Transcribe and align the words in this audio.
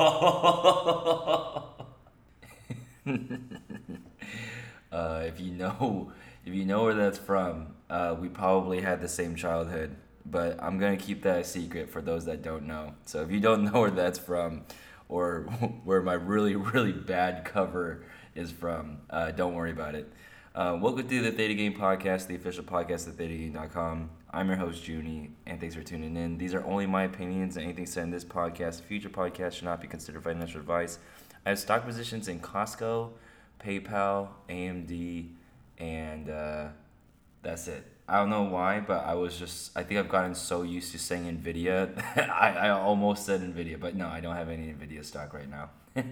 uh, 0.00 1.62
if 5.26 5.38
you 5.38 5.52
know, 5.52 6.10
if 6.46 6.54
you 6.54 6.64
know 6.64 6.84
where 6.84 6.94
that's 6.94 7.18
from, 7.18 7.74
uh, 7.90 8.16
we 8.18 8.30
probably 8.30 8.80
had 8.80 9.02
the 9.02 9.08
same 9.08 9.36
childhood. 9.36 9.94
But 10.24 10.56
I'm 10.62 10.78
gonna 10.78 10.96
keep 10.96 11.22
that 11.24 11.40
a 11.40 11.44
secret 11.44 11.90
for 11.90 12.00
those 12.00 12.24
that 12.24 12.40
don't 12.40 12.66
know. 12.66 12.94
So 13.04 13.20
if 13.22 13.30
you 13.30 13.40
don't 13.40 13.64
know 13.64 13.80
where 13.82 13.90
that's 13.90 14.18
from, 14.18 14.62
or 15.10 15.40
where 15.84 16.00
my 16.00 16.14
really 16.14 16.56
really 16.56 16.92
bad 16.92 17.44
cover 17.44 18.02
is 18.34 18.50
from, 18.50 18.98
uh, 19.10 19.32
don't 19.32 19.54
worry 19.54 19.72
about 19.72 19.94
it. 19.94 20.10
Uh, 20.54 20.78
welcome 20.80 21.06
to 21.06 21.22
the 21.22 21.30
Theta 21.30 21.52
Gang 21.52 21.74
Podcast, 21.74 22.26
the 22.26 22.36
official 22.36 22.64
podcast 22.64 23.06
of 23.06 23.16
ThetaGang.com. 23.16 24.08
I'm 24.32 24.46
your 24.46 24.58
host, 24.58 24.86
Junie, 24.86 25.32
and 25.44 25.58
thanks 25.58 25.74
for 25.74 25.82
tuning 25.82 26.16
in. 26.16 26.38
These 26.38 26.54
are 26.54 26.64
only 26.64 26.86
my 26.86 27.02
opinions, 27.02 27.56
and 27.56 27.64
anything 27.64 27.86
said 27.86 28.04
in 28.04 28.10
this 28.12 28.24
podcast, 28.24 28.80
future 28.82 29.08
podcast, 29.08 29.54
should 29.54 29.64
not 29.64 29.80
be 29.80 29.88
considered 29.88 30.22
financial 30.22 30.60
advice. 30.60 31.00
I 31.44 31.48
have 31.48 31.58
stock 31.58 31.84
positions 31.84 32.28
in 32.28 32.38
Costco, 32.38 33.10
PayPal, 33.60 34.28
AMD, 34.48 35.30
and 35.78 36.30
uh, 36.30 36.68
that's 37.42 37.66
it. 37.66 37.84
I 38.08 38.18
don't 38.18 38.30
know 38.30 38.42
why, 38.44 38.78
but 38.78 39.04
I 39.04 39.14
was 39.14 39.36
just, 39.36 39.76
I 39.76 39.82
think 39.82 39.98
I've 39.98 40.08
gotten 40.08 40.36
so 40.36 40.62
used 40.62 40.92
to 40.92 40.98
saying 41.00 41.24
NVIDIA. 41.42 42.00
I, 42.30 42.52
I 42.52 42.70
almost 42.70 43.26
said 43.26 43.40
NVIDIA, 43.40 43.80
but 43.80 43.96
no, 43.96 44.06
I 44.06 44.20
don't 44.20 44.36
have 44.36 44.48
any 44.48 44.68
NVIDIA 44.68 45.04
stock 45.04 45.34
right 45.34 45.50
now. 45.50 45.70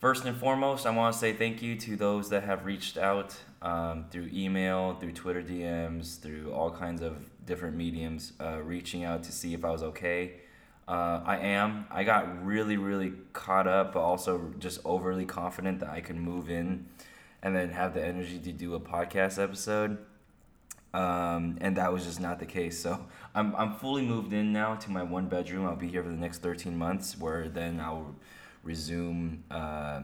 First 0.00 0.24
and 0.24 0.36
foremost, 0.36 0.86
I 0.86 0.90
want 0.90 1.14
to 1.14 1.18
say 1.20 1.32
thank 1.32 1.62
you 1.62 1.76
to 1.76 1.94
those 1.94 2.30
that 2.30 2.42
have 2.42 2.66
reached 2.66 2.98
out 2.98 3.36
um, 3.66 4.04
through 4.12 4.30
email, 4.32 4.94
through 4.94 5.10
Twitter 5.10 5.42
DMs, 5.42 6.20
through 6.20 6.52
all 6.52 6.70
kinds 6.70 7.02
of 7.02 7.16
different 7.44 7.76
mediums, 7.76 8.32
uh, 8.40 8.60
reaching 8.62 9.02
out 9.02 9.24
to 9.24 9.32
see 9.32 9.54
if 9.54 9.64
I 9.64 9.70
was 9.70 9.82
okay. 9.82 10.34
Uh, 10.86 11.20
I 11.24 11.38
am. 11.38 11.84
I 11.90 12.04
got 12.04 12.46
really, 12.46 12.76
really 12.76 13.12
caught 13.32 13.66
up, 13.66 13.94
but 13.94 14.00
also 14.02 14.54
just 14.60 14.78
overly 14.84 15.24
confident 15.24 15.80
that 15.80 15.90
I 15.90 16.00
could 16.00 16.14
move 16.14 16.48
in 16.48 16.86
and 17.42 17.56
then 17.56 17.70
have 17.70 17.92
the 17.92 18.04
energy 18.04 18.38
to 18.38 18.52
do 18.52 18.76
a 18.76 18.80
podcast 18.80 19.42
episode. 19.42 19.98
Um, 20.94 21.58
and 21.60 21.76
that 21.76 21.92
was 21.92 22.04
just 22.04 22.20
not 22.20 22.38
the 22.38 22.46
case. 22.46 22.78
So 22.78 23.04
I'm, 23.34 23.54
I'm 23.56 23.74
fully 23.74 24.02
moved 24.02 24.32
in 24.32 24.52
now 24.52 24.76
to 24.76 24.90
my 24.92 25.02
one 25.02 25.26
bedroom. 25.26 25.66
I'll 25.66 25.74
be 25.74 25.88
here 25.88 26.04
for 26.04 26.08
the 26.08 26.14
next 26.14 26.38
13 26.38 26.78
months, 26.78 27.18
where 27.18 27.48
then 27.48 27.80
I'll 27.80 28.14
resume 28.62 29.42
uh, 29.50 30.02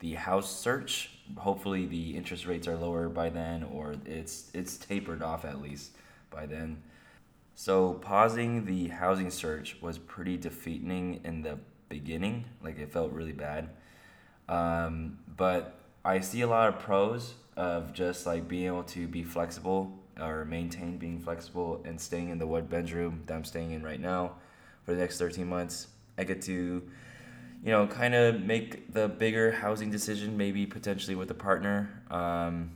the 0.00 0.14
house 0.14 0.50
search. 0.50 1.15
Hopefully, 1.36 1.86
the 1.86 2.16
interest 2.16 2.46
rates 2.46 2.68
are 2.68 2.76
lower 2.76 3.08
by 3.08 3.28
then, 3.28 3.64
or 3.64 3.94
it's 4.04 4.50
it's 4.54 4.76
tapered 4.76 5.22
off 5.22 5.44
at 5.44 5.60
least 5.60 5.92
by 6.30 6.46
then. 6.46 6.82
So 7.54 7.94
pausing 7.94 8.66
the 8.66 8.88
housing 8.88 9.30
search 9.30 9.78
was 9.80 9.96
pretty 9.96 10.36
defeating 10.36 11.20
in 11.24 11.42
the 11.42 11.58
beginning. 11.88 12.44
Like 12.62 12.78
it 12.78 12.92
felt 12.92 13.12
really 13.12 13.32
bad. 13.32 13.70
Um, 14.48 15.18
but 15.36 15.78
I 16.04 16.20
see 16.20 16.42
a 16.42 16.46
lot 16.46 16.68
of 16.68 16.78
pros 16.78 17.34
of 17.56 17.92
just 17.92 18.26
like 18.26 18.46
being 18.46 18.66
able 18.66 18.84
to 18.84 19.08
be 19.08 19.24
flexible 19.24 19.90
or 20.20 20.44
maintain 20.44 20.98
being 20.98 21.18
flexible 21.18 21.82
and 21.84 22.00
staying 22.00 22.28
in 22.28 22.38
the 22.38 22.46
one 22.46 22.66
bedroom 22.66 23.22
that 23.26 23.34
I'm 23.34 23.44
staying 23.44 23.72
in 23.72 23.82
right 23.82 24.00
now 24.00 24.32
for 24.84 24.92
the 24.92 25.00
next 25.00 25.18
13 25.18 25.46
months. 25.46 25.88
I 26.18 26.24
get 26.24 26.42
to 26.42 26.82
you 27.62 27.70
know, 27.72 27.86
kind 27.86 28.14
of 28.14 28.40
make 28.40 28.92
the 28.92 29.08
bigger 29.08 29.52
housing 29.52 29.90
decision, 29.90 30.36
maybe 30.36 30.66
potentially 30.66 31.14
with 31.14 31.30
a 31.30 31.34
partner. 31.34 32.02
Um, 32.10 32.70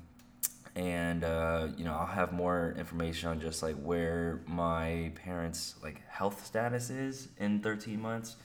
and 0.76 1.24
uh, 1.24 1.68
you 1.76 1.84
know, 1.84 1.94
I'll 1.94 2.06
have 2.06 2.32
more 2.32 2.74
information 2.78 3.28
on 3.28 3.40
just 3.40 3.62
like 3.62 3.76
where 3.76 4.40
my 4.46 5.12
parents' 5.14 5.74
like 5.82 6.06
health 6.08 6.44
status 6.44 6.90
is 6.90 7.28
in 7.38 7.60
13 7.60 8.00
months, 8.00 8.36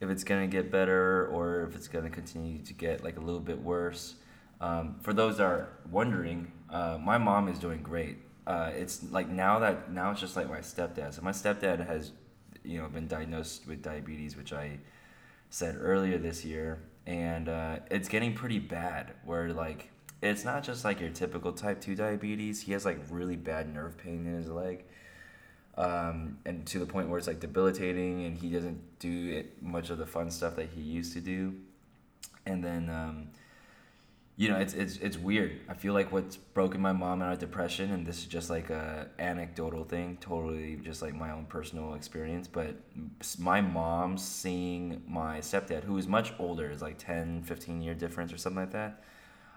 if 0.00 0.08
it's 0.08 0.24
gonna 0.24 0.46
get 0.46 0.70
better 0.70 1.26
or 1.26 1.64
if 1.64 1.76
it's 1.76 1.88
gonna 1.88 2.10
continue 2.10 2.58
to 2.62 2.72
get 2.72 3.04
like 3.04 3.16
a 3.18 3.20
little 3.20 3.40
bit 3.40 3.60
worse. 3.60 4.16
Um, 4.60 4.96
for 5.00 5.12
those 5.12 5.38
that 5.38 5.44
are 5.44 5.68
wondering, 5.90 6.52
uh, 6.68 6.98
my 7.00 7.18
mom 7.18 7.48
is 7.48 7.58
doing 7.58 7.82
great. 7.82 8.18
Uh, 8.46 8.70
it's 8.74 9.02
like 9.10 9.28
now 9.28 9.58
that 9.58 9.92
now 9.92 10.10
it's 10.10 10.20
just 10.20 10.36
like 10.36 10.48
my 10.48 10.58
stepdad. 10.58 11.14
So 11.14 11.22
my 11.22 11.30
stepdad 11.30 11.86
has, 11.86 12.12
you 12.64 12.78
know, 12.78 12.88
been 12.88 13.06
diagnosed 13.06 13.66
with 13.66 13.82
diabetes, 13.82 14.36
which 14.36 14.52
I 14.52 14.78
said 15.50 15.76
earlier 15.78 16.16
this 16.16 16.44
year, 16.44 16.78
and 17.06 17.48
uh, 17.48 17.76
it's 17.90 18.08
getting 18.08 18.34
pretty 18.34 18.58
bad. 18.58 19.12
Where 19.24 19.52
like 19.52 19.90
it's 20.22 20.44
not 20.44 20.62
just 20.62 20.84
like 20.84 21.00
your 21.00 21.10
typical 21.10 21.52
type 21.52 21.80
two 21.80 21.94
diabetes. 21.94 22.62
He 22.62 22.72
has 22.72 22.84
like 22.84 22.98
really 23.10 23.36
bad 23.36 23.72
nerve 23.72 23.98
pain 23.98 24.26
in 24.26 24.34
his 24.34 24.48
leg, 24.48 24.84
um, 25.76 26.38
and 26.46 26.66
to 26.68 26.78
the 26.78 26.86
point 26.86 27.08
where 27.08 27.18
it's 27.18 27.26
like 27.26 27.40
debilitating, 27.40 28.24
and 28.24 28.38
he 28.38 28.50
doesn't 28.50 28.98
do 28.98 29.32
it, 29.32 29.62
much 29.62 29.90
of 29.90 29.98
the 29.98 30.06
fun 30.06 30.30
stuff 30.30 30.56
that 30.56 30.70
he 30.70 30.80
used 30.80 31.12
to 31.12 31.20
do. 31.20 31.54
And 32.46 32.64
then 32.64 32.88
um, 32.88 33.28
you 34.40 34.48
know, 34.48 34.56
it's 34.56 34.72
it's 34.72 34.96
it's 34.96 35.18
weird. 35.18 35.60
I 35.68 35.74
feel 35.74 35.92
like 35.92 36.12
what's 36.12 36.38
broken 36.38 36.80
my 36.80 36.92
mom 36.92 37.20
out 37.20 37.34
of 37.34 37.38
depression, 37.38 37.92
and 37.92 38.06
this 38.06 38.20
is 38.20 38.24
just 38.24 38.48
like 38.48 38.70
a 38.70 39.06
anecdotal 39.18 39.84
thing, 39.84 40.16
totally 40.18 40.76
just 40.76 41.02
like 41.02 41.14
my 41.14 41.32
own 41.32 41.44
personal 41.44 41.92
experience. 41.92 42.48
But 42.48 42.76
my 43.38 43.60
mom 43.60 44.16
seeing 44.16 45.02
my 45.06 45.40
stepdad, 45.40 45.84
who 45.84 45.98
is 45.98 46.08
much 46.08 46.32
older, 46.38 46.70
is 46.70 46.80
like 46.80 46.96
10, 46.96 47.42
15 47.42 47.82
year 47.82 47.92
difference 47.92 48.32
or 48.32 48.38
something 48.38 48.62
like 48.62 48.72
that. 48.72 49.04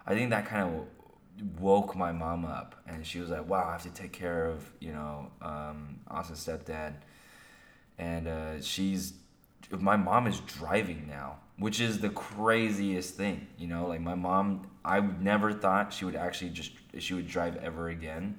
I 0.05 0.15
think 0.15 0.31
that 0.31 0.47
kind 0.47 0.75
of 0.75 1.61
woke 1.61 1.95
my 1.95 2.11
mom 2.11 2.43
up, 2.43 2.75
and 2.85 3.07
she 3.07 3.21
was 3.21 3.29
like, 3.29 3.47
"Wow, 3.47 3.63
I 3.69 3.71
have 3.71 3.83
to 3.83 3.89
take 3.89 4.11
care 4.11 4.47
of 4.47 4.69
you 4.81 4.91
know 4.91 5.31
um, 5.41 6.01
Austin's 6.09 6.45
stepdad," 6.45 6.95
and 7.97 8.27
uh, 8.27 8.61
she's 8.61 9.13
my 9.71 9.95
mom 9.95 10.27
is 10.27 10.41
driving 10.41 11.07
now 11.07 11.37
which 11.57 11.79
is 11.79 11.99
the 11.99 12.09
craziest 12.09 13.15
thing 13.15 13.47
you 13.57 13.67
know 13.67 13.87
like 13.87 14.01
my 14.01 14.15
mom 14.15 14.67
i 14.85 14.99
never 14.99 15.53
thought 15.53 15.93
she 15.93 16.05
would 16.05 16.15
actually 16.15 16.49
just 16.49 16.71
she 16.97 17.13
would 17.13 17.27
drive 17.27 17.55
ever 17.57 17.89
again. 17.89 18.37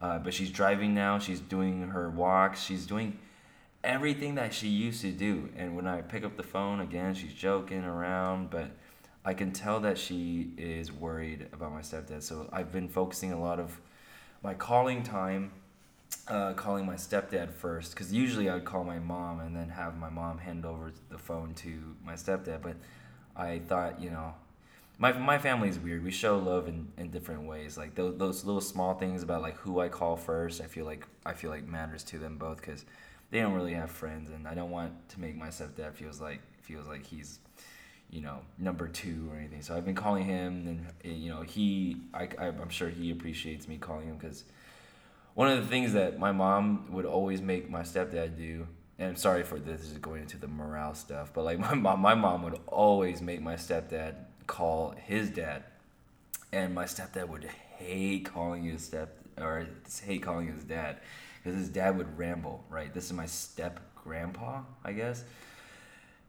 Uh, 0.00 0.16
but 0.16 0.32
she's 0.32 0.50
driving 0.50 0.94
now 0.94 1.18
she's 1.18 1.40
doing 1.40 1.88
her 1.88 2.08
walks 2.08 2.62
she's 2.62 2.86
doing 2.86 3.18
everything 3.82 4.36
that 4.36 4.54
she 4.54 4.68
used 4.68 5.00
to 5.00 5.10
do. 5.10 5.48
And 5.56 5.74
when 5.74 5.86
i 5.86 6.00
pick 6.02 6.24
up 6.24 6.36
the 6.36 6.42
phone 6.42 6.80
again 6.80 7.14
she's 7.14 7.32
joking 7.32 7.84
around 7.84 8.50
but 8.50 8.70
i 9.24 9.34
can 9.34 9.50
tell 9.52 9.80
that 9.80 9.98
she 9.98 10.52
is 10.56 10.92
worried 10.92 11.48
about 11.52 11.72
my 11.72 11.80
stepdad. 11.80 12.22
So 12.22 12.48
i've 12.52 12.70
been 12.72 12.88
focusing 12.88 13.32
a 13.32 13.40
lot 13.40 13.58
of 13.58 13.80
my 14.42 14.54
calling 14.54 15.02
time 15.02 15.50
uh, 16.26 16.52
calling 16.54 16.86
my 16.86 16.94
stepdad 16.94 17.52
first 17.52 17.92
because 17.92 18.12
usually 18.12 18.48
I'd 18.48 18.64
call 18.64 18.84
my 18.84 18.98
mom 18.98 19.40
and 19.40 19.56
then 19.56 19.68
have 19.70 19.96
my 19.96 20.08
mom 20.08 20.38
hand 20.38 20.64
over 20.64 20.92
the 21.10 21.18
phone 21.18 21.54
to 21.54 21.96
my 22.04 22.14
stepdad. 22.14 22.62
But 22.62 22.76
I 23.36 23.60
thought, 23.60 24.00
you 24.00 24.10
know, 24.10 24.34
my 24.98 25.12
my 25.12 25.38
family 25.38 25.68
is 25.68 25.78
weird. 25.78 26.04
We 26.04 26.10
show 26.10 26.36
love 26.38 26.66
in, 26.66 26.88
in 26.96 27.10
different 27.10 27.44
ways. 27.44 27.78
Like 27.78 27.94
those, 27.94 28.18
those 28.18 28.44
little 28.44 28.60
small 28.60 28.94
things 28.94 29.22
about 29.22 29.42
like 29.42 29.56
who 29.58 29.80
I 29.80 29.88
call 29.88 30.16
first. 30.16 30.60
I 30.60 30.66
feel 30.66 30.84
like 30.84 31.06
I 31.24 31.32
feel 31.34 31.50
like 31.50 31.66
matters 31.66 32.02
to 32.04 32.18
them 32.18 32.36
both 32.36 32.56
because 32.56 32.84
they 33.30 33.40
don't 33.40 33.54
really 33.54 33.74
have 33.74 33.90
friends, 33.90 34.30
and 34.30 34.46
I 34.48 34.54
don't 34.54 34.70
want 34.70 35.08
to 35.10 35.20
make 35.20 35.36
my 35.36 35.48
stepdad 35.48 35.94
feels 35.94 36.20
like 36.20 36.40
feels 36.62 36.88
like 36.88 37.06
he's 37.06 37.38
you 38.10 38.20
know 38.20 38.40
number 38.58 38.88
two 38.88 39.28
or 39.32 39.36
anything. 39.36 39.62
So 39.62 39.76
I've 39.76 39.84
been 39.84 39.94
calling 39.94 40.24
him, 40.24 40.66
and 40.66 40.86
eh, 41.04 41.16
you 41.16 41.30
know 41.30 41.42
he 41.42 41.98
I, 42.12 42.28
I 42.36 42.46
I'm 42.48 42.70
sure 42.70 42.88
he 42.88 43.12
appreciates 43.12 43.68
me 43.68 43.78
calling 43.78 44.08
him 44.08 44.16
because 44.16 44.44
one 45.34 45.48
of 45.48 45.62
the 45.62 45.68
things 45.68 45.92
that 45.92 46.18
my 46.18 46.32
mom 46.32 46.90
would 46.90 47.04
always 47.04 47.40
make 47.40 47.70
my 47.70 47.82
stepdad 47.82 48.36
do 48.36 48.66
and 48.98 49.10
I'm 49.10 49.16
sorry 49.16 49.44
for 49.44 49.60
this, 49.60 49.82
this 49.82 49.92
is 49.92 49.98
going 49.98 50.22
into 50.22 50.38
the 50.38 50.48
morale 50.48 50.94
stuff, 50.94 51.30
but 51.32 51.44
like 51.44 51.58
my 51.60 51.74
mom, 51.74 52.00
my 52.00 52.16
mom 52.16 52.42
would 52.42 52.58
always 52.66 53.22
make 53.22 53.40
my 53.40 53.54
stepdad 53.54 54.16
call 54.48 54.96
his 55.06 55.30
dad, 55.30 55.62
and 56.52 56.74
my 56.74 56.86
stepdad 56.86 57.28
would 57.28 57.44
hate 57.44 58.24
calling 58.24 58.64
his 58.64 58.84
step 58.84 59.16
or 59.40 59.68
hate 60.04 60.22
calling 60.22 60.48
his 60.52 60.64
dad 60.64 60.96
because 61.38 61.56
his 61.56 61.68
dad 61.68 61.96
would 61.96 62.18
ramble. 62.18 62.64
Right, 62.68 62.92
this 62.92 63.04
is 63.04 63.12
my 63.12 63.26
step 63.26 63.78
grandpa, 63.94 64.62
I 64.84 64.92
guess. 64.92 65.22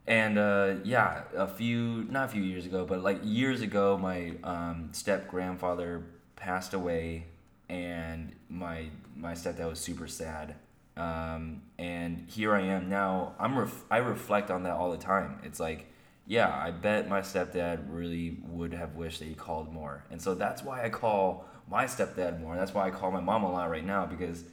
And 0.06 0.38
uh, 0.38 0.74
yeah, 0.84 1.22
a 1.36 1.48
few 1.48 2.06
not 2.10 2.26
a 2.26 2.28
few 2.28 2.42
years 2.42 2.66
ago, 2.66 2.86
but 2.86 3.02
like 3.02 3.20
years 3.24 3.62
ago, 3.62 3.98
my 3.98 4.34
um, 4.44 4.90
step 4.92 5.28
grandfather 5.28 6.04
passed 6.36 6.74
away 6.74 7.26
and 7.68 8.32
my 8.48 8.86
my 9.16 9.32
stepdad 9.32 9.68
was 9.68 9.80
super 9.80 10.06
sad. 10.06 10.56
Um, 10.96 11.62
and 11.78 12.26
here 12.28 12.54
I 12.54 12.62
am 12.62 12.88
now. 12.88 13.34
I'm 13.38 13.58
ref- 13.58 13.84
I 13.90 13.98
reflect 13.98 14.50
on 14.50 14.64
that 14.64 14.72
all 14.72 14.90
the 14.90 14.98
time. 14.98 15.38
It's 15.44 15.60
like, 15.60 15.86
yeah, 16.30 16.56
I 16.56 16.70
bet 16.70 17.08
my 17.08 17.22
stepdad 17.22 17.86
really 17.88 18.36
would 18.46 18.72
have 18.72 18.94
wished 18.94 19.18
that 19.18 19.24
he 19.24 19.34
called 19.34 19.72
more, 19.72 20.04
and 20.12 20.22
so 20.22 20.32
that's 20.36 20.62
why 20.62 20.84
I 20.84 20.88
call 20.88 21.44
my 21.68 21.86
stepdad 21.86 22.40
more. 22.40 22.54
That's 22.54 22.72
why 22.72 22.86
I 22.86 22.90
call 22.92 23.10
my 23.10 23.18
mom 23.18 23.42
a 23.42 23.50
lot 23.50 23.68
right 23.68 23.84
now 23.84 24.06
because 24.06 24.44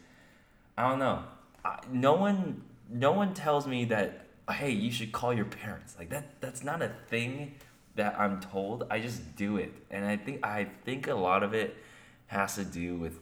I 0.76 0.90
don't 0.90 0.98
know. 0.98 1.22
I, 1.64 1.78
no 1.92 2.16
one 2.16 2.64
no 2.90 3.12
one 3.12 3.36
tells 3.36 3.68
me 3.68 3.86
that 3.86 4.26
hey 4.50 4.72
you 4.72 4.92
should 4.92 5.12
call 5.12 5.36
your 5.36 5.46
parents 5.46 5.96
like 6.00 6.10
that. 6.10 6.42
That's 6.42 6.64
not 6.64 6.82
a 6.82 6.90
thing 7.10 7.54
that 7.94 8.20
I'm 8.20 8.40
told. 8.40 8.88
I 8.90 9.00
just 9.00 9.36
do 9.36 9.58
it, 9.58 9.72
and 9.92 10.04
I 10.04 10.18
think 10.18 10.44
I 10.44 10.70
think 10.84 11.08
a 11.08 11.14
lot 11.14 11.44
of 11.44 11.54
it 11.54 11.78
has 12.26 12.56
to 12.56 12.66
do 12.66 12.96
with 12.96 13.20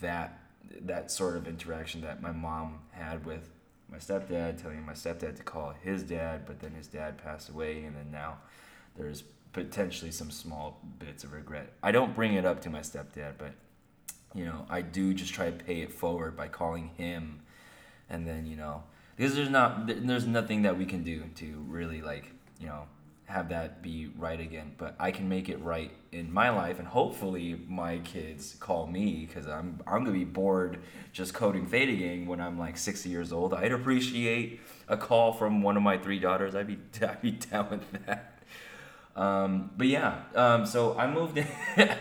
that 0.00 0.38
that 0.82 1.10
sort 1.10 1.36
of 1.36 1.48
interaction 1.48 2.02
that 2.02 2.22
my 2.22 2.30
mom 2.30 2.78
had 2.92 3.26
with 3.26 3.50
my 3.90 3.98
stepdad, 3.98 4.60
telling 4.60 4.84
my 4.84 4.92
stepdad 4.92 5.36
to 5.36 5.42
call 5.42 5.74
his 5.82 6.02
dad, 6.02 6.44
but 6.46 6.60
then 6.60 6.72
his 6.72 6.86
dad 6.86 7.18
passed 7.18 7.48
away, 7.48 7.84
and 7.84 7.96
then 7.96 8.10
now 8.10 8.38
there's 8.96 9.22
potentially 9.52 10.10
some 10.10 10.30
small 10.30 10.80
bits 10.98 11.24
of 11.24 11.32
regret. 11.32 11.72
I 11.82 11.92
don't 11.92 12.14
bring 12.14 12.34
it 12.34 12.44
up 12.44 12.60
to 12.62 12.70
my 12.70 12.80
stepdad, 12.80 13.34
but 13.38 13.52
you 14.34 14.44
know, 14.44 14.66
I 14.68 14.82
do 14.82 15.14
just 15.14 15.32
try 15.32 15.50
to 15.50 15.64
pay 15.64 15.80
it 15.80 15.92
forward 15.92 16.36
by 16.36 16.48
calling 16.48 16.90
him, 16.96 17.40
and 18.10 18.26
then 18.26 18.46
you 18.46 18.56
know, 18.56 18.82
because 19.16 19.34
there's 19.34 19.50
not 19.50 19.86
there's 19.86 20.26
nothing 20.26 20.62
that 20.62 20.76
we 20.76 20.84
can 20.84 21.02
do 21.02 21.24
to 21.36 21.64
really 21.66 22.02
like 22.02 22.32
you 22.60 22.66
know 22.66 22.84
have 23.28 23.50
that 23.50 23.82
be 23.82 24.10
right 24.16 24.40
again 24.40 24.72
but 24.78 24.94
i 24.98 25.10
can 25.10 25.28
make 25.28 25.50
it 25.50 25.60
right 25.62 25.90
in 26.12 26.32
my 26.32 26.48
life 26.48 26.78
and 26.78 26.88
hopefully 26.88 27.60
my 27.68 27.98
kids 27.98 28.56
call 28.58 28.86
me 28.86 29.26
because 29.26 29.46
i'm 29.46 29.78
i'm 29.86 30.02
gonna 30.02 30.16
be 30.16 30.24
bored 30.24 30.78
just 31.12 31.34
coding 31.34 31.66
theta 31.66 31.92
gang 31.92 32.26
when 32.26 32.40
i'm 32.40 32.58
like 32.58 32.78
60 32.78 33.08
years 33.10 33.32
old. 33.32 33.52
I'd 33.52 33.72
appreciate 33.72 34.60
a 34.88 34.96
call 34.96 35.32
from 35.34 35.60
one 35.60 35.76
of 35.76 35.82
my 35.82 35.98
three 35.98 36.18
daughters. 36.18 36.54
I'd 36.54 36.66
be 36.66 36.78
i'd 37.06 37.20
be 37.20 37.32
down 37.32 37.68
with 37.70 38.06
that. 38.06 38.40
Um, 39.14 39.70
but 39.76 39.88
yeah 39.88 40.22
um, 40.34 40.64
so 40.64 40.96
i 40.98 41.06
moved 41.12 41.36
in 41.36 41.46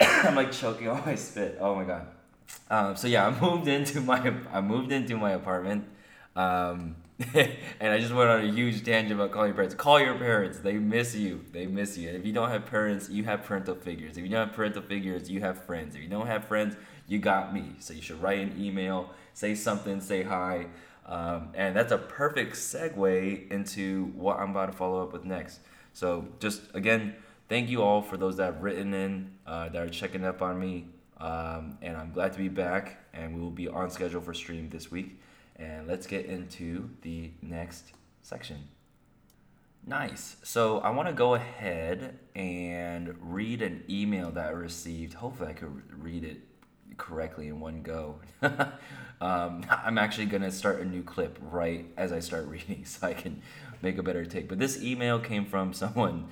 i'm 0.00 0.34
like 0.34 0.50
choking 0.50 0.88
on 0.88 1.04
my 1.06 1.14
spit. 1.14 1.58
Oh 1.60 1.74
my 1.74 1.84
god. 1.84 2.06
Um, 2.70 2.96
so 2.96 3.06
yeah 3.06 3.28
i 3.28 3.40
moved 3.40 3.68
into 3.68 4.00
my 4.00 4.34
i 4.52 4.60
moved 4.60 4.90
into 4.90 5.16
my 5.16 5.32
apartment. 5.32 5.84
Um, 6.34 6.96
and 7.34 7.92
I 7.92 7.98
just 7.98 8.14
went 8.14 8.30
on 8.30 8.44
a 8.44 8.52
huge 8.52 8.84
tangent 8.84 9.12
about 9.12 9.32
calling 9.32 9.48
your 9.48 9.56
parents. 9.56 9.74
Call 9.74 9.98
your 9.98 10.14
parents. 10.14 10.58
They 10.58 10.74
miss 10.74 11.16
you. 11.16 11.44
They 11.50 11.66
miss 11.66 11.98
you. 11.98 12.08
And 12.08 12.16
if 12.16 12.24
you 12.24 12.32
don't 12.32 12.48
have 12.48 12.66
parents, 12.66 13.08
you 13.08 13.24
have 13.24 13.42
parental 13.42 13.74
figures. 13.74 14.16
If 14.16 14.22
you 14.22 14.28
don't 14.28 14.46
have 14.46 14.54
parental 14.54 14.82
figures, 14.82 15.28
you 15.28 15.40
have 15.40 15.64
friends. 15.64 15.96
If 15.96 16.02
you 16.02 16.08
don't 16.08 16.28
have 16.28 16.44
friends, 16.44 16.76
you 17.08 17.18
got 17.18 17.52
me. 17.52 17.72
So 17.80 17.92
you 17.92 18.02
should 18.02 18.22
write 18.22 18.38
an 18.38 18.54
email, 18.56 19.10
say 19.34 19.56
something, 19.56 20.00
say 20.00 20.22
hi. 20.22 20.66
Um, 21.06 21.48
and 21.54 21.74
that's 21.74 21.90
a 21.90 21.98
perfect 21.98 22.54
segue 22.54 23.50
into 23.50 24.12
what 24.14 24.38
I'm 24.38 24.50
about 24.50 24.66
to 24.66 24.72
follow 24.72 25.02
up 25.02 25.12
with 25.12 25.24
next. 25.24 25.58
So 25.94 26.28
just 26.38 26.62
again, 26.74 27.16
thank 27.48 27.68
you 27.68 27.82
all 27.82 28.00
for 28.00 28.16
those 28.16 28.36
that 28.36 28.44
have 28.44 28.62
written 28.62 28.94
in, 28.94 29.32
uh, 29.44 29.70
that 29.70 29.82
are 29.82 29.88
checking 29.88 30.24
up 30.24 30.40
on 30.40 30.60
me. 30.60 30.86
Um, 31.18 31.78
and 31.82 31.96
I'm 31.96 32.12
glad 32.12 32.32
to 32.34 32.38
be 32.38 32.48
back. 32.48 33.06
And 33.12 33.34
we 33.34 33.40
will 33.40 33.50
be 33.50 33.66
on 33.66 33.90
schedule 33.90 34.20
for 34.20 34.34
stream 34.34 34.68
this 34.68 34.88
week. 34.88 35.18
And 35.58 35.88
let's 35.88 36.06
get 36.06 36.26
into 36.26 36.90
the 37.02 37.30
next 37.42 37.92
section. 38.22 38.68
Nice. 39.86 40.36
So 40.42 40.78
I 40.80 40.90
want 40.90 41.08
to 41.08 41.14
go 41.14 41.34
ahead 41.34 42.18
and 42.34 43.14
read 43.20 43.62
an 43.62 43.84
email 43.88 44.30
that 44.32 44.48
I 44.48 44.50
received. 44.50 45.14
Hopefully, 45.14 45.50
I 45.50 45.52
could 45.54 45.82
read 46.02 46.24
it 46.24 46.40
correctly 46.98 47.48
in 47.48 47.58
one 47.58 47.82
go. 47.82 48.20
um, 48.42 49.64
I'm 49.70 49.98
actually 49.98 50.26
going 50.26 50.42
to 50.42 50.50
start 50.50 50.80
a 50.80 50.84
new 50.84 51.02
clip 51.02 51.38
right 51.40 51.86
as 51.96 52.12
I 52.12 52.20
start 52.20 52.46
reading 52.48 52.84
so 52.84 53.06
I 53.06 53.14
can 53.14 53.40
make 53.80 53.98
a 53.98 54.02
better 54.02 54.26
take. 54.26 54.48
But 54.48 54.58
this 54.58 54.82
email 54.82 55.18
came 55.18 55.46
from 55.46 55.72
someone 55.72 56.28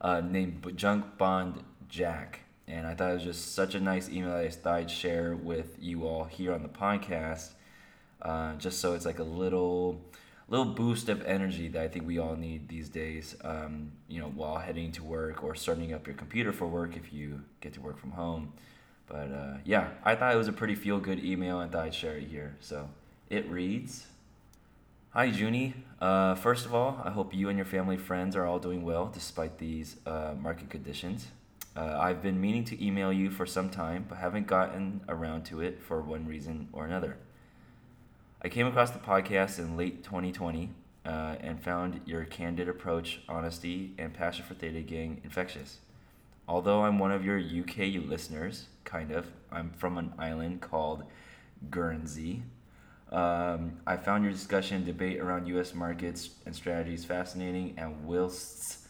uh, 0.00 0.20
named 0.20 0.72
Junk 0.76 1.18
Bond 1.18 1.64
Jack. 1.88 2.40
And 2.68 2.86
I 2.86 2.94
thought 2.94 3.10
it 3.10 3.14
was 3.14 3.24
just 3.24 3.54
such 3.54 3.74
a 3.74 3.80
nice 3.80 4.08
email 4.08 4.30
that 4.30 4.44
I 4.44 4.48
thought 4.50 4.74
I'd 4.74 4.90
share 4.90 5.34
with 5.34 5.76
you 5.80 6.06
all 6.06 6.24
here 6.24 6.52
on 6.52 6.62
the 6.62 6.68
podcast 6.68 7.50
uh, 8.22 8.54
just 8.54 8.80
so 8.80 8.94
it's 8.94 9.06
like 9.06 9.18
a 9.18 9.24
little 9.24 10.00
little 10.48 10.66
boost 10.66 11.08
of 11.08 11.22
energy 11.24 11.68
that 11.68 11.80
I 11.80 11.88
think 11.88 12.06
we 12.06 12.18
all 12.18 12.34
need 12.34 12.68
these 12.68 12.88
days. 12.88 13.36
Um, 13.44 13.92
you 14.08 14.20
know, 14.20 14.28
while 14.28 14.58
heading 14.58 14.90
to 14.92 15.04
work 15.04 15.44
or 15.44 15.54
starting 15.54 15.94
up 15.94 16.06
your 16.06 16.16
computer 16.16 16.52
for 16.52 16.66
work 16.66 16.96
if 16.96 17.12
you 17.12 17.42
get 17.60 17.72
to 17.74 17.80
work 17.80 17.98
from 17.98 18.10
home. 18.10 18.52
But 19.06 19.32
uh, 19.32 19.58
yeah, 19.64 19.90
I 20.04 20.14
thought 20.14 20.34
it 20.34 20.38
was 20.38 20.48
a 20.48 20.52
pretty 20.52 20.74
feel 20.74 20.98
good 20.98 21.24
email 21.24 21.60
and 21.60 21.70
thought 21.70 21.84
I'd 21.86 21.94
share 21.94 22.16
it 22.16 22.28
here. 22.28 22.56
So 22.60 22.88
it 23.28 23.48
reads. 23.48 24.06
Hi, 25.10 25.24
Junie. 25.24 25.74
Uh, 26.00 26.36
first 26.36 26.66
of 26.66 26.74
all, 26.74 27.00
I 27.04 27.10
hope 27.10 27.34
you 27.34 27.48
and 27.48 27.58
your 27.58 27.66
family 27.66 27.96
friends 27.96 28.36
are 28.36 28.46
all 28.46 28.60
doing 28.60 28.84
well 28.84 29.10
despite 29.12 29.58
these 29.58 29.96
uh, 30.06 30.34
market 30.38 30.70
conditions. 30.70 31.26
Uh, 31.76 31.98
I've 31.98 32.22
been 32.22 32.40
meaning 32.40 32.64
to 32.66 32.84
email 32.84 33.12
you 33.12 33.30
for 33.30 33.46
some 33.46 33.70
time, 33.70 34.06
but 34.08 34.18
haven't 34.18 34.46
gotten 34.46 35.00
around 35.08 35.44
to 35.46 35.60
it 35.60 35.80
for 35.80 36.00
one 36.00 36.26
reason 36.26 36.68
or 36.72 36.84
another. 36.84 37.16
I 38.42 38.48
came 38.48 38.66
across 38.66 38.90
the 38.90 38.98
podcast 38.98 39.58
in 39.58 39.76
late 39.76 40.02
2020 40.02 40.70
uh, 41.04 41.08
and 41.40 41.62
found 41.62 42.00
your 42.06 42.24
candid 42.24 42.70
approach, 42.70 43.20
honesty, 43.28 43.92
and 43.98 44.14
passion 44.14 44.46
for 44.46 44.54
Theta 44.54 44.80
Gang 44.80 45.20
infectious. 45.24 45.76
Although 46.48 46.84
I'm 46.84 46.98
one 46.98 47.12
of 47.12 47.22
your 47.22 47.38
UK 47.38 48.02
listeners, 48.08 48.64
kind 48.84 49.10
of, 49.10 49.26
I'm 49.52 49.72
from 49.76 49.98
an 49.98 50.14
island 50.18 50.62
called 50.62 51.04
Guernsey. 51.68 52.42
Um, 53.12 53.72
I 53.86 53.98
found 53.98 54.24
your 54.24 54.32
discussion 54.32 54.78
and 54.78 54.86
debate 54.86 55.20
around 55.20 55.46
US 55.48 55.74
markets 55.74 56.30
and 56.46 56.56
strategies 56.56 57.04
fascinating, 57.04 57.74
and 57.76 58.06
whilst 58.06 58.86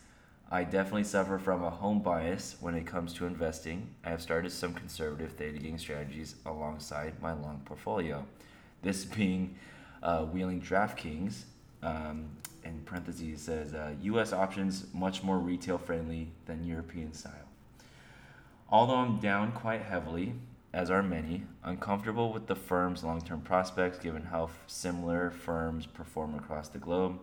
I 0.49 0.63
definitely 0.63 1.05
suffer 1.05 1.41
from 1.41 1.65
a 1.65 1.71
home 1.71 2.03
bias 2.03 2.55
when 2.61 2.77
it 2.77 2.87
comes 2.87 3.15
to 3.15 3.27
investing, 3.27 3.89
I 4.05 4.11
have 4.11 4.23
started 4.23 4.53
some 4.53 4.75
conservative 4.75 5.33
Theta 5.33 5.59
Gang 5.59 5.77
strategies 5.77 6.37
alongside 6.47 7.21
my 7.21 7.33
long 7.33 7.63
portfolio. 7.65 8.25
This 8.83 9.05
being 9.05 9.57
uh, 10.03 10.25
wheeling 10.25 10.61
DraftKings, 10.61 11.45
um, 11.83 12.27
in 12.65 12.81
parentheses 12.85 13.43
says 13.43 13.75
uh, 13.75 13.95
U.S. 14.03 14.33
options 14.33 14.87
much 14.93 15.23
more 15.23 15.39
retail 15.39 15.79
friendly 15.79 16.29
than 16.47 16.65
European 16.65 17.13
style. 17.13 17.49
Although 18.69 18.97
I'm 18.97 19.19
down 19.19 19.53
quite 19.53 19.83
heavily, 19.83 20.35
as 20.73 20.91
are 20.91 21.03
many, 21.03 21.45
uncomfortable 21.65 22.33
with 22.33 22.47
the 22.47 22.55
firm's 22.55 23.03
long-term 23.03 23.41
prospects 23.41 23.99
given 23.99 24.23
how 24.23 24.51
similar 24.67 25.31
firms 25.31 25.87
perform 25.87 26.35
across 26.35 26.69
the 26.69 26.79
globe. 26.79 27.19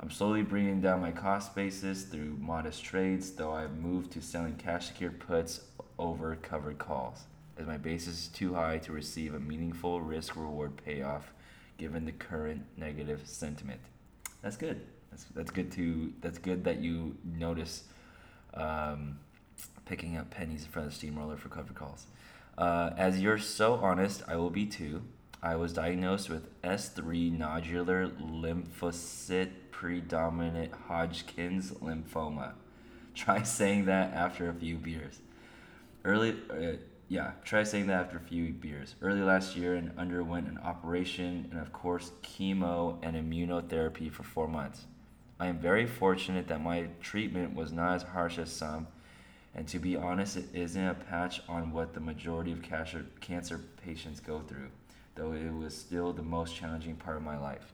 I'm 0.00 0.10
slowly 0.10 0.42
bringing 0.42 0.80
down 0.80 1.00
my 1.00 1.10
cost 1.10 1.56
basis 1.56 2.04
through 2.04 2.36
modest 2.38 2.84
trades, 2.84 3.32
though 3.32 3.52
I've 3.52 3.76
moved 3.76 4.12
to 4.12 4.22
selling 4.22 4.54
cash 4.54 4.88
secured 4.88 5.18
puts 5.18 5.62
over 5.98 6.36
covered 6.36 6.78
calls 6.78 7.24
as 7.58 7.66
my 7.66 7.76
basis 7.76 8.22
is 8.22 8.28
too 8.28 8.54
high 8.54 8.78
to 8.78 8.92
receive 8.92 9.34
a 9.34 9.40
meaningful 9.40 10.00
risk 10.00 10.36
reward 10.36 10.72
payoff 10.84 11.32
given 11.76 12.04
the 12.04 12.12
current 12.12 12.62
negative 12.76 13.22
sentiment. 13.24 13.80
That's 14.42 14.56
good. 14.56 14.80
That's, 15.10 15.24
that's 15.34 15.50
good 15.50 15.72
to 15.72 16.12
that's 16.20 16.38
good 16.38 16.64
that 16.64 16.80
you 16.80 17.16
notice 17.24 17.84
um, 18.54 19.18
picking 19.84 20.16
up 20.16 20.30
pennies 20.30 20.64
in 20.64 20.68
front 20.68 20.86
of 20.86 20.92
the 20.92 20.98
steamroller 20.98 21.36
for 21.36 21.48
cover 21.48 21.72
calls. 21.72 22.06
Uh, 22.56 22.90
as 22.96 23.20
you're 23.20 23.38
so 23.38 23.74
honest, 23.74 24.22
I 24.28 24.36
will 24.36 24.50
be 24.50 24.66
too. 24.66 25.02
I 25.42 25.54
was 25.54 25.72
diagnosed 25.72 26.28
with 26.28 26.60
S3 26.62 27.36
nodular 27.38 28.10
lymphocyte 28.20 29.52
predominant 29.70 30.72
Hodgkin's 30.88 31.70
lymphoma. 31.70 32.54
Try 33.14 33.42
saying 33.42 33.84
that 33.84 34.12
after 34.12 34.48
a 34.48 34.54
few 34.54 34.76
beers. 34.76 35.20
Early, 36.04 36.36
uh, 36.50 36.78
yeah, 37.08 37.32
try 37.42 37.62
saying 37.62 37.86
that 37.86 38.04
after 38.04 38.18
a 38.18 38.20
few 38.20 38.52
beers. 38.52 38.94
Early 39.00 39.22
last 39.22 39.56
year 39.56 39.74
and 39.74 39.92
underwent 39.96 40.46
an 40.46 40.58
operation 40.58 41.48
and, 41.50 41.58
of 41.58 41.72
course, 41.72 42.12
chemo 42.22 42.98
and 43.02 43.16
immunotherapy 43.16 44.12
for 44.12 44.24
four 44.24 44.46
months. 44.46 44.84
I 45.40 45.46
am 45.46 45.58
very 45.58 45.86
fortunate 45.86 46.48
that 46.48 46.60
my 46.60 46.88
treatment 47.00 47.54
was 47.54 47.72
not 47.72 47.94
as 47.94 48.02
harsh 48.02 48.38
as 48.38 48.52
some, 48.52 48.88
and 49.54 49.66
to 49.68 49.78
be 49.78 49.96
honest, 49.96 50.36
it 50.36 50.48
isn't 50.52 50.84
a 50.84 50.94
patch 50.94 51.40
on 51.48 51.72
what 51.72 51.94
the 51.94 52.00
majority 52.00 52.52
of 52.52 52.60
cancer 52.60 53.06
cancer 53.20 53.60
patients 53.82 54.20
go 54.20 54.40
through, 54.40 54.68
though 55.14 55.32
it 55.32 55.52
was 55.52 55.76
still 55.76 56.12
the 56.12 56.22
most 56.22 56.54
challenging 56.54 56.96
part 56.96 57.16
of 57.16 57.22
my 57.22 57.38
life. 57.38 57.72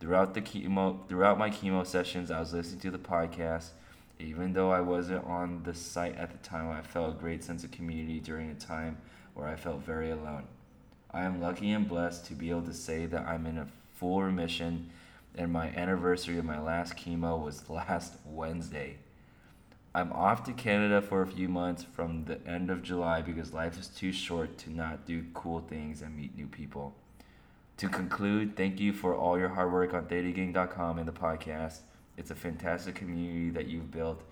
Throughout 0.00 0.34
the 0.34 0.42
chemo, 0.42 1.08
throughout 1.08 1.38
my 1.38 1.50
chemo 1.50 1.86
sessions, 1.86 2.30
I 2.30 2.40
was 2.40 2.52
listening 2.52 2.80
to 2.80 2.90
the 2.90 2.98
podcast 2.98 3.70
even 4.18 4.52
though 4.52 4.70
I 4.70 4.80
wasn't 4.80 5.24
on 5.24 5.62
the 5.62 5.74
site 5.74 6.16
at 6.16 6.30
the 6.30 6.38
time, 6.38 6.70
I 6.70 6.82
felt 6.82 7.16
a 7.16 7.18
great 7.18 7.44
sense 7.44 7.64
of 7.64 7.70
community 7.70 8.20
during 8.20 8.50
a 8.50 8.54
time 8.54 8.98
where 9.34 9.46
I 9.46 9.56
felt 9.56 9.84
very 9.84 10.10
alone. 10.10 10.44
I 11.10 11.22
am 11.22 11.40
lucky 11.40 11.70
and 11.70 11.88
blessed 11.88 12.26
to 12.26 12.34
be 12.34 12.50
able 12.50 12.62
to 12.62 12.74
say 12.74 13.06
that 13.06 13.26
I'm 13.26 13.46
in 13.46 13.58
a 13.58 13.68
full 13.94 14.22
remission, 14.22 14.90
and 15.34 15.52
my 15.52 15.68
anniversary 15.68 16.38
of 16.38 16.44
my 16.44 16.60
last 16.60 16.96
chemo 16.96 17.42
was 17.42 17.68
last 17.70 18.14
Wednesday. 18.24 18.98
I'm 19.94 20.12
off 20.12 20.44
to 20.44 20.52
Canada 20.52 21.00
for 21.00 21.22
a 21.22 21.26
few 21.26 21.48
months 21.48 21.82
from 21.82 22.24
the 22.26 22.38
end 22.46 22.70
of 22.70 22.82
July 22.82 23.22
because 23.22 23.54
life 23.54 23.78
is 23.78 23.88
too 23.88 24.12
short 24.12 24.58
to 24.58 24.70
not 24.70 25.06
do 25.06 25.24
cool 25.34 25.60
things 25.60 26.02
and 26.02 26.14
meet 26.14 26.36
new 26.36 26.46
people. 26.46 26.94
To 27.78 27.88
conclude, 27.88 28.56
thank 28.56 28.80
you 28.80 28.92
for 28.92 29.14
all 29.14 29.38
your 29.38 29.48
hard 29.48 29.72
work 29.72 29.94
on 29.94 30.06
thetagang.com 30.06 30.98
and 30.98 31.08
the 31.08 31.12
podcast. 31.12 31.80
It's 32.18 32.32
a 32.32 32.34
fantastic 32.34 32.96
community 32.96 33.50
that 33.50 33.68
you've 33.68 33.90
built. 33.90 34.22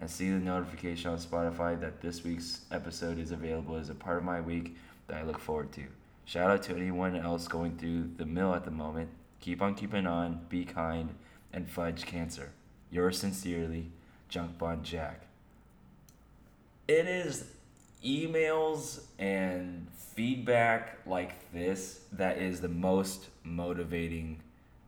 And 0.00 0.10
see 0.10 0.30
the 0.30 0.38
notification 0.38 1.10
on 1.10 1.18
Spotify 1.18 1.80
that 1.80 2.00
this 2.00 2.22
week's 2.22 2.62
episode 2.70 3.18
is 3.18 3.32
available 3.32 3.76
as 3.76 3.90
a 3.90 3.94
part 3.94 4.18
of 4.18 4.24
my 4.24 4.40
week 4.40 4.76
that 5.06 5.16
I 5.16 5.22
look 5.22 5.38
forward 5.38 5.72
to. 5.72 5.84
Shout 6.24 6.50
out 6.50 6.62
to 6.64 6.76
anyone 6.76 7.16
else 7.16 7.48
going 7.48 7.78
through 7.78 8.10
the 8.16 8.26
mill 8.26 8.54
at 8.54 8.64
the 8.64 8.70
moment. 8.70 9.08
Keep 9.40 9.62
on 9.62 9.74
keeping 9.74 10.06
on, 10.06 10.40
be 10.48 10.64
kind, 10.64 11.14
and 11.52 11.68
fudge 11.68 12.04
cancer. 12.04 12.50
Yours 12.90 13.18
sincerely, 13.18 13.90
Junk 14.28 14.58
Bond 14.58 14.84
Jack. 14.84 15.26
It 16.86 17.06
is 17.06 17.52
emails 18.04 19.04
and 19.18 19.86
feedback 20.14 20.98
like 21.06 21.52
this 21.52 22.00
that 22.12 22.38
is 22.38 22.60
the 22.60 22.68
most 22.68 23.28
motivating 23.42 24.40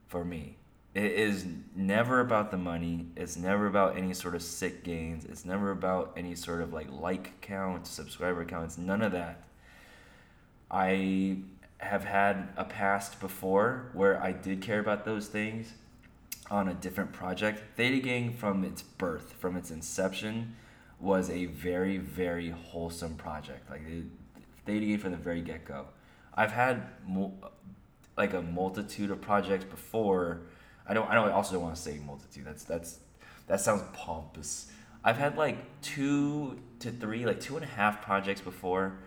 for 0.09 0.25
me. 0.25 0.57
It 0.93 1.13
is 1.13 1.47
never 1.77 2.21
about 2.21 2.51
the 2.51 2.57
money. 2.57 3.07
It's 3.17 3.37
never 3.37 3.67
about 3.67 3.97
any 3.97 4.13
sort 4.13 4.35
of 4.35 4.43
sick 4.43 4.83
gains. 4.83 5.25
It's 5.25 5.45
never 5.45 5.71
about 5.71 6.13
any 6.17 6.35
sort 6.35 6.61
of 6.61 6.73
like 6.73 6.91
like 6.91 7.41
count, 7.41 7.87
subscriber 7.87 8.45
counts, 8.45 8.77
none 8.77 9.01
of 9.03 9.13
that. 9.13 9.45
I 10.71 11.39
have 11.79 12.05
had 12.05 12.49
a 12.57 12.65
past 12.65 13.21
before 13.21 13.91
where 13.93 14.23
I 14.23 14.33
did 14.33 14.61
care 14.63 14.81
about 14.81 15.05
those 15.05 15.29
things 15.29 15.73
on 16.51 16.69
a 16.69 16.75
different 16.75 17.13
project. 17.13 17.63
Theta 17.77 18.01
Gang, 18.01 18.33
from 18.33 18.65
its 18.65 18.83
birth, 18.83 19.35
from 19.39 19.57
its 19.57 19.71
inception, 19.71 20.57
was 20.99 21.31
a 21.31 21.47
very, 21.47 21.99
very 21.99 22.51
wholesome 22.51 23.15
project. 23.15 23.71
Like 23.71 23.83
it, 23.89 24.05
Theta 24.67 24.87
Gang 24.87 24.99
from 24.99 25.13
the 25.13 25.17
very 25.17 25.41
get 25.41 25.65
go. 25.65 25.87
I've 26.35 26.53
had 26.53 26.83
mo- 27.07 27.33
like 28.17 28.35
a 28.35 28.43
multitude 28.43 29.11
of 29.11 29.21
projects 29.21 29.65
before. 29.65 30.43
I 30.87 30.95
don't. 30.95 31.09
I 31.11 31.15
don't. 31.15 31.31
also 31.31 31.55
don't 31.55 31.63
want 31.63 31.77
to 31.77 31.81
say 31.81 31.99
multitude. 32.05 32.45
That's 32.45 32.65
that's 32.65 32.99
that 33.47 33.61
sounds 33.61 33.83
pompous. 33.93 34.71
I've 35.03 35.17
had 35.17 35.37
like 35.37 35.59
two 35.83 36.59
to 36.81 36.91
three, 36.91 37.25
like 37.25 37.41
two 37.41 37.57
and 37.57 37.65
a 37.65 37.69
half 37.69 38.03
projects 38.03 38.41
before 38.41 38.99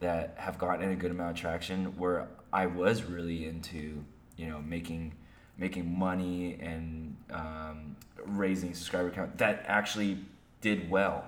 that 0.00 0.34
have 0.38 0.58
gotten 0.58 0.90
a 0.90 0.96
good 0.96 1.10
amount 1.10 1.30
of 1.30 1.36
traction 1.36 1.96
where 1.96 2.28
I 2.52 2.66
was 2.66 3.04
really 3.04 3.46
into, 3.46 4.04
you 4.36 4.48
know, 4.48 4.60
making 4.60 5.14
making 5.56 5.98
money 5.98 6.58
and 6.60 7.16
um, 7.30 7.96
raising 8.24 8.74
subscriber 8.74 9.10
count 9.10 9.38
that 9.38 9.64
actually 9.66 10.18
did 10.60 10.90
well. 10.90 11.24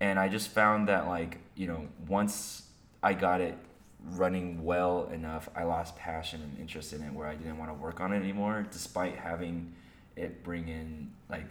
And 0.00 0.18
I 0.18 0.28
just 0.28 0.48
found 0.48 0.88
that 0.88 1.06
like, 1.06 1.38
you 1.54 1.66
know, 1.66 1.86
once 2.08 2.62
I 3.02 3.14
got 3.14 3.40
it 3.40 3.56
running 4.12 4.64
well 4.64 5.08
enough, 5.12 5.48
I 5.56 5.64
lost 5.64 5.96
passion 5.96 6.42
and 6.42 6.58
interest 6.58 6.92
in 6.92 7.02
it 7.02 7.12
where 7.12 7.26
I 7.26 7.34
didn't 7.34 7.58
want 7.58 7.70
to 7.70 7.74
work 7.74 8.00
on 8.00 8.12
it 8.12 8.18
anymore 8.18 8.66
despite 8.70 9.16
having 9.16 9.72
it 10.16 10.44
bring 10.44 10.68
in 10.68 11.10
like 11.28 11.50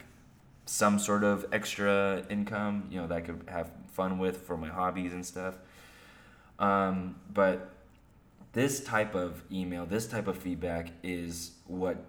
some 0.66 0.98
sort 0.98 1.24
of 1.24 1.46
extra 1.52 2.24
income, 2.30 2.88
you 2.90 3.00
know, 3.00 3.06
that 3.06 3.14
I 3.14 3.20
could 3.20 3.44
have 3.48 3.70
fun 3.92 4.18
with 4.18 4.42
for 4.42 4.56
my 4.56 4.68
hobbies 4.68 5.12
and 5.12 5.24
stuff. 5.24 5.54
Um, 6.58 7.16
but 7.32 7.70
this 8.52 8.82
type 8.82 9.14
of 9.14 9.42
email, 9.52 9.84
this 9.84 10.06
type 10.06 10.26
of 10.26 10.38
feedback 10.38 10.88
is 11.02 11.52
what 11.66 12.04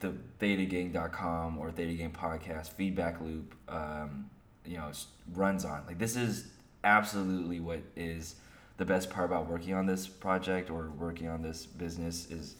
the 0.00 0.14
thetagang.com 0.40 1.58
or 1.58 1.70
theta 1.70 1.94
gang 1.94 2.12
podcast 2.12 2.70
feedback 2.72 3.20
loop, 3.20 3.54
um, 3.68 4.30
you 4.64 4.76
know, 4.76 4.90
runs 5.32 5.64
on. 5.64 5.84
Like 5.86 5.98
this 5.98 6.16
is 6.16 6.48
absolutely 6.84 7.60
what 7.60 7.80
is 7.96 8.36
the 8.76 8.84
best 8.84 9.10
part 9.10 9.26
about 9.26 9.48
working 9.48 9.74
on 9.74 9.86
this 9.86 10.06
project 10.06 10.70
or 10.70 10.90
working 10.98 11.28
on 11.28 11.42
this 11.42 11.66
business 11.66 12.30
is 12.30 12.56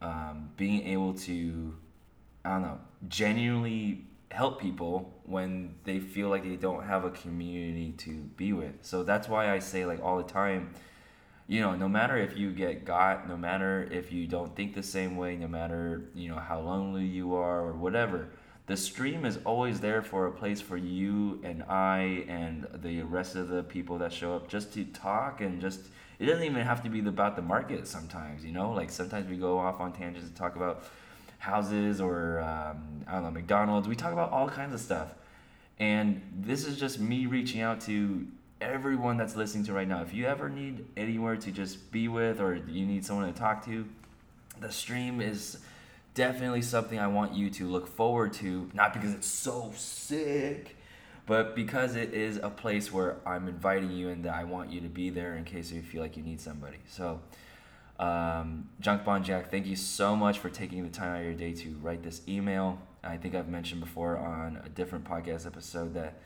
um, 0.00 0.50
being 0.56 0.86
able 0.86 1.14
to, 1.14 1.76
I 2.44 2.50
don't 2.50 2.62
know, 2.62 2.80
genuinely 3.08 4.04
help 4.30 4.60
people 4.60 5.14
when 5.24 5.74
they 5.84 6.00
feel 6.00 6.28
like 6.28 6.42
they 6.42 6.56
don't 6.56 6.84
have 6.84 7.04
a 7.04 7.10
community 7.10 7.92
to 7.98 8.10
be 8.36 8.52
with. 8.52 8.74
So 8.82 9.02
that's 9.02 9.28
why 9.28 9.52
I 9.52 9.58
say 9.58 9.86
like 9.86 10.02
all 10.02 10.16
the 10.18 10.30
time, 10.30 10.74
you 11.48 11.60
know, 11.60 11.74
no 11.76 11.88
matter 11.88 12.16
if 12.16 12.36
you 12.36 12.52
get 12.52 12.84
got, 12.84 13.28
no 13.28 13.36
matter 13.36 13.88
if 13.90 14.12
you 14.12 14.26
don't 14.26 14.54
think 14.56 14.74
the 14.74 14.82
same 14.82 15.16
way, 15.16 15.36
no 15.36 15.48
matter, 15.48 16.10
you 16.14 16.28
know, 16.28 16.36
how 16.36 16.60
lonely 16.60 17.04
you 17.04 17.34
are 17.34 17.60
or 17.60 17.72
whatever, 17.74 18.30
the 18.66 18.76
stream 18.76 19.24
is 19.24 19.38
always 19.44 19.80
there 19.80 20.02
for 20.02 20.26
a 20.26 20.32
place 20.32 20.60
for 20.60 20.76
you 20.76 21.40
and 21.44 21.62
I 21.64 22.24
and 22.28 22.66
the 22.74 23.02
rest 23.02 23.36
of 23.36 23.48
the 23.48 23.62
people 23.62 23.98
that 23.98 24.12
show 24.12 24.34
up 24.34 24.48
just 24.48 24.74
to 24.74 24.84
talk 24.84 25.40
and 25.40 25.60
just 25.60 25.80
it 26.18 26.26
doesn't 26.26 26.44
even 26.44 26.64
have 26.64 26.82
to 26.82 26.88
be 26.88 27.00
about 27.00 27.36
the 27.36 27.42
market 27.42 27.86
sometimes, 27.86 28.44
you 28.44 28.50
know? 28.50 28.72
Like 28.72 28.90
sometimes 28.90 29.28
we 29.28 29.36
go 29.36 29.58
off 29.58 29.80
on 29.80 29.92
tangents 29.92 30.26
and 30.26 30.34
talk 30.34 30.56
about 30.56 30.84
houses 31.38 32.00
or 32.00 32.40
um, 32.40 33.04
I 33.06 33.12
don't 33.12 33.22
know 33.24 33.30
McDonald's. 33.30 33.86
We 33.86 33.96
talk 33.96 34.12
about 34.12 34.32
all 34.32 34.48
kinds 34.48 34.74
of 34.74 34.80
stuff, 34.80 35.14
and 35.78 36.22
this 36.36 36.66
is 36.66 36.78
just 36.78 36.98
me 36.98 37.26
reaching 37.26 37.60
out 37.60 37.80
to 37.82 38.26
everyone 38.60 39.16
that's 39.16 39.36
listening 39.36 39.64
to 39.64 39.72
right 39.72 39.86
now. 39.86 40.02
If 40.02 40.14
you 40.14 40.26
ever 40.26 40.48
need 40.48 40.86
anywhere 40.96 41.36
to 41.36 41.52
just 41.52 41.92
be 41.92 42.08
with, 42.08 42.40
or 42.40 42.56
you 42.56 42.86
need 42.86 43.04
someone 43.04 43.32
to 43.32 43.38
talk 43.38 43.64
to, 43.66 43.86
the 44.60 44.72
stream 44.72 45.20
is 45.20 45.58
definitely 46.16 46.62
something 46.62 46.98
I 46.98 47.06
want 47.06 47.34
you 47.34 47.48
to 47.50 47.68
look 47.68 47.86
forward 47.86 48.32
to. 48.34 48.68
Not 48.74 48.92
because 48.92 49.14
it's 49.14 49.28
so 49.28 49.72
sick, 49.76 50.76
but 51.26 51.54
because 51.54 51.94
it 51.94 52.12
is 52.12 52.38
a 52.42 52.50
place 52.50 52.92
where 52.92 53.18
I'm 53.24 53.46
inviting 53.46 53.92
you 53.92 54.08
and 54.08 54.24
that 54.24 54.34
I 54.34 54.42
want 54.42 54.72
you 54.72 54.80
to 54.80 54.88
be 54.88 55.10
there 55.10 55.36
in 55.36 55.44
case 55.44 55.70
you 55.70 55.82
feel 55.82 56.02
like 56.02 56.16
you 56.16 56.24
need 56.24 56.40
somebody. 56.40 56.78
So. 56.88 57.20
Um, 57.98 58.68
Junk 58.78 59.06
Bond 59.06 59.24
Jack, 59.24 59.50
thank 59.50 59.64
you 59.64 59.74
so 59.74 60.14
much 60.14 60.38
for 60.38 60.50
taking 60.50 60.82
the 60.82 60.90
time 60.90 61.14
out 61.14 61.20
of 61.20 61.24
your 61.24 61.32
day 61.32 61.54
to 61.54 61.70
write 61.80 62.02
this 62.02 62.20
email. 62.28 62.78
I 63.02 63.16
think 63.16 63.34
I've 63.34 63.48
mentioned 63.48 63.80
before 63.80 64.18
on 64.18 64.60
a 64.64 64.68
different 64.68 65.06
podcast 65.06 65.46
episode 65.46 65.94
that, 65.94 66.20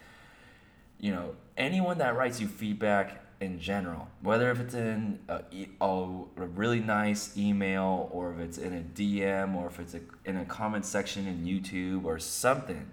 you 0.98 1.12
know, 1.12 1.36
anyone 1.56 1.98
that 1.98 2.16
writes 2.16 2.40
you 2.40 2.48
feedback 2.48 3.22
in 3.40 3.58
general, 3.58 4.08
whether 4.20 4.50
if 4.50 4.60
it's 4.60 4.74
in 4.74 5.18
a, 5.28 5.42
a, 5.80 5.86
a 5.86 6.46
really 6.46 6.80
nice 6.80 7.36
email 7.36 8.08
or 8.12 8.32
if 8.32 8.38
it's 8.38 8.58
in 8.58 8.74
a 8.74 8.80
DM 8.80 9.54
or 9.54 9.66
if 9.66 9.80
it's 9.80 9.94
a, 9.94 10.00
in 10.24 10.36
a 10.36 10.44
comment 10.44 10.84
section 10.84 11.26
in 11.26 11.44
YouTube 11.44 12.04
or 12.04 12.18
something, 12.18 12.86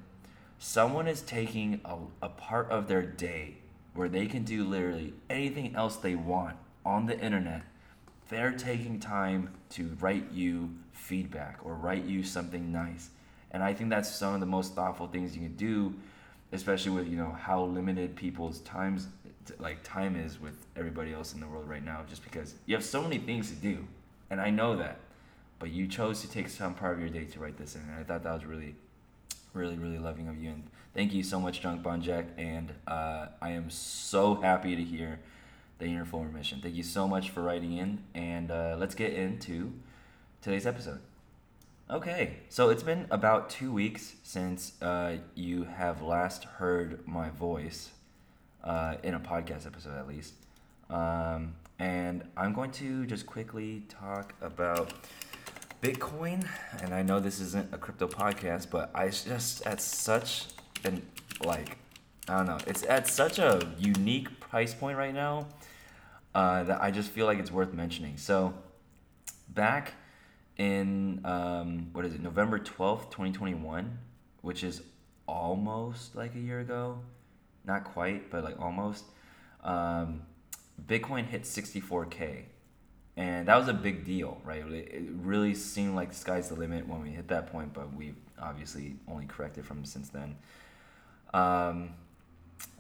someone 0.58 1.08
is 1.08 1.22
taking 1.22 1.82
a, 1.84 1.98
a 2.22 2.30
part 2.30 2.70
of 2.70 2.88
their 2.88 3.04
day 3.04 3.58
where 3.94 4.08
they 4.08 4.26
can 4.26 4.44
do 4.44 4.64
literally 4.64 5.14
anything 5.30 5.76
else 5.76 5.98
they 5.98 6.16
want 6.16 6.56
on 6.86 7.06
the 7.08 7.20
internet 7.20 7.64
they're 8.30 8.52
taking 8.52 9.00
time 9.00 9.50
to 9.70 9.96
write 10.00 10.32
you 10.32 10.76
feedback 10.92 11.60
or 11.64 11.76
write 11.76 12.06
you 12.06 12.24
something 12.24 12.72
nice. 12.72 13.10
And 13.52 13.64
I 13.64 13.74
think 13.74 13.90
that's 13.90 14.14
some 14.14 14.34
of 14.34 14.40
the 14.40 14.46
most 14.46 14.76
thoughtful 14.76 15.08
things 15.08 15.36
you 15.36 15.42
can 15.42 15.56
do, 15.56 15.94
especially 16.52 16.92
with, 16.92 17.08
you 17.08 17.16
know, 17.16 17.32
how 17.40 17.64
limited 17.64 18.16
people's 18.16 18.60
times 18.62 19.08
like 19.60 19.84
time 19.84 20.16
is 20.16 20.40
with 20.40 20.56
everybody 20.76 21.14
else 21.14 21.34
in 21.34 21.40
the 21.40 21.48
world 21.48 21.68
right 21.70 21.84
now 21.84 22.02
just 22.10 22.24
because 22.24 22.56
you 22.66 22.76
have 22.76 22.84
so 22.84 23.02
many 23.02 23.18
things 23.18 23.50
to 23.50 23.56
do. 23.56 23.88
And 24.30 24.42
I 24.42 24.50
know 24.50 24.76
that. 24.78 25.00
But 25.60 25.72
you 25.72 25.88
chose 25.88 26.22
to 26.22 26.30
take 26.30 26.50
some 26.50 26.76
part 26.76 26.94
of 26.94 27.00
your 27.00 27.10
day 27.10 27.26
to 27.26 27.40
write 27.40 27.58
this 27.58 27.76
in. 27.76 27.82
And 27.82 28.00
I 28.00 28.04
thought 28.04 28.24
that 28.24 28.34
was 28.34 28.46
really 28.46 28.76
really, 29.54 29.76
really 29.76 29.98
loving 29.98 30.28
of 30.28 30.38
you. 30.38 30.52
And 30.52 30.64
thank 30.94 31.14
you 31.14 31.24
so 31.24 31.40
much, 31.40 31.62
Junk 31.62 31.82
Bond 31.82 32.04
Jack. 32.04 32.26
And 32.38 32.74
uh, 32.86 33.28
I 33.42 33.52
am 33.52 33.70
so 33.70 34.36
happy 34.36 34.76
to 34.76 34.84
hear 34.84 35.20
the 35.80 35.88
Uniform 35.88 36.34
Mission. 36.34 36.60
Thank 36.62 36.76
you 36.76 36.84
so 36.84 37.08
much 37.08 37.30
for 37.30 37.42
writing 37.42 37.78
in, 37.78 38.00
and 38.16 38.50
uh, 38.50 38.76
let's 38.80 38.96
get 38.96 39.14
into 39.14 39.74
today's 40.42 40.66
episode. 40.66 41.00
Okay, 41.90 42.38
so 42.50 42.70
it's 42.70 42.84
been 42.84 43.08
about 43.10 43.50
two 43.50 43.72
weeks 43.72 44.16
since 44.24 44.82
uh, 44.82 45.18
you 45.36 45.64
have 45.64 46.02
last 46.02 46.44
heard 46.44 47.08
my 47.08 47.30
voice 47.30 47.92
uh, 48.64 48.96
in 49.04 49.14
a 49.14 49.20
podcast 49.20 49.66
episode, 49.66 49.98
at 49.98 50.08
least. 50.08 50.34
Um, 50.90 51.54
and 51.80 52.24
I'm 52.36 52.54
going 52.54 52.72
to 52.72 53.06
just 53.06 53.26
quickly 53.26 53.84
talk 53.88 54.34
about 54.42 54.94
Bitcoin. 55.82 56.48
And 56.82 56.94
I 56.94 57.02
know 57.02 57.20
this 57.20 57.40
isn't 57.40 57.74
a 57.74 57.78
crypto 57.78 58.08
podcast, 58.08 58.70
but 58.70 58.92
I 58.96 59.10
just 59.10 59.66
at 59.66 59.82
such 59.82 60.46
an 60.84 61.02
like 61.44 61.78
I 62.30 62.38
don't 62.38 62.48
know, 62.48 62.58
it's 62.68 62.84
at 62.84 63.08
such 63.08 63.40
a 63.40 63.66
unique 63.80 64.40
price 64.40 64.74
point 64.74 64.98
right 64.98 65.14
now 65.14 65.48
uh, 66.36 66.64
that 66.64 66.82
I 66.82 66.92
just 66.92 67.10
feel 67.10 67.26
like 67.26 67.40
it's 67.40 67.52
worth 67.52 67.74
mentioning. 67.74 68.18
So, 68.18 68.54
back 69.50 69.94
in 70.58 71.22
um, 71.24 71.90
what 71.94 72.04
is 72.04 72.14
it, 72.14 72.22
November 72.22 72.60
twelfth, 72.60 73.12
twenty 73.12 73.32
twenty 73.32 73.54
one, 73.54 74.00
which 74.42 74.64
is 74.64 74.82
almost 75.26 76.16
like 76.16 76.36
a 76.36 76.40
year 76.40 76.60
ago, 76.60 77.00
not 77.68 77.84
quite, 77.84 78.32
but 78.32 78.44
like 78.44 78.60
almost. 78.60 79.06
Um, 79.64 80.22
Bitcoin 80.88 81.26
hit 81.26 81.46
sixty 81.46 81.80
four 81.80 82.06
k, 82.06 82.46
and 83.16 83.48
that 83.48 83.58
was 83.58 83.68
a 83.68 83.74
big 83.74 84.06
deal, 84.06 84.40
right? 84.44 84.64
It 84.66 85.04
really 85.22 85.54
seemed 85.54 85.96
like 85.96 86.10
the 86.10 86.16
sky's 86.16 86.50
the 86.50 86.56
limit 86.56 86.88
when 86.88 87.02
we 87.02 87.10
hit 87.10 87.28
that 87.30 87.52
point, 87.52 87.74
but 87.74 87.94
we've 87.94 88.16
obviously 88.40 88.96
only 89.08 89.26
corrected 89.26 89.66
from 89.66 89.84
since 89.86 90.10
then. 90.10 90.36
Um, 91.34 91.92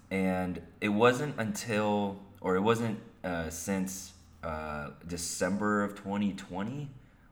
and 0.09 0.61
it 0.79 0.89
wasn't 0.89 1.35
until, 1.37 2.19
or 2.39 2.55
it 2.55 2.61
wasn't 2.61 2.99
uh, 3.23 3.49
since 3.49 4.13
uh, 4.43 4.91
December 5.07 5.83
of 5.83 5.95
2020, 5.95 6.89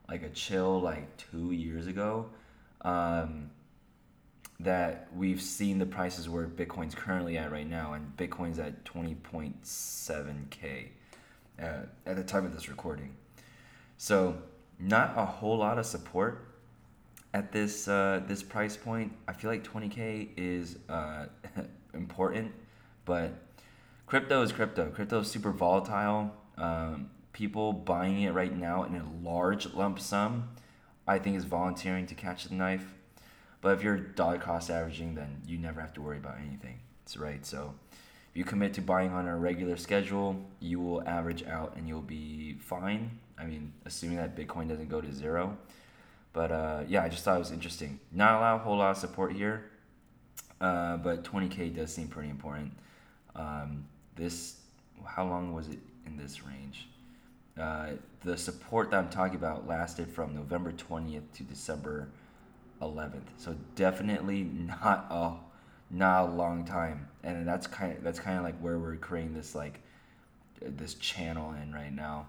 like 0.09 0.23
a 0.23 0.29
chill 0.29 0.81
like 0.81 1.15
two 1.17 1.51
years 1.51 1.87
ago, 1.87 2.27
um, 2.81 3.49
that 4.59 5.07
we've 5.15 5.41
seen 5.41 5.79
the 5.79 5.85
prices 5.85 6.29
where 6.29 6.47
Bitcoin's 6.47 6.95
currently 6.95 7.37
at 7.37 7.51
right 7.51 7.69
now, 7.69 7.93
and 7.93 8.15
Bitcoin's 8.17 8.59
at 8.59 8.85
20.7k 8.85 10.87
uh, 11.61 11.65
at 12.05 12.15
the 12.15 12.23
time 12.23 12.45
of 12.45 12.53
this 12.53 12.69
recording. 12.69 13.15
So 13.97 14.37
not 14.79 15.13
a 15.17 15.25
whole 15.25 15.57
lot 15.57 15.77
of 15.77 15.85
support 15.85 16.47
at 17.33 17.51
this 17.51 17.87
uh, 17.87 18.21
this 18.27 18.43
price 18.43 18.77
point. 18.77 19.13
I 19.27 19.33
feel 19.33 19.51
like 19.51 19.63
20k 19.63 20.29
is 20.37 20.77
uh, 20.89 21.25
important, 21.93 22.53
but 23.03 23.33
crypto 24.05 24.41
is 24.41 24.51
crypto. 24.51 24.89
Crypto 24.89 25.19
is 25.19 25.29
super 25.29 25.51
volatile. 25.51 26.33
Um, 26.57 27.09
people 27.33 27.73
buying 27.73 28.21
it 28.21 28.31
right 28.31 28.55
now 28.55 28.83
in 28.83 28.95
a 28.95 29.05
large 29.21 29.73
lump 29.73 29.99
sum, 29.99 30.49
I 31.05 31.19
think 31.19 31.35
is 31.35 31.43
volunteering 31.43 32.05
to 32.07 32.15
catch 32.15 32.45
the 32.45 32.55
knife. 32.55 32.93
But 33.65 33.79
if 33.79 33.83
you're 33.83 33.97
dollar 33.97 34.37
cost 34.37 34.69
averaging, 34.69 35.15
then 35.15 35.41
you 35.47 35.57
never 35.57 35.81
have 35.81 35.91
to 35.95 36.01
worry 36.03 36.17
about 36.17 36.37
anything. 36.37 36.77
That's 36.99 37.17
right. 37.17 37.43
So 37.43 37.73
if 38.29 38.37
you 38.37 38.43
commit 38.43 38.75
to 38.75 38.81
buying 38.81 39.09
on 39.09 39.27
a 39.27 39.35
regular 39.35 39.75
schedule, 39.75 40.39
you 40.59 40.79
will 40.79 41.01
average 41.07 41.43
out 41.47 41.73
and 41.75 41.87
you'll 41.87 42.01
be 42.01 42.57
fine. 42.59 43.17
I 43.39 43.45
mean, 43.45 43.73
assuming 43.85 44.17
that 44.17 44.35
Bitcoin 44.35 44.69
doesn't 44.69 44.87
go 44.87 45.01
to 45.01 45.11
zero. 45.11 45.57
But 46.31 46.51
uh, 46.51 46.83
yeah, 46.87 47.03
I 47.03 47.09
just 47.09 47.23
thought 47.23 47.37
it 47.37 47.39
was 47.39 47.49
interesting. 47.49 47.99
Not 48.11 48.55
a 48.55 48.59
whole 48.59 48.77
lot 48.77 48.91
of 48.91 48.97
support 48.97 49.33
here, 49.33 49.71
uh, 50.61 50.97
but 50.97 51.23
20k 51.23 51.75
does 51.75 51.91
seem 51.91 52.07
pretty 52.07 52.29
important. 52.29 52.71
Um, 53.35 53.87
this, 54.15 54.59
how 55.03 55.25
long 55.25 55.55
was 55.55 55.69
it 55.69 55.79
in 56.05 56.17
this 56.17 56.43
range? 56.45 56.87
Uh, 57.59 57.93
the 58.23 58.37
support 58.37 58.91
that 58.91 58.97
I'm 58.97 59.09
talking 59.09 59.37
about 59.37 59.67
lasted 59.67 60.11
from 60.11 60.35
November 60.35 60.71
20th 60.71 61.31
to 61.33 61.43
December 61.43 62.09
11th. 62.81 63.27
So 63.37 63.55
definitely 63.75 64.43
not 64.43 65.07
a 65.09 65.33
not 65.91 66.29
a 66.29 66.31
long 66.31 66.65
time. 66.65 67.07
And 67.23 67.47
that's 67.47 67.67
kind 67.67 67.97
of 67.97 68.03
that's 68.03 68.19
kind 68.19 68.37
of 68.37 68.43
like 68.43 68.59
where 68.59 68.77
we're 68.77 68.95
creating 68.97 69.33
this 69.33 69.55
like 69.55 69.81
this 70.61 70.95
channel 70.95 71.53
in 71.53 71.73
right 71.73 71.93
now. 71.93 72.27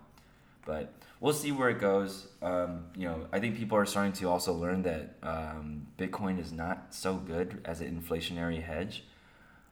But 0.64 0.92
we'll 1.20 1.32
see 1.32 1.52
where 1.52 1.68
it 1.68 1.78
goes. 1.78 2.26
Um, 2.42 2.86
you 2.96 3.06
know, 3.06 3.26
I 3.32 3.38
think 3.38 3.56
people 3.56 3.78
are 3.78 3.86
starting 3.86 4.12
to 4.14 4.28
also 4.28 4.52
learn 4.52 4.82
that 4.82 5.14
um, 5.22 5.86
Bitcoin 5.96 6.40
is 6.40 6.52
not 6.52 6.88
so 6.90 7.14
good 7.14 7.60
as 7.64 7.80
an 7.80 8.00
inflationary 8.00 8.62
hedge. 8.62 9.04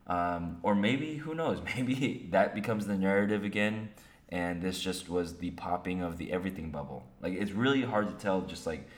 Um, 0.06 0.58
or 0.62 0.74
maybe 0.74 1.16
who 1.16 1.34
knows? 1.34 1.60
Maybe 1.76 2.28
that 2.30 2.54
becomes 2.54 2.86
the 2.86 2.94
narrative 2.94 3.42
again 3.42 3.88
and 4.28 4.60
this 4.60 4.80
just 4.80 5.08
was 5.08 5.36
the 5.36 5.50
popping 5.52 6.02
of 6.02 6.18
the 6.18 6.32
everything 6.32 6.70
bubble. 6.70 7.04
Like 7.22 7.34
it's 7.34 7.52
really 7.52 7.82
hard 7.82 8.08
to 8.08 8.14
tell 8.14 8.40
just 8.42 8.66
like 8.66 8.88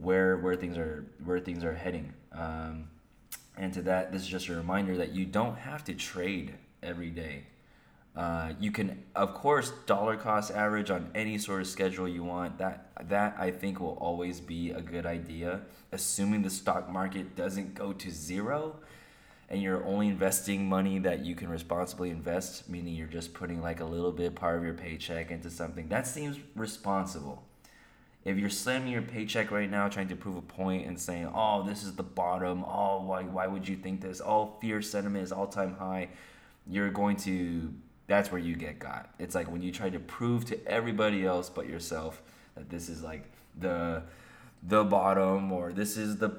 where 0.00 0.36
where 0.38 0.56
things 0.56 0.76
are 0.78 1.06
where 1.24 1.40
things 1.40 1.64
are 1.64 1.74
heading. 1.74 2.12
Um, 2.32 2.88
and 3.56 3.72
to 3.74 3.82
that, 3.82 4.12
this 4.12 4.22
is 4.22 4.28
just 4.28 4.48
a 4.48 4.54
reminder 4.54 4.96
that 4.96 5.12
you 5.14 5.26
don't 5.26 5.56
have 5.56 5.84
to 5.84 5.94
trade 5.94 6.54
every 6.82 7.10
day. 7.10 7.44
Uh, 8.16 8.52
you 8.58 8.72
can, 8.72 9.04
of 9.14 9.34
course, 9.34 9.72
dollar 9.86 10.16
cost 10.16 10.50
average 10.50 10.90
on 10.90 11.10
any 11.14 11.38
sort 11.38 11.60
of 11.60 11.66
schedule 11.66 12.08
you 12.08 12.24
want. 12.24 12.58
That 12.58 12.90
that 13.08 13.36
I 13.38 13.50
think 13.50 13.80
will 13.80 13.98
always 14.00 14.40
be 14.40 14.70
a 14.70 14.80
good 14.80 15.06
idea, 15.06 15.60
assuming 15.92 16.42
the 16.42 16.50
stock 16.50 16.88
market 16.88 17.36
doesn't 17.36 17.74
go 17.74 17.92
to 17.92 18.10
zero 18.10 18.76
and 19.50 19.60
you're 19.60 19.84
only 19.84 20.06
investing 20.06 20.68
money 20.68 21.00
that 21.00 21.24
you 21.24 21.34
can 21.34 21.48
responsibly 21.48 22.10
invest, 22.10 22.68
meaning 22.68 22.94
you're 22.94 23.08
just 23.08 23.34
putting 23.34 23.60
like 23.60 23.80
a 23.80 23.84
little 23.84 24.12
bit 24.12 24.36
part 24.36 24.56
of 24.56 24.64
your 24.64 24.74
paycheck 24.74 25.32
into 25.32 25.50
something, 25.50 25.88
that 25.88 26.06
seems 26.06 26.38
responsible. 26.54 27.42
If 28.24 28.36
you're 28.36 28.50
slamming 28.50 28.92
your 28.92 29.02
paycheck 29.02 29.50
right 29.50 29.70
now, 29.70 29.88
trying 29.88 30.08
to 30.08 30.16
prove 30.16 30.36
a 30.36 30.42
point 30.42 30.86
and 30.86 31.00
saying, 31.00 31.30
"Oh, 31.34 31.62
this 31.62 31.82
is 31.82 31.94
the 31.94 32.02
bottom. 32.02 32.64
Oh, 32.64 33.02
why 33.02 33.22
why 33.22 33.46
would 33.46 33.66
you 33.66 33.76
think 33.76 34.00
this? 34.00 34.20
Oh, 34.24 34.54
fear 34.60 34.82
sentiment 34.82 35.24
is 35.24 35.32
all 35.32 35.46
time 35.46 35.76
high," 35.76 36.08
you're 36.66 36.90
going 36.90 37.16
to. 37.18 37.72
That's 38.06 38.32
where 38.32 38.40
you 38.40 38.56
get 38.56 38.78
got. 38.78 39.08
It's 39.18 39.34
like 39.34 39.50
when 39.50 39.62
you 39.62 39.72
try 39.72 39.88
to 39.88 40.00
prove 40.00 40.44
to 40.46 40.66
everybody 40.66 41.24
else 41.24 41.48
but 41.48 41.68
yourself 41.68 42.22
that 42.56 42.68
this 42.68 42.88
is 42.88 43.02
like 43.02 43.24
the 43.58 44.02
the 44.64 44.84
bottom 44.84 45.52
or 45.52 45.72
this 45.72 45.96
is 45.96 46.16
the 46.18 46.32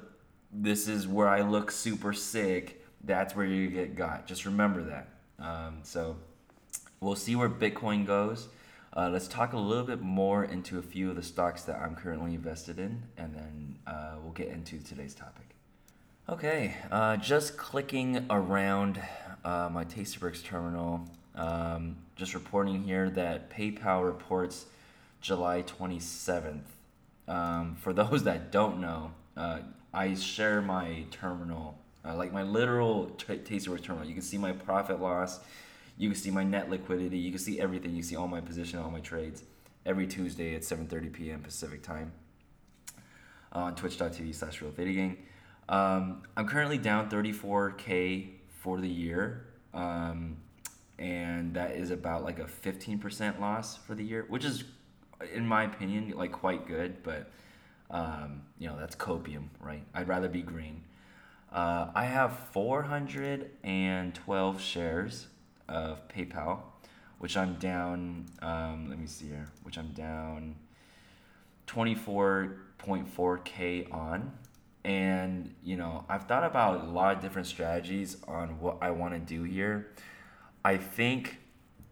this 0.51 0.87
is 0.89 1.07
where 1.07 1.29
I 1.29 1.41
look 1.41 1.71
super 1.71 2.11
sick 2.11 2.81
that's 3.03 3.35
where 3.35 3.45
you 3.45 3.67
get 3.67 3.95
got. 3.95 4.27
Just 4.27 4.45
remember 4.45 4.83
that. 4.83 5.07
Um, 5.39 5.79
so 5.83 6.17
we'll 6.99 7.15
see 7.15 7.35
where 7.35 7.49
Bitcoin 7.49 8.05
goes. 8.05 8.47
Uh, 8.95 9.09
let's 9.09 9.27
talk 9.27 9.53
a 9.53 9.57
little 9.57 9.85
bit 9.85 10.01
more 10.01 10.43
into 10.43 10.77
a 10.77 10.81
few 10.81 11.09
of 11.09 11.15
the 11.15 11.23
stocks 11.23 11.63
that 11.63 11.79
I'm 11.79 11.95
currently 11.95 12.35
invested 12.35 12.77
in, 12.77 13.03
and 13.17 13.33
then 13.33 13.79
uh, 13.87 14.15
we'll 14.21 14.33
get 14.33 14.49
into 14.49 14.79
today's 14.79 15.15
topic. 15.15 15.45
Okay, 16.27 16.75
uh, 16.91 17.15
just 17.17 17.55
clicking 17.55 18.25
around 18.29 19.01
uh, 19.45 19.69
my 19.71 19.85
Tastyworks 19.85 20.43
terminal, 20.43 21.07
um, 21.35 21.95
just 22.17 22.33
reporting 22.33 22.83
here 22.83 23.09
that 23.11 23.49
PayPal 23.49 24.05
reports 24.05 24.65
July 25.21 25.63
27th. 25.63 26.61
Um, 27.27 27.77
for 27.79 27.93
those 28.01 28.25
that 28.25 28.51
don't 28.51 28.81
know, 28.81 29.11
uh, 29.37 29.59
I 29.93 30.15
share 30.15 30.61
my 30.61 31.05
terminal 31.11 31.77
uh, 32.03 32.15
like 32.15 32.33
my 32.33 32.43
literal 32.43 33.07
t- 33.17 33.35
Tastyworks 33.35 33.83
terminal. 33.83 34.07
You 34.07 34.13
can 34.13 34.23
see 34.23 34.37
my 34.37 34.51
profit 34.51 34.99
loss. 34.99 35.39
You 35.97 36.09
can 36.09 36.17
see 36.17 36.31
my 36.31 36.43
net 36.43 36.69
liquidity. 36.69 37.17
You 37.17 37.31
can 37.31 37.39
see 37.39 37.59
everything. 37.59 37.95
You 37.95 38.03
see 38.03 38.15
all 38.15 38.27
my 38.27 38.41
position, 38.41 38.79
all 38.79 38.91
my 38.91 38.99
trades. 38.99 39.43
Every 39.85 40.07
Tuesday 40.07 40.55
at 40.55 40.61
7:30 40.61 41.11
p.m. 41.11 41.41
Pacific 41.41 41.83
time 41.83 42.11
uh, 43.55 43.59
on 43.59 43.75
Twitch.tv 43.75 44.33
slash 44.33 44.61
Real. 44.61 44.71
Um, 45.69 46.23
I'm 46.35 46.47
currently 46.47 46.77
down 46.77 47.09
34k 47.09 48.29
for 48.59 48.79
the 48.79 48.87
year, 48.87 49.45
um, 49.73 50.37
and 50.99 51.53
that 51.53 51.71
is 51.71 51.91
about 51.91 52.23
like 52.23 52.39
a 52.39 52.45
15% 52.45 53.39
loss 53.39 53.77
for 53.77 53.95
the 53.95 54.03
year, 54.03 54.25
which 54.27 54.45
is, 54.45 54.63
in 55.33 55.47
my 55.47 55.63
opinion, 55.63 56.13
like 56.15 56.31
quite 56.31 56.67
good. 56.67 57.03
But 57.03 57.31
um, 57.89 58.43
you 58.59 58.67
know 58.67 58.77
that's 58.77 58.95
copium, 58.95 59.45
right? 59.59 59.83
I'd 59.93 60.07
rather 60.07 60.29
be 60.29 60.41
green. 60.41 60.83
Uh, 61.51 61.87
I 61.93 62.05
have 62.05 62.37
412 62.53 64.61
shares 64.61 65.27
of 65.71 66.07
PayPal, 66.07 66.59
which 67.19 67.37
I'm 67.37 67.55
down. 67.55 68.25
Um, 68.41 68.89
let 68.89 68.99
me 68.99 69.07
see 69.07 69.27
here, 69.27 69.47
which 69.63 69.77
I'm 69.77 69.93
down 69.93 70.55
24.4k 71.67 73.93
on. 73.93 74.33
And 74.83 75.53
you 75.63 75.77
know, 75.77 76.03
I've 76.09 76.23
thought 76.23 76.43
about 76.43 76.81
a 76.81 76.85
lot 76.89 77.15
of 77.15 77.21
different 77.21 77.47
strategies 77.47 78.17
on 78.27 78.59
what 78.59 78.79
I 78.81 78.91
want 78.91 79.13
to 79.13 79.19
do 79.19 79.43
here. 79.43 79.91
I 80.65 80.75
think 80.77 81.37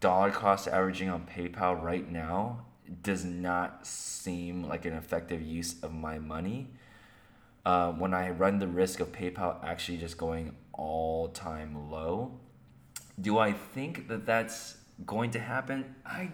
dollar 0.00 0.30
cost 0.30 0.68
averaging 0.68 1.08
on 1.08 1.26
PayPal 1.26 1.82
right 1.82 2.10
now 2.10 2.64
does 3.02 3.24
not 3.24 3.86
seem 3.86 4.64
like 4.64 4.84
an 4.84 4.94
effective 4.94 5.42
use 5.42 5.80
of 5.82 5.94
my 5.94 6.18
money 6.18 6.68
uh, 7.64 7.92
when 7.92 8.14
I 8.14 8.30
run 8.30 8.58
the 8.58 8.66
risk 8.66 9.00
of 9.00 9.12
PayPal 9.12 9.62
actually 9.64 9.98
just 9.98 10.16
going 10.16 10.54
all 10.72 11.28
time 11.28 11.90
low. 11.90 12.40
Do 13.20 13.38
I 13.38 13.52
think 13.52 14.08
that 14.08 14.26
that's 14.26 14.76
going 15.06 15.30
to 15.32 15.40
happen? 15.40 15.94
I 16.04 16.30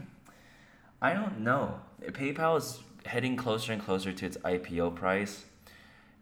I 1.00 1.12
don't 1.12 1.40
know. 1.40 1.80
PayPal 2.02 2.58
is 2.58 2.80
heading 3.04 3.36
closer 3.36 3.72
and 3.72 3.82
closer 3.82 4.12
to 4.12 4.26
its 4.26 4.36
IPO 4.38 4.94
price, 4.94 5.44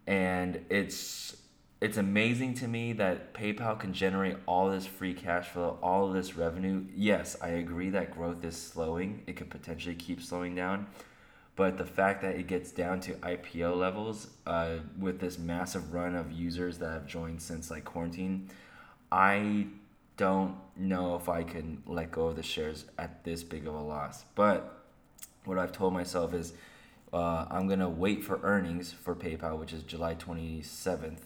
and 0.07 0.64
it's 0.70 1.37
it's 1.81 1.96
amazing 1.96 2.55
to 2.55 2.68
me 2.68 2.92
that 2.94 3.35
PayPal 3.35 3.79
can 3.79 3.92
generate 3.92 4.37
all 4.46 4.70
this 4.70 4.87
free 4.87 5.14
cash 5.14 5.48
flow, 5.48 5.79
all 5.83 6.11
this 6.11 6.37
revenue. 6.37 6.85
Yes, 6.94 7.37
I 7.42 7.48
agree 7.48 7.90
that 7.90 8.11
growth 8.11 8.44
is 8.44 8.57
slowing. 8.57 9.22
It 9.27 9.37
could 9.37 9.50
potentially 9.50 9.94
keep 9.94 10.22
slowing 10.22 10.55
down 10.55 10.87
but 11.57 11.79
the 11.79 11.85
fact 11.85 12.22
that 12.22 12.35
it 12.35 12.46
gets 12.46 12.72
down 12.72 13.00
to 13.00 13.12
IPO 13.14 13.77
levels 13.77 14.29
uh, 14.46 14.79
with 14.98 15.20
this 15.20 15.38
massive 15.38 15.92
run 15.92 16.16
of 16.16 16.33
users 16.33 16.79
that 16.79 16.90
have 16.90 17.07
joined 17.07 17.40
since 17.40 17.70
like 17.70 17.85
quarantine, 17.85 18.50
I 19.12 19.66
don't 20.16 20.57
know 20.77 21.16
if 21.16 21.29
I 21.29 21.42
can 21.42 21.83
let 21.87 22.11
go 22.11 22.29
of 22.29 22.37
the 22.37 22.42
shares 22.42 22.85
at 22.98 23.24
this 23.24 23.42
big 23.42 23.66
of 23.66 23.74
a 23.74 23.81
loss. 23.81 24.24
But 24.35 24.85
what 25.44 25.59
I've 25.59 25.72
told 25.72 25.92
myself 25.92 26.35
is 26.35 26.53
uh, 27.12 27.46
I'm 27.50 27.68
gonna 27.68 27.88
wait 27.88 28.24
for 28.24 28.40
earnings 28.42 28.92
for 28.92 29.14
PayPal, 29.14 29.59
which 29.59 29.72
is 29.72 29.83
July 29.83 30.14
27th 30.14 31.18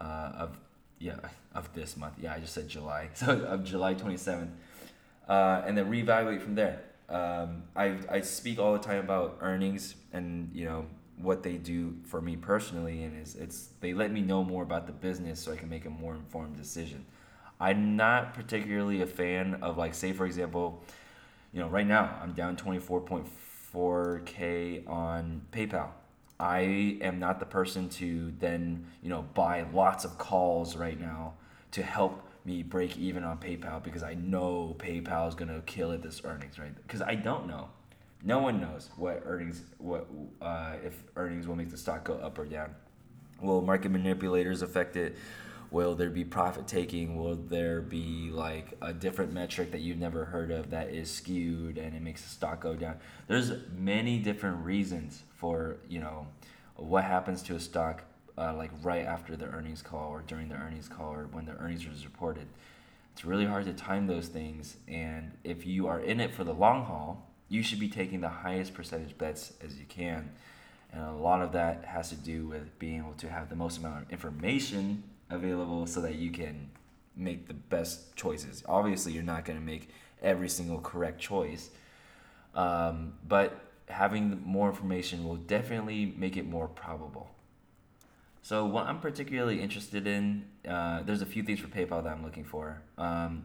uh, 0.00 0.04
of 0.04 0.58
yeah 0.98 1.16
of 1.54 1.72
this 1.74 1.96
month. 1.96 2.14
Yeah, 2.20 2.34
I 2.34 2.40
just 2.40 2.54
said 2.54 2.68
July, 2.68 3.10
so 3.14 3.40
of 3.40 3.64
July 3.64 3.94
27th, 3.94 4.50
uh, 5.28 5.62
and 5.66 5.76
then 5.76 5.90
reevaluate 5.90 6.40
from 6.40 6.54
there 6.54 6.82
um, 7.12 7.64
I, 7.76 7.98
I 8.08 8.20
speak 8.22 8.58
all 8.58 8.72
the 8.72 8.78
time 8.78 8.98
about 8.98 9.38
earnings 9.40 9.94
and 10.12 10.50
you 10.54 10.64
know 10.64 10.86
what 11.18 11.42
they 11.42 11.56
do 11.56 11.94
for 12.04 12.20
me 12.20 12.36
personally 12.36 13.04
and 13.04 13.20
is 13.20 13.36
it's 13.36 13.68
they 13.80 13.92
let 13.92 14.10
me 14.10 14.22
know 14.22 14.42
more 14.42 14.62
about 14.62 14.86
the 14.86 14.92
business 14.92 15.38
so 15.38 15.52
I 15.52 15.56
can 15.56 15.68
make 15.68 15.84
a 15.84 15.90
more 15.90 16.14
informed 16.14 16.56
decision. 16.56 17.04
I'm 17.62 17.94
not 17.94 18.34
particularly 18.34 19.02
a 19.02 19.06
fan 19.06 19.58
of 19.62 19.78
like 19.78 19.94
say 19.94 20.12
for 20.12 20.26
example, 20.26 20.82
you 21.52 21.60
know 21.60 21.68
right 21.68 21.86
now 21.86 22.18
I'm 22.20 22.32
down 22.32 22.56
24.4k 22.56 24.88
on 24.88 25.42
PayPal. 25.52 25.90
I 26.40 26.98
am 27.00 27.20
not 27.20 27.38
the 27.38 27.46
person 27.46 27.88
to 27.90 28.32
then 28.40 28.86
you 29.00 29.10
know 29.10 29.22
buy 29.34 29.64
lots 29.72 30.04
of 30.04 30.18
calls 30.18 30.76
right 30.76 31.00
now 31.00 31.34
to 31.70 31.84
help 31.84 32.26
me 32.44 32.64
break 32.64 32.98
even 32.98 33.22
on 33.22 33.38
PayPal 33.38 33.80
because 33.80 34.02
I 34.02 34.14
know 34.14 34.74
PayPal 34.80 35.28
is 35.28 35.36
gonna 35.36 35.62
kill 35.64 35.92
at 35.92 36.02
this 36.02 36.20
earnings, 36.24 36.58
right? 36.58 36.74
Because 36.82 37.00
I 37.00 37.14
don't 37.14 37.46
know. 37.46 37.68
No 38.24 38.40
one 38.40 38.60
knows 38.60 38.90
what 38.96 39.22
earnings, 39.24 39.62
what 39.78 40.08
uh, 40.40 40.72
if 40.84 41.04
earnings 41.14 41.46
will 41.46 41.54
make 41.54 41.70
the 41.70 41.78
stock 41.78 42.02
go 42.02 42.14
up 42.14 42.40
or 42.40 42.44
down. 42.44 42.74
Will 43.40 43.62
market 43.62 43.92
manipulators 43.92 44.62
affect 44.62 44.96
it? 44.96 45.16
Will 45.72 45.94
there 45.94 46.10
be 46.10 46.22
profit 46.22 46.68
taking? 46.68 47.16
Will 47.16 47.34
there 47.34 47.80
be 47.80 48.30
like 48.30 48.76
a 48.82 48.92
different 48.92 49.32
metric 49.32 49.72
that 49.72 49.80
you've 49.80 49.98
never 49.98 50.26
heard 50.26 50.50
of 50.50 50.68
that 50.68 50.90
is 50.90 51.10
skewed 51.10 51.78
and 51.78 51.96
it 51.96 52.02
makes 52.02 52.20
the 52.20 52.28
stock 52.28 52.60
go 52.60 52.76
down? 52.76 52.96
There's 53.26 53.52
many 53.74 54.18
different 54.18 54.62
reasons 54.66 55.22
for 55.34 55.78
you 55.88 55.98
know 55.98 56.26
what 56.76 57.04
happens 57.04 57.42
to 57.44 57.54
a 57.54 57.60
stock 57.60 58.02
uh, 58.36 58.54
like 58.54 58.70
right 58.82 59.06
after 59.06 59.34
the 59.34 59.46
earnings 59.46 59.80
call 59.80 60.10
or 60.10 60.20
during 60.20 60.50
the 60.50 60.56
earnings 60.56 60.88
call 60.88 61.14
or 61.14 61.26
when 61.32 61.46
the 61.46 61.52
earnings 61.52 61.86
is 61.86 62.04
reported. 62.04 62.48
It's 63.14 63.24
really 63.24 63.46
hard 63.46 63.64
to 63.64 63.72
time 63.72 64.06
those 64.06 64.28
things, 64.28 64.76
and 64.86 65.32
if 65.42 65.64
you 65.64 65.86
are 65.86 66.00
in 66.00 66.20
it 66.20 66.34
for 66.34 66.44
the 66.44 66.52
long 66.52 66.84
haul, 66.84 67.30
you 67.48 67.62
should 67.62 67.80
be 67.80 67.88
taking 67.88 68.20
the 68.20 68.28
highest 68.28 68.74
percentage 68.74 69.16
bets 69.16 69.54
as 69.64 69.78
you 69.78 69.86
can. 69.88 70.32
And 70.92 71.02
a 71.02 71.12
lot 71.12 71.40
of 71.40 71.52
that 71.52 71.86
has 71.86 72.10
to 72.10 72.16
do 72.16 72.46
with 72.46 72.78
being 72.78 72.98
able 72.98 73.14
to 73.14 73.30
have 73.30 73.48
the 73.48 73.56
most 73.56 73.78
amount 73.78 74.04
of 74.04 74.12
information 74.12 75.04
available 75.32 75.86
so 75.86 76.00
that 76.00 76.14
you 76.16 76.30
can 76.30 76.70
make 77.16 77.48
the 77.48 77.54
best 77.54 78.14
choices. 78.16 78.62
Obviously, 78.66 79.12
you're 79.12 79.22
not 79.22 79.44
going 79.44 79.58
to 79.58 79.64
make 79.64 79.88
every 80.22 80.48
single 80.48 80.80
correct 80.80 81.20
choice, 81.20 81.70
um, 82.54 83.14
but 83.26 83.60
having 83.88 84.42
more 84.44 84.68
information 84.68 85.24
will 85.24 85.36
definitely 85.36 86.14
make 86.16 86.36
it 86.36 86.46
more 86.46 86.68
probable. 86.68 87.30
So, 88.42 88.66
what 88.66 88.86
I'm 88.86 89.00
particularly 89.00 89.60
interested 89.60 90.06
in, 90.06 90.46
uh, 90.68 91.02
there's 91.02 91.22
a 91.22 91.26
few 91.26 91.42
things 91.42 91.60
for 91.60 91.68
PayPal 91.68 92.02
that 92.02 92.12
I'm 92.12 92.24
looking 92.24 92.44
for. 92.44 92.82
Um, 92.98 93.44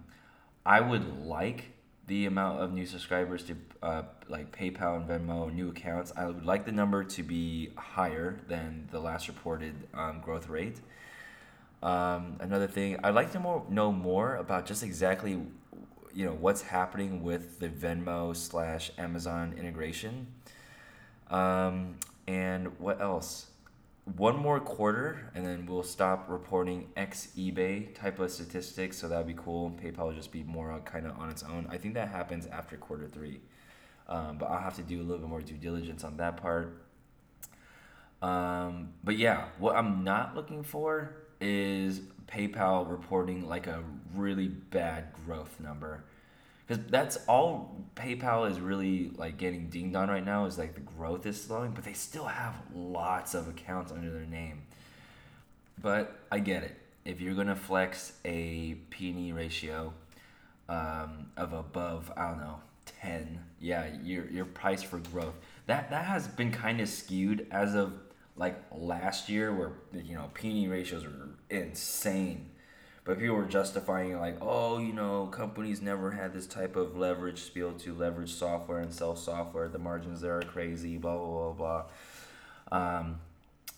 I 0.66 0.82
would 0.82 1.26
like 1.26 1.66
the 2.08 2.26
amount 2.26 2.62
of 2.62 2.74
new 2.74 2.86
subscribers 2.86 3.44
to 3.44 3.56
uh, 3.84 4.04
like 4.28 4.58
PayPal 4.58 4.98
and 4.98 5.08
Venmo 5.08 5.54
new 5.54 5.70
accounts. 5.70 6.12
I 6.16 6.26
would 6.26 6.46
like 6.46 6.66
the 6.66 6.72
number 6.72 7.04
to 7.04 7.24
be 7.24 7.72
higher 7.78 8.40
than 8.48 8.88
the 8.92 9.00
last 9.00 9.28
reported 9.28 9.76
um, 9.94 10.22
growth 10.22 10.50
rate. 10.50 10.80
Um, 11.84 12.38
another 12.40 12.68
thing, 12.68 12.98
I'd 13.04 13.14
like 13.14 13.32
to 13.34 13.40
more, 13.40 13.66
know 13.70 13.92
more 13.92 14.36
about 14.36 14.66
just 14.66 14.84
exactly, 14.84 15.40
you 16.14 16.26
know, 16.26 16.34
what's 16.34 16.64
happening 16.64 17.24
with 17.24 17.60
the 17.60 17.70
Venmo 17.70 18.36
slash 18.36 18.92
Amazon 18.98 19.54
integration. 19.58 20.28
Um, 21.30 21.98
and 22.28 22.80
what 22.80 23.00
else? 23.00 23.48
One 24.16 24.38
more 24.38 24.60
quarter, 24.60 25.32
and 25.36 25.46
then 25.46 25.66
we'll 25.66 25.84
stop 25.84 26.30
reporting 26.30 26.88
ex 26.96 27.28
eBay 27.38 27.94
type 27.94 28.20
of 28.20 28.32
statistics. 28.32 28.98
So 28.98 29.10
that 29.10 29.18
would 29.18 29.28
be 29.28 29.34
cool. 29.36 29.72
PayPal 29.72 30.08
will 30.08 30.14
just 30.14 30.32
be 30.32 30.44
more 30.44 30.80
kind 30.86 31.06
of 31.06 31.20
on 31.20 31.30
its 31.30 31.44
own. 31.44 31.68
I 31.70 31.78
think 31.78 31.94
that 31.96 32.08
happens 32.08 32.48
after 32.48 32.78
quarter 32.78 33.08
three, 33.08 33.42
um, 34.08 34.38
but 34.38 34.46
I'll 34.46 34.62
have 34.62 34.78
to 34.78 34.82
do 34.82 35.02
a 35.02 35.04
little 35.04 35.20
bit 35.20 35.30
more 35.30 35.42
due 35.42 35.58
diligence 35.58 36.06
on 36.06 36.18
that 36.18 36.38
part. 36.38 36.82
Um, 38.22 38.94
but 39.04 39.18
yeah, 39.18 39.50
what 39.60 39.76
I'm 39.76 40.06
not 40.06 40.36
looking 40.36 40.64
for 40.64 41.27
is 41.40 42.02
PayPal 42.28 42.90
reporting 42.90 43.48
like 43.48 43.68
a 43.68 43.84
really 44.16 44.48
bad 44.48 45.06
growth 45.26 45.60
number. 45.60 46.04
Because 46.66 46.84
that's 46.90 47.18
all 47.28 47.86
PayPal 47.96 48.50
is 48.50 48.60
really 48.60 49.12
like 49.16 49.38
getting 49.38 49.70
dinged 49.70 49.96
on 49.96 50.10
right 50.10 50.26
now 50.26 50.46
is 50.46 50.58
like 50.58 50.76
the 50.76 50.82
growth 50.82 51.26
is 51.26 51.42
slowing, 51.42 51.72
but 51.72 51.86
they 51.86 51.94
still 51.94 52.26
have 52.26 52.56
lots 52.74 53.34
of 53.34 53.48
accounts 53.48 53.92
under 53.92 54.12
their 54.12 54.26
name. 54.26 54.64
But 55.82 56.20
I 56.32 56.40
get 56.40 56.64
it. 56.64 56.76
If 57.06 57.22
you're 57.22 57.36
gonna 57.36 57.56
flex 57.56 58.14
a 58.26 58.76
P/E 58.90 59.32
ratio 59.32 59.94
um, 60.68 61.28
of 61.38 61.54
above, 61.54 62.12
I 62.18 62.30
don't 62.30 62.40
know, 62.40 62.60
ten, 62.86 63.40
yeah, 63.62 63.88
your 64.04 64.30
your 64.30 64.46
price 64.46 64.84
for 64.84 64.98
growth 64.98 65.36
that 65.68 65.90
that 65.92 66.06
has 66.06 66.28
been 66.28 66.52
kind 66.52 66.82
of 66.82 66.90
skewed 66.90 67.46
as 67.52 67.76
of 67.76 67.94
like 68.38 68.56
last 68.72 69.30
year 69.30 69.54
where 69.54 69.72
you 69.94 70.16
know 70.16 70.30
P/E 70.34 70.68
ratios 70.68 71.04
were 71.04 71.30
insane. 71.50 72.52
But 73.04 73.20
people 73.20 73.38
were 73.38 73.46
justifying 73.46 74.20
like, 74.20 74.38
oh, 74.42 74.80
you 74.80 74.92
know, 74.92 75.28
companies 75.28 75.82
never 75.82 76.12
had 76.12 76.34
this 76.34 76.46
type 76.46 76.76
of 76.76 76.98
leverage 76.98 77.46
to 77.46 77.54
be 77.54 77.62
able 77.62 77.80
to 77.80 77.94
leverage 77.94 78.34
software 78.34 78.80
and 78.80 78.94
sell 78.94 79.16
software. 79.16 79.70
The 79.70 79.80
margins 79.80 80.20
there 80.20 80.38
are 80.38 80.42
crazy, 80.42 80.98
blah 80.98 81.18
blah 81.18 81.54
blah 81.54 81.86
blah. 82.70 82.98
Um, 82.98 83.20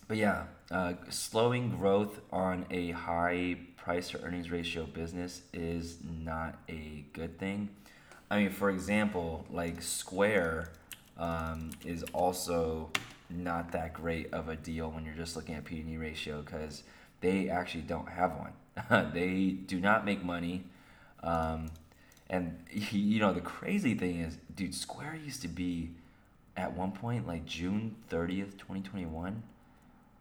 but 0.07 0.17
yeah, 0.17 0.45
uh, 0.71 0.93
slowing 1.09 1.69
growth 1.69 2.19
on 2.31 2.65
a 2.71 2.91
high 2.91 3.57
price 3.77 4.09
to 4.09 4.21
earnings 4.23 4.49
ratio 4.49 4.85
business 4.85 5.43
is 5.53 5.97
not 6.03 6.57
a 6.67 7.05
good 7.13 7.37
thing. 7.37 7.69
I 8.31 8.39
mean, 8.39 8.49
for 8.49 8.71
example, 8.71 9.45
like 9.51 9.81
Square 9.81 10.71
um, 11.17 11.71
is 11.85 12.03
also 12.13 12.89
not 13.29 13.71
that 13.71 13.93
great 13.93 14.33
of 14.33 14.49
a 14.49 14.55
deal 14.55 14.89
when 14.89 15.05
you're 15.05 15.15
just 15.15 15.35
looking 15.35 15.55
at 15.55 15.65
P/E 15.65 15.97
ratio 15.97 16.41
because 16.41 16.83
they 17.21 17.49
actually 17.49 17.81
don't 17.81 18.09
have 18.09 18.33
one. 18.35 19.11
they 19.13 19.51
do 19.65 19.79
not 19.79 20.05
make 20.05 20.23
money. 20.23 20.65
Um, 21.21 21.67
and 22.29 22.57
you 22.71 23.19
know 23.19 23.33
the 23.33 23.41
crazy 23.41 23.93
thing 23.93 24.21
is, 24.21 24.37
dude, 24.55 24.73
Square 24.75 25.19
used 25.23 25.41
to 25.41 25.47
be 25.47 25.91
at 26.57 26.75
one 26.75 26.91
point 26.91 27.27
like 27.27 27.45
June 27.45 27.95
30th, 28.09 28.57
2021 28.57 29.43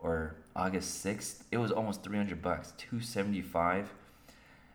or 0.01 0.37
August 0.55 1.05
6th, 1.05 1.43
it 1.51 1.59
was 1.59 1.73
almost 1.73 2.05
300 2.05 2.41
bucks, 2.41 2.73
275 2.79 3.91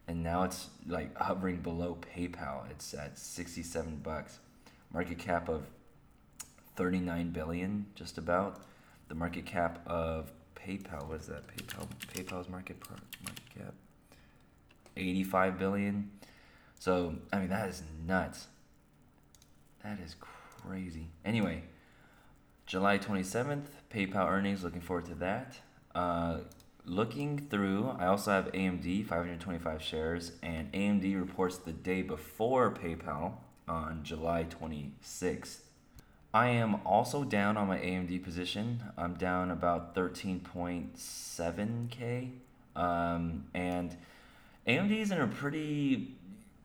and 0.08 0.24
now 0.24 0.44
it's 0.44 0.70
like 0.88 1.16
hovering 1.18 1.58
below 1.58 1.98
PayPal. 2.16 2.70
It's 2.70 2.94
at 2.94 3.18
67 3.18 4.02
bucks. 4.04 4.40
Market 4.94 5.18
cap 5.18 5.50
of 5.50 5.64
39 6.76 7.30
billion, 7.32 7.86
just 7.96 8.18
about. 8.18 8.62
The 9.10 9.16
market 9.16 9.46
cap 9.46 9.80
of 9.86 10.32
PayPal, 10.56 11.08
what 11.08 11.20
is 11.22 11.28
that? 11.28 11.46
PayPal, 11.48 11.88
PayPal's 12.14 12.50
market 12.50 12.78
market 12.90 13.50
cap, 13.58 13.74
85 14.96 15.60
billion. 15.60 16.12
So 16.80 17.16
I 17.32 17.40
mean 17.40 17.50
that 17.50 17.70
is 17.70 17.84
nuts. 18.08 18.48
That 19.84 20.00
is 20.00 20.16
crazy. 20.20 21.10
Anyway, 21.26 21.64
July 22.66 22.98
27th, 22.98 23.66
PayPal 23.94 24.30
earnings. 24.30 24.64
Looking 24.64 24.82
forward 24.82 25.06
to 25.06 25.16
that. 25.16 25.58
Uh, 25.94 26.40
looking 26.86 27.38
through, 27.38 27.96
I 28.00 28.08
also 28.08 28.32
have 28.32 28.52
AMD 28.54 29.06
525 29.06 29.82
shares, 29.82 30.32
and 30.42 30.72
AMD 30.72 31.20
reports 31.20 31.58
the 31.58 31.74
day 31.74 32.02
before 32.02 32.72
PayPal 32.72 33.34
on 33.68 34.02
July 34.04 34.46
26th. 34.46 35.60
I 36.34 36.48
am 36.48 36.82
also 36.84 37.24
down 37.24 37.56
on 37.58 37.68
my 37.68 37.78
AMD 37.78 38.24
position. 38.24 38.82
I'm 38.98 39.14
down 39.14 39.52
about 39.52 39.94
13.7k. 39.94 42.32
Um, 42.76 43.46
and 43.54 43.96
AMD 44.68 44.92
is 44.92 45.12
in 45.12 45.22
a 45.22 45.28
pretty 45.28 46.16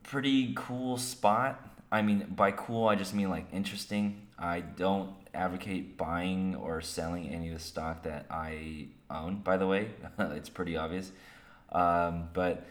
pretty 0.01 0.55
cool 0.55 0.97
spot. 0.97 1.63
I 1.91 2.01
mean, 2.01 2.33
by 2.35 2.49
cool, 2.51 2.87
I 2.87 2.95
just 2.95 3.13
mean 3.13 3.29
like 3.29 3.45
interesting. 3.53 4.25
I 4.39 4.61
don't 4.61 5.11
advocate 5.35 5.97
buying 5.97 6.55
or 6.55 6.81
selling 6.81 7.29
any 7.29 7.49
of 7.49 7.53
the 7.53 7.59
stock 7.59 8.01
that 8.03 8.25
I 8.31 8.87
own, 9.11 9.41
by 9.41 9.57
the 9.57 9.67
way. 9.67 9.91
it's 10.19 10.49
pretty 10.49 10.77
obvious. 10.77 11.11
Um, 11.71 12.29
but 12.33 12.65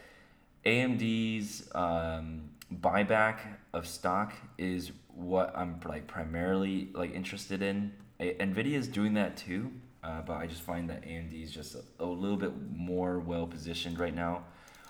AMD's 0.67 1.71
um, 1.77 2.51
buyback 2.75 3.39
of 3.73 3.87
stock 3.87 4.35
is 4.57 4.91
what 5.19 5.53
I'm 5.57 5.81
like 5.85 6.07
primarily 6.07 6.89
like 6.95 7.15
interested 7.15 7.63
in. 7.63 7.93
Nvidia 8.21 8.75
is 8.75 8.89
doing 8.89 9.15
that 9.15 9.37
too, 9.37 9.71
uh, 10.03 10.23
but 10.23 10.35
I 10.35 10.47
just 10.47 10.63
find 10.63 10.89
that 10.91 11.03
AMD 11.03 11.43
is 11.43 11.51
just 11.51 11.75
a, 11.75 11.83
a 12.01 12.05
little 12.05 12.37
bit 12.37 12.53
more 12.75 13.19
well 13.19 13.47
positioned 13.47 13.99
right 13.99 14.15
now. 14.15 14.45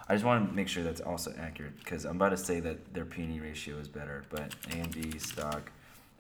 I 0.09 0.15
just 0.15 0.25
want 0.25 0.49
to 0.49 0.55
make 0.55 0.69
sure 0.69 0.83
that's 0.83 1.03
also 1.03 1.35
accurate 1.39 1.79
because 1.79 2.05
I'm 2.05 2.17
about 2.17 2.31
to 2.31 2.37
say 2.39 2.61
that 2.61 2.95
their 2.95 3.05
P/E 3.05 3.41
ratio 3.41 3.77
is 3.77 3.89
better, 3.89 4.25
but 4.31 4.51
AMD 4.71 5.21
stock, 5.21 5.71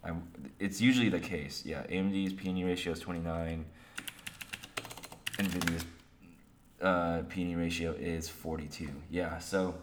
I'm, 0.04 0.28
it's 0.58 0.80
usually 0.80 1.08
the 1.08 1.20
case. 1.20 1.62
Yeah, 1.64 1.84
AMD's 1.86 2.34
P/E 2.34 2.64
ratio 2.64 2.92
is 2.92 3.00
29. 3.00 3.64
Nvidia's 5.38 5.84
uh, 6.82 7.22
P/E 7.28 7.54
ratio 7.54 7.92
is 7.92 8.28
42. 8.28 8.90
Yeah, 9.10 9.38
so 9.38 9.74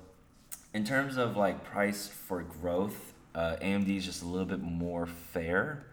in 0.76 0.84
terms 0.84 1.18
of 1.18 1.36
like 1.36 1.64
price 1.64 2.08
for 2.08 2.44
growth, 2.44 3.14
uh, 3.36 3.58
AMD 3.62 3.96
is 3.98 4.06
just 4.06 4.24
a 4.24 4.26
little 4.26 4.46
bit 4.46 4.62
more 4.62 5.06
fair. 5.06 5.86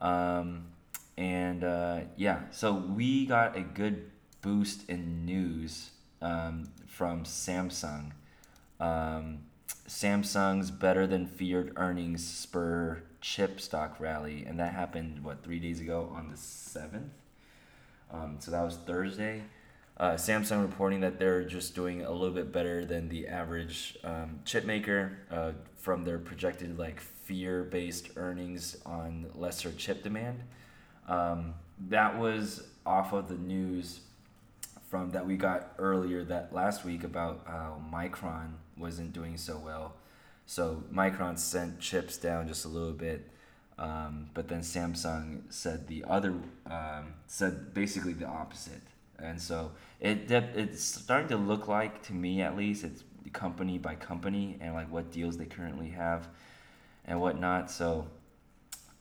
Um, 0.00 0.66
and 1.16 1.64
uh, 1.64 2.00
yeah, 2.16 2.40
so 2.50 2.74
we 2.74 3.26
got 3.26 3.56
a 3.56 3.62
good 3.62 4.10
boost 4.42 4.88
in 4.90 5.24
news 5.24 5.90
um, 6.20 6.68
from 6.86 7.24
Samsung. 7.24 8.12
Um, 8.78 9.38
Samsung's 9.88 10.70
better 10.70 11.06
than 11.06 11.26
feared 11.26 11.72
earnings 11.76 12.26
spur 12.26 13.02
chip 13.20 13.60
stock 13.60 13.98
rally, 13.98 14.44
and 14.46 14.60
that 14.60 14.74
happened 14.74 15.24
what 15.24 15.42
three 15.42 15.58
days 15.58 15.80
ago 15.80 16.12
on 16.14 16.28
the 16.30 16.36
seventh. 16.36 17.12
Um, 18.12 18.36
so 18.38 18.50
that 18.50 18.62
was 18.62 18.76
Thursday. 18.76 19.42
Uh, 19.96 20.14
Samsung 20.14 20.62
reporting 20.62 21.00
that 21.00 21.18
they're 21.18 21.44
just 21.44 21.74
doing 21.74 22.02
a 22.02 22.10
little 22.10 22.34
bit 22.34 22.52
better 22.52 22.84
than 22.84 23.08
the 23.08 23.28
average 23.28 23.96
um, 24.02 24.40
chip 24.44 24.64
maker 24.64 25.18
uh, 25.30 25.52
from 25.76 26.04
their 26.04 26.18
projected 26.18 26.78
like 26.78 27.00
fear-based 27.00 28.10
earnings 28.16 28.76
on 28.84 29.26
lesser 29.34 29.70
chip 29.72 30.02
demand. 30.02 30.40
Um, 31.08 31.54
that 31.88 32.18
was 32.18 32.64
off 32.84 33.12
of 33.12 33.28
the 33.28 33.36
news 33.36 34.00
from 34.88 35.10
that 35.10 35.26
we 35.26 35.36
got 35.36 35.72
earlier 35.78 36.24
that 36.24 36.52
last 36.52 36.84
week 36.84 37.04
about 37.04 37.42
how 37.46 37.80
Micron 37.92 38.52
wasn't 38.76 39.12
doing 39.12 39.36
so 39.36 39.56
well. 39.56 39.94
So 40.46 40.82
Micron 40.92 41.38
sent 41.38 41.80
chips 41.80 42.16
down 42.16 42.46
just 42.48 42.64
a 42.64 42.68
little 42.68 42.92
bit, 42.92 43.28
um, 43.78 44.28
but 44.34 44.48
then 44.48 44.60
Samsung 44.60 45.42
said 45.50 45.88
the 45.88 46.04
other 46.06 46.34
um, 46.66 47.14
said 47.26 47.72
basically 47.74 48.12
the 48.12 48.26
opposite, 48.26 48.82
and 49.18 49.40
so 49.40 49.72
it 50.00 50.30
it's 50.30 50.82
starting 50.82 51.28
to 51.28 51.36
look 51.36 51.68
like 51.68 52.02
to 52.02 52.12
me 52.12 52.42
at 52.42 52.56
least 52.56 52.84
it's 52.84 53.04
company 53.34 53.78
by 53.78 53.94
company 53.94 54.56
and 54.60 54.72
like 54.72 54.90
what 54.90 55.12
deals 55.12 55.36
they 55.36 55.44
currently 55.44 55.90
have 55.90 56.28
and 57.04 57.20
whatnot. 57.20 57.70
So 57.70 58.06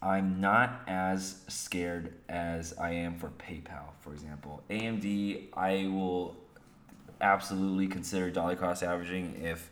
I'm 0.01 0.41
not 0.41 0.81
as 0.87 1.37
scared 1.47 2.13
as 2.27 2.73
I 2.77 2.91
am 2.91 3.15
for 3.15 3.29
PayPal, 3.29 3.93
for 4.01 4.11
example. 4.11 4.61
AMD, 4.69 5.45
I 5.53 5.87
will 5.87 6.35
absolutely 7.21 7.87
consider 7.87 8.29
dollar 8.29 8.57
cost 8.57 8.83
averaging 8.83 9.39
if 9.41 9.71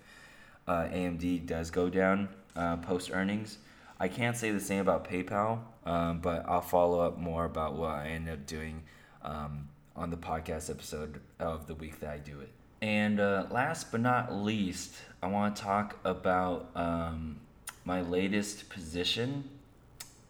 uh, 0.67 0.84
AMD 0.84 1.45
does 1.45 1.69
go 1.69 1.89
down 1.89 2.30
uh, 2.56 2.77
post 2.77 3.12
earnings. 3.12 3.58
I 3.99 4.08
can't 4.08 4.38
say 4.38 4.51
the 4.51 4.60
same 4.60 4.80
about 4.80 5.08
PayPal, 5.08 5.60
um, 5.86 6.19
but 6.19 6.45
I'll 6.47 6.62
follow 6.62 7.01
up 7.01 7.17
more 7.17 7.45
about 7.45 7.75
what 7.75 7.91
I 7.91 8.08
end 8.08 8.30
up 8.30 8.45
doing 8.47 8.84
um, 9.21 9.67
on 9.95 10.10
the 10.10 10.17
podcast 10.17 10.69
episode 10.69 11.19
of 11.39 11.67
the 11.67 11.75
week 11.75 11.99
that 11.99 12.10
I 12.10 12.17
do 12.17 12.39
it. 12.39 12.49
And 12.82 13.19
uh, 13.19 13.45
last 13.51 13.91
but 13.91 14.01
not 14.01 14.34
least, 14.34 14.95
I 15.21 15.27
want 15.27 15.56
to 15.56 15.62
talk 15.62 15.97
about 16.04 16.69
um, 16.75 17.39
my 17.86 18.01
latest 18.01 18.69
position 18.69 19.43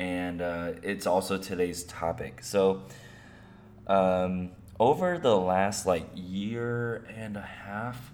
and 0.02 0.42
uh, 0.42 0.72
it's 0.82 1.06
also 1.06 1.38
today's 1.38 1.84
topic. 1.84 2.44
So, 2.44 2.82
um, 3.86 4.50
over 4.80 5.20
the 5.20 5.38
last 5.38 5.86
like 5.86 6.10
year 6.16 7.06
and 7.16 7.38
a 7.38 7.42
half, 7.42 8.12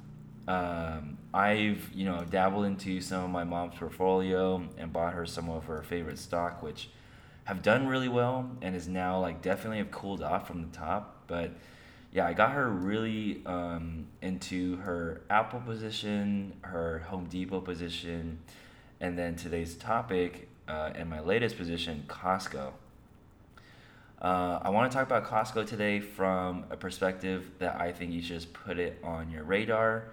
um, 0.49 1.17
I've 1.33 1.89
you 1.93 2.03
know 2.03 2.25
dabbled 2.29 2.65
into 2.65 2.99
some 2.99 3.23
of 3.23 3.29
my 3.29 3.45
mom's 3.45 3.75
portfolio 3.75 4.62
and 4.77 4.91
bought 4.91 5.13
her 5.13 5.25
some 5.25 5.49
of 5.49 5.63
her 5.65 5.81
favorite 5.81 6.19
stock, 6.19 6.62
which 6.62 6.89
have 7.45 7.62
done 7.62 7.88
really 7.88 8.10
well 8.10 8.49
and 8.62 8.75
is 8.75 8.89
now 8.89 9.21
like 9.21 9.41
definitely 9.41 9.77
have 9.77 9.91
cooled 9.91 10.21
off 10.21 10.45
from 10.45 10.69
the 10.69 10.77
top. 10.77 11.16
But 11.27 11.51
yeah, 12.11 12.25
I 12.25 12.33
got 12.33 12.51
her 12.53 12.69
really 12.69 13.41
um, 13.45 14.07
into 14.21 14.77
her 14.77 15.21
Apple 15.29 15.59
position, 15.59 16.53
her 16.61 16.99
Home 17.09 17.25
Depot 17.25 17.61
position, 17.61 18.39
and 18.99 19.17
then 19.17 19.35
today's 19.35 19.75
topic 19.75 20.49
uh, 20.67 20.91
and 20.95 21.09
my 21.09 21.19
latest 21.19 21.57
position, 21.57 22.05
Costco. 22.07 22.71
Uh, 24.19 24.59
I 24.63 24.69
want 24.69 24.91
to 24.91 24.97
talk 24.97 25.05
about 25.05 25.25
Costco 25.25 25.67
today 25.67 25.99
from 25.99 26.65
a 26.71 26.77
perspective 26.77 27.51
that 27.59 27.79
I 27.79 27.91
think 27.91 28.11
you 28.11 28.21
should 28.21 28.39
just 28.39 28.53
put 28.53 28.79
it 28.79 28.99
on 29.03 29.29
your 29.29 29.43
radar. 29.43 30.05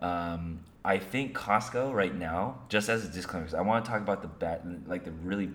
Um, 0.00 0.60
I 0.84 0.98
think 0.98 1.36
Costco 1.36 1.92
right 1.92 2.14
now, 2.14 2.58
just 2.68 2.88
as 2.88 3.04
a 3.04 3.08
disclaimer, 3.08 3.46
I 3.56 3.60
want 3.60 3.84
to 3.84 3.90
talk 3.90 4.00
about 4.00 4.22
the 4.22 4.28
bad, 4.28 4.84
like 4.88 5.04
the 5.04 5.12
really 5.12 5.50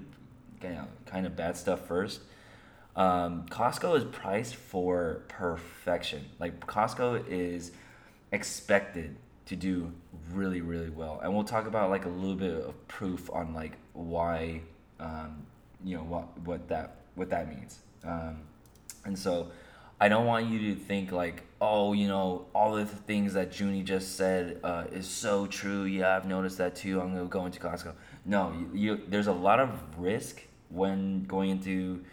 kind 0.61 1.25
of 1.25 1.35
bad 1.35 1.57
stuff 1.57 1.85
first. 1.85 2.21
Um, 2.95 3.45
Costco 3.49 3.97
is 3.97 4.04
priced 4.04 4.56
for 4.56 5.23
perfection. 5.27 6.25
Like 6.39 6.65
Costco 6.67 7.25
is 7.27 7.71
expected 8.32 9.15
to 9.45 9.56
do 9.56 9.91
really 10.32 10.62
really 10.62 10.89
well. 10.89 11.19
And 11.23 11.34
we'll 11.34 11.43
talk 11.43 11.67
about 11.67 11.89
like 11.89 12.06
a 12.06 12.10
little 12.10 12.36
bit 12.36 12.54
of 12.54 12.88
proof 12.88 13.30
on 13.32 13.54
like 13.54 13.77
why 13.93 14.62
um, 14.99 15.45
you 15.84 15.97
know 15.97 16.04
what 16.04 16.38
what 16.39 16.67
that 16.69 16.97
what 17.15 17.30
that 17.30 17.49
means. 17.49 17.80
Um, 18.04 18.41
and 19.06 19.17
so 19.17 19.47
i 19.99 20.08
don't 20.08 20.25
want 20.25 20.47
you 20.47 20.73
to 20.73 20.80
think 20.80 21.12
like 21.12 21.43
oh 21.60 21.93
you 21.93 22.08
know 22.08 22.45
all 22.54 22.73
the 22.73 22.86
things 22.86 23.34
that 23.34 23.60
junie 23.60 23.84
just 23.84 24.15
said 24.15 24.60
uh, 24.63 24.86
is 24.91 25.08
so 25.08 25.45
true. 25.47 25.84
Yeah 25.84 26.15
i've 26.15 26.25
noticed 26.25 26.58
that 26.58 26.75
too. 26.75 27.01
I'm 27.01 27.13
gonna 27.13 27.25
go 27.25 27.45
into 27.45 27.60
costco. 27.60 27.93
No 28.25 28.54
you, 28.73 28.80
you 28.80 29.01
there's 29.08 29.27
a 29.27 29.34
lot 29.34 29.60
of 29.60 29.69
risk 29.97 30.41
when 30.69 31.23
going 31.25 31.49
into 31.49 32.04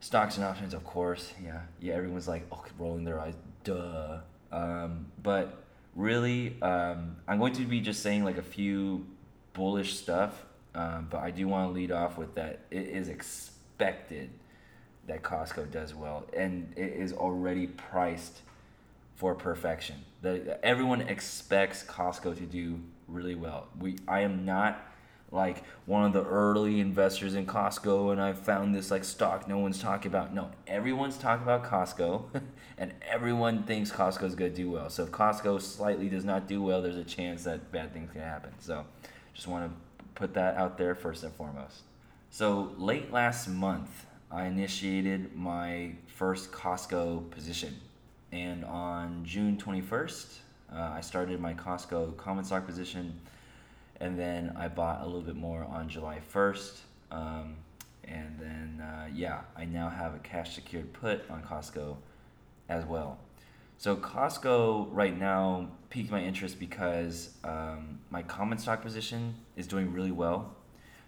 stocks 0.00 0.36
and 0.36 0.44
options 0.44 0.74
of 0.74 0.82
course 0.84 1.32
yeah 1.42 1.60
yeah 1.80 1.94
everyone's 1.94 2.26
like 2.26 2.46
oh 2.50 2.64
rolling 2.78 3.04
their 3.04 3.20
eyes 3.20 3.34
duh 3.64 4.18
um, 4.52 5.06
but 5.22 5.62
really, 5.94 6.56
um, 6.62 7.16
I'm 7.26 7.38
going 7.38 7.52
to 7.54 7.64
be 7.64 7.80
just 7.80 8.02
saying 8.02 8.24
like 8.24 8.38
a 8.38 8.42
few 8.42 9.06
bullish 9.52 9.94
stuff, 9.96 10.44
um, 10.74 11.08
but 11.10 11.18
I 11.18 11.30
do 11.30 11.46
want 11.48 11.68
to 11.68 11.72
lead 11.72 11.90
off 11.90 12.18
with 12.18 12.34
that 12.34 12.60
it 12.70 12.88
is 12.88 13.08
expected 13.08 14.30
that 15.06 15.22
Costco 15.22 15.70
does 15.70 15.94
well, 15.94 16.26
and 16.36 16.72
it 16.76 16.92
is 16.92 17.12
already 17.12 17.66
priced 17.66 18.42
for 19.16 19.34
perfection. 19.34 19.96
The, 20.22 20.58
everyone 20.64 21.02
expects 21.02 21.82
Costco 21.84 22.36
to 22.36 22.44
do 22.44 22.80
really 23.08 23.34
well. 23.34 23.68
We 23.78 23.96
I 24.06 24.20
am 24.20 24.44
not 24.44 24.89
like 25.32 25.62
one 25.86 26.04
of 26.04 26.12
the 26.12 26.24
early 26.24 26.80
investors 26.80 27.34
in 27.34 27.46
Costco 27.46 28.12
and 28.12 28.20
I 28.20 28.32
found 28.32 28.74
this 28.74 28.90
like 28.90 29.04
stock 29.04 29.46
no 29.46 29.58
one's 29.58 29.80
talking 29.80 30.10
about. 30.10 30.34
No, 30.34 30.50
everyone's 30.66 31.16
talking 31.16 31.44
about 31.44 31.64
Costco 31.64 32.24
and 32.78 32.92
everyone 33.08 33.62
thinks 33.62 33.90
Costco 33.90 34.24
is 34.24 34.34
going 34.34 34.50
to 34.50 34.56
do 34.56 34.70
well. 34.70 34.90
So 34.90 35.04
if 35.04 35.10
Costco 35.10 35.60
slightly 35.60 36.08
does 36.08 36.24
not 36.24 36.48
do 36.48 36.62
well, 36.62 36.82
there's 36.82 36.96
a 36.96 37.04
chance 37.04 37.44
that 37.44 37.70
bad 37.70 37.92
things 37.92 38.10
can 38.12 38.22
happen. 38.22 38.52
So 38.58 38.84
just 39.34 39.46
want 39.46 39.70
to 39.70 40.04
put 40.14 40.34
that 40.34 40.56
out 40.56 40.76
there 40.76 40.94
first 40.94 41.22
and 41.22 41.32
foremost. 41.34 41.82
So 42.30 42.72
late 42.76 43.12
last 43.12 43.48
month, 43.48 44.06
I 44.30 44.46
initiated 44.46 45.34
my 45.34 45.92
first 46.06 46.52
Costco 46.52 47.30
position. 47.30 47.76
And 48.32 48.64
on 48.64 49.24
June 49.24 49.56
21st, 49.56 50.38
uh, 50.72 50.92
I 50.94 51.00
started 51.00 51.40
my 51.40 51.54
Costco 51.54 52.16
common 52.16 52.44
stock 52.44 52.66
position 52.66 53.18
and 54.00 54.18
then 54.18 54.52
I 54.56 54.68
bought 54.68 55.02
a 55.02 55.04
little 55.04 55.20
bit 55.20 55.36
more 55.36 55.64
on 55.64 55.88
July 55.88 56.20
1st. 56.32 56.78
Um, 57.10 57.56
and 58.04 58.38
then, 58.40 58.82
uh, 58.82 59.08
yeah, 59.14 59.42
I 59.56 59.66
now 59.66 59.90
have 59.90 60.14
a 60.14 60.18
cash 60.18 60.54
secured 60.54 60.92
put 60.92 61.28
on 61.30 61.42
Costco 61.42 61.96
as 62.68 62.84
well. 62.86 63.18
So, 63.76 63.96
Costco 63.96 64.88
right 64.90 65.16
now 65.16 65.68
piqued 65.90 66.10
my 66.10 66.22
interest 66.22 66.58
because 66.58 67.30
um, 67.44 68.00
my 68.10 68.22
common 68.22 68.58
stock 68.58 68.82
position 68.82 69.34
is 69.56 69.66
doing 69.66 69.92
really 69.92 70.10
well. 70.10 70.56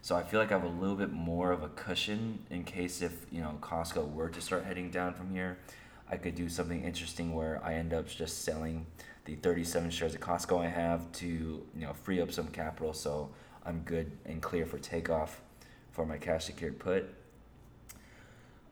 So, 0.02 0.16
I 0.16 0.22
feel 0.22 0.38
like 0.38 0.50
I 0.52 0.58
have 0.58 0.64
a 0.64 0.80
little 0.80 0.96
bit 0.96 1.12
more 1.12 1.50
of 1.50 1.62
a 1.62 1.68
cushion 1.70 2.40
in 2.50 2.64
case 2.64 3.02
if, 3.02 3.26
you 3.30 3.40
know, 3.40 3.58
Costco 3.60 4.12
were 4.12 4.28
to 4.28 4.40
start 4.40 4.64
heading 4.64 4.90
down 4.90 5.14
from 5.14 5.30
here. 5.30 5.58
I 6.10 6.18
could 6.18 6.34
do 6.34 6.48
something 6.50 6.84
interesting 6.84 7.34
where 7.34 7.60
I 7.64 7.74
end 7.74 7.94
up 7.94 8.06
just 8.06 8.44
selling 8.44 8.86
the 9.24 9.36
37 9.36 9.90
shares 9.90 10.14
of 10.14 10.20
Costco 10.20 10.64
I 10.64 10.68
have 10.68 11.10
to 11.12 11.26
you 11.26 11.66
know 11.74 11.92
free 11.92 12.20
up 12.20 12.32
some 12.32 12.48
capital 12.48 12.92
so 12.92 13.30
I'm 13.64 13.80
good 13.80 14.10
and 14.24 14.42
clear 14.42 14.66
for 14.66 14.78
takeoff 14.78 15.40
for 15.92 16.04
my 16.06 16.16
cash 16.16 16.46
secured 16.46 16.78
put. 16.78 17.08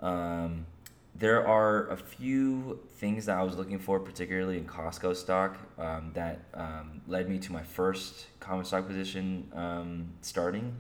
Um, 0.00 0.66
there 1.14 1.46
are 1.46 1.88
a 1.88 1.96
few 1.96 2.80
things 2.96 3.26
that 3.26 3.36
I 3.36 3.42
was 3.42 3.56
looking 3.56 3.78
for, 3.78 4.00
particularly 4.00 4.56
in 4.56 4.64
Costco 4.64 5.14
stock, 5.14 5.58
um, 5.78 6.12
that 6.14 6.40
um, 6.54 7.02
led 7.06 7.28
me 7.28 7.38
to 7.40 7.52
my 7.52 7.62
first 7.62 8.26
common 8.40 8.64
stock 8.64 8.86
position 8.86 9.50
um, 9.54 10.08
starting. 10.22 10.76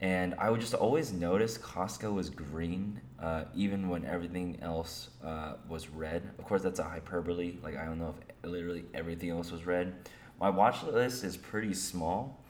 And 0.00 0.34
I 0.38 0.50
would 0.50 0.60
just 0.60 0.74
always 0.74 1.12
notice 1.12 1.56
Costco 1.56 2.12
was 2.12 2.28
green, 2.28 3.00
uh, 3.20 3.44
even 3.54 3.88
when 3.88 4.04
everything 4.04 4.58
else 4.60 5.08
uh, 5.24 5.54
was 5.68 5.88
red. 5.88 6.22
Of 6.38 6.44
course, 6.44 6.62
that's 6.62 6.78
a 6.80 6.84
hyperbole. 6.84 7.56
Like, 7.62 7.76
I 7.78 7.86
don't 7.86 7.98
know 7.98 8.14
if 8.18 8.50
literally 8.50 8.84
everything 8.92 9.30
else 9.30 9.50
was 9.50 9.64
red. 9.64 9.94
My 10.38 10.50
watch 10.50 10.82
list 10.82 11.24
is 11.24 11.36
pretty 11.36 11.72
small. 11.72 12.42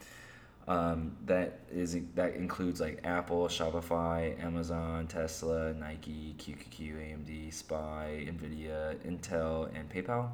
Um, 0.68 1.16
that 1.26 1.60
is 1.70 1.96
that 2.16 2.34
includes 2.34 2.80
like 2.80 3.00
Apple, 3.04 3.46
Shopify, 3.46 4.42
Amazon, 4.42 5.06
Tesla, 5.06 5.72
Nike, 5.72 6.34
QQQ, 6.38 6.96
AMD, 6.96 7.54
SPY, 7.54 8.26
Nvidia, 8.28 8.96
Intel, 9.06 9.70
and 9.78 9.88
PayPal. 9.88 10.30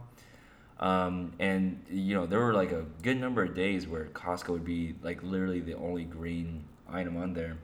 Um, 0.80 1.32
and 1.38 1.84
you 1.90 2.14
know 2.14 2.24
there 2.24 2.40
were 2.40 2.54
like 2.54 2.72
a 2.72 2.86
good 3.02 3.20
number 3.20 3.42
of 3.44 3.54
days 3.54 3.86
where 3.86 4.06
Costco 4.06 4.48
would 4.48 4.64
be 4.64 4.94
like 5.02 5.22
literally 5.22 5.60
the 5.60 5.74
only 5.74 6.04
green 6.04 6.64
item 6.92 7.16
on 7.16 7.34
there. 7.34 7.56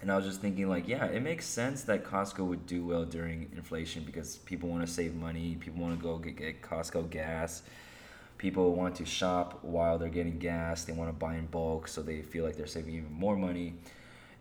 And 0.00 0.10
I 0.10 0.16
was 0.16 0.24
just 0.24 0.40
thinking, 0.40 0.68
like, 0.68 0.88
yeah, 0.88 1.06
it 1.06 1.22
makes 1.22 1.46
sense 1.46 1.84
that 1.84 2.04
Costco 2.04 2.44
would 2.44 2.66
do 2.66 2.84
well 2.84 3.04
during 3.04 3.48
inflation 3.54 4.02
because 4.02 4.38
people 4.38 4.68
want 4.68 4.84
to 4.84 4.92
save 4.92 5.14
money. 5.14 5.56
People 5.60 5.80
want 5.80 5.96
to 5.96 6.02
go 6.02 6.18
get, 6.18 6.36
get 6.36 6.60
Costco 6.60 7.08
gas. 7.08 7.62
People 8.36 8.74
want 8.74 8.96
to 8.96 9.04
shop 9.04 9.60
while 9.62 9.98
they're 9.98 10.08
getting 10.08 10.38
gas. 10.38 10.84
They 10.84 10.92
want 10.92 11.08
to 11.08 11.12
buy 11.12 11.36
in 11.36 11.46
bulk 11.46 11.86
so 11.86 12.02
they 12.02 12.22
feel 12.22 12.44
like 12.44 12.56
they're 12.56 12.66
saving 12.66 12.94
even 12.94 13.12
more 13.12 13.36
money. 13.36 13.74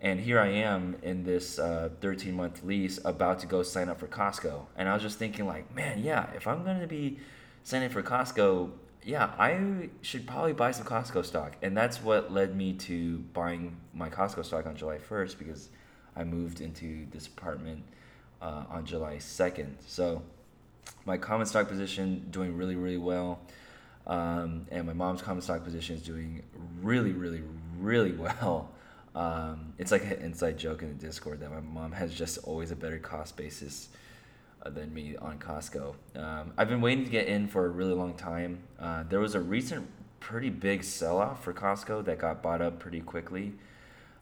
And 0.02 0.20
here 0.20 0.40
I 0.40 0.48
am 0.48 0.96
in 1.04 1.24
this 1.24 1.60
uh, 1.60 1.90
13 2.02 2.34
month 2.34 2.64
lease 2.64 3.00
about 3.06 3.38
to 3.40 3.46
go 3.46 3.62
sign 3.62 3.88
up 3.88 4.00
for 4.00 4.08
Costco. 4.08 4.66
And 4.76 4.90
I 4.90 4.94
was 4.96 5.04
just 5.04 5.20
thinking, 5.20 5.46
like, 5.46 5.76
man, 5.76 6.00
yeah, 6.00 6.26
if 6.36 6.48
I'm 6.48 6.64
going 6.64 6.80
to 6.80 6.88
be 6.88 7.20
signing 7.64 7.90
for 7.90 8.02
Costco, 8.02 8.72
yeah, 9.04 9.32
I 9.40 9.90
should 10.02 10.28
probably 10.28 10.54
buy 10.54 10.72
some 10.72 10.86
Costco 10.86 11.26
stock. 11.26 11.56
And 11.62 11.76
that's 11.76 12.02
what 12.02 12.32
led 12.32 12.56
me 12.56 12.74
to 12.74 13.20
buying 13.34 13.78
my 13.94 14.10
Costco 14.10 14.46
stock 14.46 14.66
on 14.68 14.76
July 14.76 14.98
1st 14.98 15.38
because 15.40 15.70
I 16.16 16.24
moved 16.24 16.62
into 16.62 17.08
this 17.12 17.28
apartment 17.28 17.84
uh, 18.42 18.66
on 18.70 18.86
July 18.86 19.16
2nd. 19.18 19.74
So 19.88 20.22
my 21.06 21.18
common 21.18 21.46
stock 21.46 21.68
position 21.68 22.28
doing 22.32 22.56
really 22.56 22.76
really 22.76 22.98
well, 22.98 23.40
um, 24.08 24.68
and 24.72 24.86
my 24.86 24.94
mom's 24.94 25.22
common 25.22 25.42
stock 25.42 25.64
position 25.64 25.96
is 25.96 26.02
doing 26.02 26.44
really 26.82 27.12
really 27.12 27.44
really 27.78 28.12
well. 28.42 28.72
Um, 29.14 29.74
it's 29.78 29.92
like 29.92 30.04
an 30.06 30.14
inside 30.22 30.58
joke 30.58 30.84
in 30.84 30.88
the 30.90 30.94
Discord 30.94 31.42
that 31.42 31.52
my 31.52 31.60
mom 31.60 31.92
has 31.92 32.14
just 32.14 32.38
always 32.46 32.72
a 32.72 32.76
better 32.76 32.98
cost 32.98 33.36
basis 33.36 33.90
than 34.70 34.94
me 34.94 35.16
on 35.18 35.40
Costco. 35.40 35.96
Um, 36.16 36.54
I've 36.58 36.70
been 36.70 36.82
waiting 36.82 37.04
to 37.06 37.10
get 37.10 37.28
in 37.28 37.48
for 37.48 37.66
a 37.66 37.70
really 37.70 37.94
long 37.94 38.14
time. 38.14 38.64
Uh, 38.80 39.04
there 39.04 39.20
was 39.20 39.36
a 39.36 39.40
recent 39.40 39.88
pretty 40.20 40.50
big 40.50 40.84
sell 40.84 41.18
off 41.18 41.44
for 41.44 41.54
Costco 41.54 42.06
that 42.06 42.20
got 42.20 42.42
bought 42.42 42.62
up 42.62 42.80
pretty 42.80 43.02
quickly. 43.02 43.54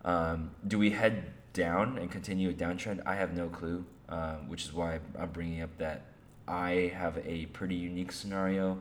Um, 0.06 0.52
do 0.65 0.80
we 0.80 0.91
head 0.91 1.32
down 1.54 1.97
and 1.97 2.10
continue 2.10 2.49
a 2.49 2.54
downtrend? 2.54 3.02
I 3.06 3.15
have 3.15 3.34
no 3.34 3.49
clue, 3.49 3.86
um, 4.08 4.47
which 4.47 4.63
is 4.63 4.73
why 4.73 4.99
I'm 5.17 5.30
bringing 5.30 5.62
up 5.62 5.78
that 5.78 6.06
I 6.47 6.91
have 6.95 7.17
a 7.25 7.45
pretty 7.47 7.75
unique 7.75 8.12
scenario 8.12 8.80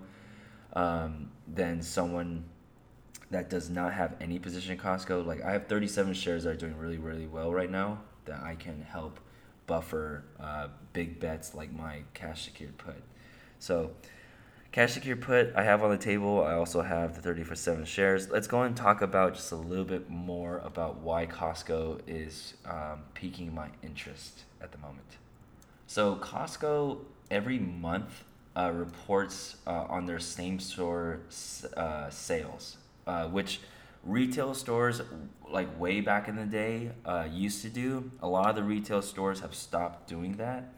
um, 0.74 1.30
than 1.46 1.82
someone 1.82 2.44
that 3.30 3.50
does 3.50 3.68
not 3.68 3.92
have 3.92 4.14
any 4.20 4.38
position 4.38 4.72
in 4.72 4.78
Costco. 4.78 5.26
Like 5.26 5.42
I 5.42 5.52
have 5.52 5.66
37 5.66 6.14
shares 6.14 6.44
that 6.44 6.50
are 6.50 6.56
doing 6.56 6.76
really, 6.78 6.98
really 6.98 7.26
well 7.26 7.52
right 7.52 7.70
now 7.70 8.00
that 8.24 8.42
I 8.42 8.54
can 8.54 8.80
help 8.82 9.20
buffer 9.68 10.24
uh, 10.40 10.66
big 10.92 11.20
bets 11.20 11.54
like 11.54 11.72
my 11.72 12.02
cash 12.14 12.46
secured 12.46 12.76
put. 12.76 13.00
So 13.60 13.92
cash 14.72 14.94
secured 14.94 15.22
put 15.22 15.54
I 15.54 15.62
have 15.62 15.84
on 15.84 15.90
the 15.90 15.96
table. 15.96 16.42
I 16.42 16.54
also 16.54 16.82
have 16.82 17.14
the 17.14 17.22
30 17.22 17.44
for 17.44 17.54
7 17.54 17.84
shares. 17.84 18.28
Let's 18.28 18.48
go 18.48 18.62
and 18.62 18.76
talk 18.76 19.00
about 19.00 19.34
just 19.34 19.52
a 19.52 19.56
little 19.56 19.84
bit 19.84 20.10
more 20.10 20.58
about 20.58 20.96
why 20.96 21.26
Costco 21.26 22.00
is 22.08 22.54
um, 22.64 23.04
piquing 23.14 23.54
my 23.54 23.68
interest 23.84 24.42
at 24.60 24.72
the 24.72 24.78
moment. 24.78 25.18
So 25.86 26.16
Costco 26.16 26.98
every 27.30 27.60
month 27.60 28.24
uh, 28.56 28.72
reports 28.74 29.58
uh, 29.68 29.84
on 29.88 30.06
their 30.06 30.18
same 30.18 30.58
store 30.58 31.20
uh, 31.76 32.10
sales 32.10 32.78
uh, 33.08 33.26
which 33.26 33.60
retail 34.04 34.54
stores 34.54 35.00
like 35.50 35.78
way 35.78 36.00
back 36.00 36.28
in 36.28 36.36
the 36.36 36.44
day 36.44 36.90
uh, 37.04 37.26
used 37.30 37.62
to 37.62 37.68
do. 37.68 38.10
A 38.20 38.28
lot 38.28 38.50
of 38.50 38.56
the 38.56 38.62
retail 38.62 39.02
stores 39.02 39.40
have 39.40 39.54
stopped 39.54 40.08
doing 40.08 40.36
that, 40.36 40.72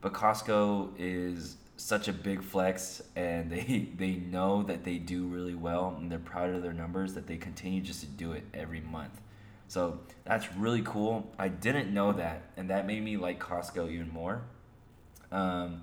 but 0.00 0.12
Costco 0.12 0.90
is 0.98 1.56
such 1.76 2.08
a 2.08 2.12
big 2.12 2.42
flex, 2.42 3.02
and 3.16 3.50
they 3.50 3.88
they 3.96 4.12
know 4.12 4.62
that 4.62 4.84
they 4.84 4.98
do 4.98 5.26
really 5.26 5.54
well, 5.54 5.96
and 5.98 6.10
they're 6.10 6.18
proud 6.18 6.50
of 6.50 6.62
their 6.62 6.72
numbers 6.72 7.14
that 7.14 7.26
they 7.26 7.36
continue 7.36 7.80
just 7.80 8.00
to 8.00 8.06
do 8.06 8.32
it 8.32 8.44
every 8.52 8.80
month. 8.80 9.20
So 9.68 10.00
that's 10.24 10.52
really 10.54 10.82
cool. 10.82 11.32
I 11.38 11.48
didn't 11.48 11.94
know 11.94 12.12
that, 12.12 12.42
and 12.56 12.70
that 12.70 12.86
made 12.86 13.02
me 13.02 13.16
like 13.16 13.40
Costco 13.40 13.90
even 13.90 14.10
more. 14.10 14.42
Um, 15.30 15.82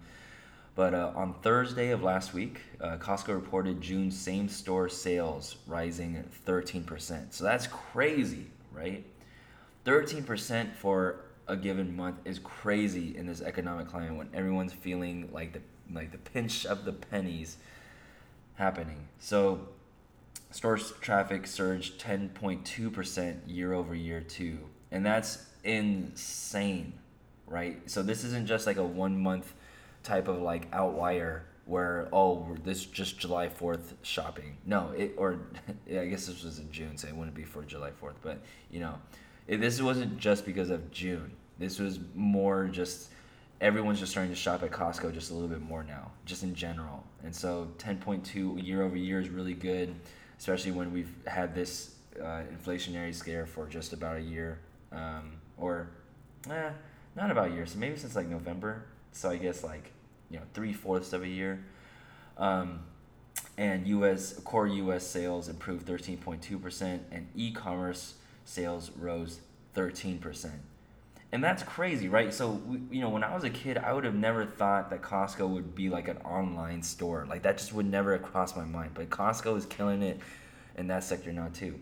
but 0.78 0.94
uh, 0.94 1.12
on 1.16 1.34
Thursday 1.42 1.90
of 1.90 2.04
last 2.04 2.36
week, 2.36 2.62
uh, 2.80 2.98
Costco 2.98 3.30
reported 3.30 3.82
June 3.82 4.12
same 4.12 4.48
store 4.48 4.88
sales 4.88 5.56
rising 5.66 6.24
13%. 6.46 7.34
So 7.34 7.44
that's 7.44 7.66
crazy, 7.66 8.46
right? 8.72 9.04
13% 9.86 10.76
for 10.76 11.22
a 11.48 11.58
given 11.58 11.96
month 11.96 12.18
is 12.26 12.38
crazy 12.38 13.18
in 13.18 13.26
this 13.26 13.42
economic 13.42 13.88
climate 13.88 14.16
when 14.16 14.30
everyone's 14.36 14.72
feeling 14.72 15.30
like 15.32 15.54
the 15.54 15.62
like 15.92 16.12
the 16.12 16.20
pinch 16.20 16.64
of 16.68 16.86
the 16.86 16.94
pennies 16.94 17.58
happening. 18.54 19.08
So 19.18 19.70
store 20.52 20.78
traffic 20.78 21.48
surged 21.48 22.00
10.2% 22.00 23.40
year 23.48 23.74
over 23.74 23.96
year 23.96 24.22
too. 24.22 24.60
And 24.92 25.04
that's 25.04 25.44
insane, 25.64 26.94
right? 27.48 27.90
So 27.90 28.04
this 28.04 28.24
isn't 28.24 28.46
just 28.46 28.68
like 28.68 28.78
a 28.78 28.84
one 28.86 29.18
month 29.18 29.54
type 30.08 30.28
of 30.28 30.42
like 30.42 30.68
outlier 30.74 31.44
where 31.66 32.08
oh 32.14 32.56
this 32.64 32.86
just 32.86 33.20
July 33.20 33.50
Fourth 33.50 33.94
shopping. 34.02 34.58
No, 34.66 34.92
it 34.98 35.14
or 35.18 35.40
yeah, 35.88 36.02
I 36.02 36.08
guess 36.08 36.26
this 36.26 36.44
was 36.44 36.60
in 36.60 36.72
June, 36.72 36.98
so 36.98 37.08
it 37.08 37.16
wouldn't 37.16 37.36
be 37.36 37.44
for 37.44 37.64
July 37.64 37.92
Fourth. 37.92 38.16
But 38.22 38.42
you 38.72 38.80
know, 38.80 38.96
it, 39.48 39.60
this 39.60 39.82
wasn't 39.82 40.18
just 40.18 40.46
because 40.46 40.70
of 40.70 40.90
June. 40.92 41.32
This 41.60 41.78
was 41.78 42.00
more 42.16 42.66
just 42.68 43.10
everyone's 43.60 44.00
just 44.00 44.12
starting 44.12 44.32
to 44.32 44.40
shop 44.40 44.64
at 44.64 44.72
Costco 44.72 45.14
just 45.14 45.32
a 45.32 45.34
little 45.34 45.50
bit 45.50 45.62
more 45.62 45.84
now, 45.84 46.12
just 46.26 46.44
in 46.44 46.56
general. 46.56 47.04
And 47.24 47.36
so 47.36 47.68
10.2 47.80 48.66
year 48.66 48.84
over 48.84 48.96
year 48.96 49.20
is 49.20 49.30
really 49.30 49.56
good, 49.56 49.94
especially 50.38 50.72
when 50.72 50.94
we've 50.94 51.12
had 51.26 51.56
this 51.56 51.96
uh, 52.22 52.44
inflationary 52.56 53.14
scare 53.14 53.46
for 53.46 53.66
just 53.68 53.94
about 53.94 54.18
a 54.18 54.22
year, 54.22 54.60
um, 54.92 55.34
or 55.58 55.90
eh, 56.50 56.70
not 57.16 57.32
about 57.32 57.52
a 57.52 57.54
year. 57.54 57.66
So 57.66 57.78
maybe 57.80 57.98
since 57.98 58.16
like 58.16 58.28
November. 58.28 58.86
So 59.12 59.32
I 59.32 59.38
guess 59.38 59.64
like 59.64 59.92
you 60.30 60.38
know 60.38 60.44
three 60.54 60.74
fourths 60.74 61.14
of 61.14 61.24
a 61.24 61.28
year. 61.28 61.64
Um, 62.38 62.82
and 63.58 63.88
U.S. 63.88 64.34
core 64.44 64.68
U.S. 64.68 65.06
sales 65.06 65.50
improved 65.50 65.88
13.2 65.88 66.62
percent, 66.62 67.04
and 67.12 67.28
e-commerce 67.36 68.16
sales 68.46 68.92
rose 68.98 69.40
13 69.74 70.20
percent. 70.20 70.62
And 71.32 71.44
that's 71.44 71.62
crazy, 71.64 72.08
right? 72.08 72.34
So 72.34 72.62
you 72.90 73.02
know, 73.02 73.10
when 73.10 73.24
I 73.24 73.34
was 73.34 73.44
a 73.44 73.50
kid, 73.50 73.78
I 73.78 73.94
would 73.94 74.06
have 74.06 74.16
never 74.16 74.46
thought 74.46 74.90
that 74.92 75.02
Costco 75.02 75.48
would 75.50 75.76
be 75.76 75.90
like 75.90 76.08
an 76.08 76.18
online 76.18 76.82
store. 76.82 77.26
Like 77.30 77.44
that 77.44 77.58
just 77.58 77.74
would 77.74 77.86
never 77.86 78.14
have 78.14 78.24
crossed 78.24 78.56
my 78.56 78.64
mind. 78.64 78.92
But 78.94 79.10
Costco 79.10 79.58
is 79.58 79.66
killing 79.66 80.02
it 80.02 80.20
in 80.78 80.88
that 80.88 81.04
sector 81.04 81.34
now 81.34 81.50
too. 81.54 81.80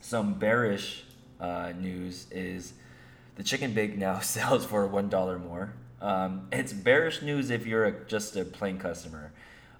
Some 0.00 0.34
bearish 0.34 1.04
uh, 1.40 1.72
news 1.78 2.26
is 2.30 2.74
the 3.36 3.42
chicken 3.42 3.74
bake 3.74 3.96
now 3.96 4.18
sells 4.20 4.64
for 4.64 4.86
one 4.86 5.08
dollar 5.08 5.38
more. 5.38 5.72
Um, 6.00 6.48
it's 6.50 6.72
bearish 6.72 7.22
news 7.22 7.50
if 7.50 7.66
you're 7.66 7.84
a, 7.84 8.04
just 8.06 8.36
a 8.36 8.44
plain 8.44 8.78
customer. 8.78 9.32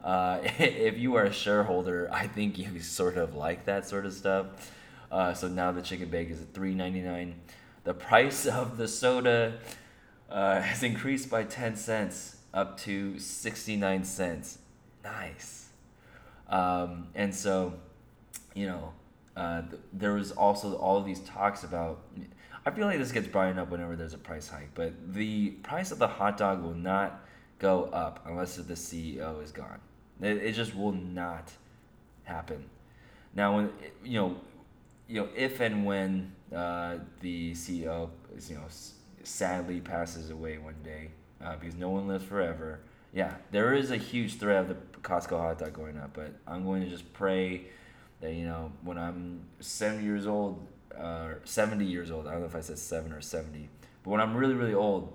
Uh, 0.03 0.41
if 0.59 0.99
you 0.99 1.15
are 1.17 1.25
a 1.25 1.33
shareholder, 1.33 2.09
I 2.13 2.27
think 2.27 2.59
you 2.59 2.81
sort 2.81 3.17
of 3.17 3.35
like 3.35 3.67
that 3.67 3.89
sort 3.89 4.07
of 4.07 4.13
stuff. 4.13 4.73
Uh, 5.11 5.35
so 5.35 5.49
now 5.49 5.73
the 5.73 5.83
chicken 5.83 6.09
bake 6.09 6.31
is 6.31 6.41
at 6.41 6.53
three 6.55 6.75
ninety 6.75 7.01
nine. 7.01 7.35
The 7.85 7.95
price 7.95 8.47
of 8.47 8.77
the 8.77 8.87
soda 8.87 9.59
uh, 10.31 10.61
has 10.61 10.83
increased 10.83 11.31
by 11.31 11.45
ten 11.45 11.77
cents 11.77 12.37
up 12.55 12.79
to 12.81 13.19
sixty 13.19 13.77
nine 13.77 14.05
cents. 14.05 14.59
Nice. 15.03 15.69
Um, 16.49 17.09
and 17.15 17.35
so, 17.35 17.75
you 18.55 18.67
know, 18.67 18.93
uh, 19.37 19.63
th- 19.63 19.81
there 19.93 20.15
was 20.15 20.33
also 20.33 20.75
all 20.75 21.01
these 21.01 21.21
talks 21.21 21.63
about 21.65 22.01
I 22.65 22.71
feel 22.71 22.87
like 22.87 22.99
this 22.99 23.13
gets 23.13 23.27
brought 23.27 23.57
up 23.59 23.71
whenever 23.71 23.97
there's 23.97 24.15
a 24.15 24.19
price 24.19 24.49
hike, 24.49 24.75
but 24.75 24.93
the 25.15 25.51
price 25.63 25.93
of 25.93 25.99
the 25.99 26.09
hot 26.09 26.37
dog 26.37 26.63
will 26.63 26.75
not 26.75 27.25
go 27.59 27.85
up 27.85 28.25
unless 28.27 28.57
the 28.57 28.75
CEO 28.75 29.43
is 29.43 29.51
gone. 29.51 29.81
It, 30.21 30.37
it 30.39 30.53
just 30.53 30.77
will 30.77 30.93
not 30.93 31.53
happen. 32.25 32.69
Now, 33.35 33.57
when 33.57 33.71
you 34.05 34.21
know, 34.21 34.37
you 35.09 35.23
know, 35.23 35.29
if 35.35 35.61
and 35.61 35.87
when 35.87 36.33
uh, 36.55 36.97
the 37.21 37.53
CEO, 37.53 38.11
is, 38.37 38.51
you 38.51 38.57
know, 38.57 38.67
sadly 39.23 39.81
passes 39.81 40.31
away 40.31 40.59
one 40.59 40.77
day, 40.85 41.11
uh, 41.43 41.57
because 41.57 41.75
no 41.77 41.89
one 41.89 42.09
lives 42.09 42.25
forever. 42.25 42.81
Yeah, 43.13 43.35
there 43.51 43.75
is 43.75 43.91
a 43.91 43.97
huge 43.97 44.37
threat 44.37 44.59
of 44.61 44.69
the 44.69 44.77
Costco 45.01 45.39
hot 45.39 45.59
dog 45.59 45.73
going 45.73 45.99
up, 45.99 46.11
but 46.13 46.33
I'm 46.47 46.65
going 46.65 46.83
to 46.83 46.89
just 46.89 47.11
pray 47.13 47.63
that 48.21 48.35
you 48.35 48.45
know 48.45 48.73
when 48.83 48.99
I'm 48.99 49.41
70 49.61 50.05
years 50.05 50.27
old, 50.27 50.67
uh, 50.99 51.35
70 51.45 51.85
years 51.85 52.11
old. 52.11 52.27
I 52.27 52.33
don't 52.33 52.41
know 52.41 52.47
if 52.47 52.57
I 52.57 52.61
said 52.61 52.79
7 52.79 53.13
or 53.13 53.21
70. 53.21 53.69
But 54.03 54.11
when 54.11 54.21
I'm 54.21 54.37
really, 54.37 54.55
really 54.55 54.75
old, 54.75 55.13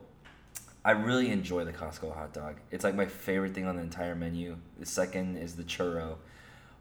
I 0.83 0.91
really 0.91 1.31
enjoy 1.31 1.65
the 1.65 1.73
Costco 1.73 2.13
hot 2.13 2.33
dog. 2.33 2.57
It's 2.71 2.83
like 2.83 2.95
my 2.95 3.07
favorite 3.07 3.53
thing 3.53 3.65
on 3.65 3.75
the 3.75 3.81
entire 3.81 4.15
menu. 4.15 4.57
The 4.79 4.85
second 4.85 5.37
is 5.37 5.55
the 5.55 5.63
churro. 5.63 6.17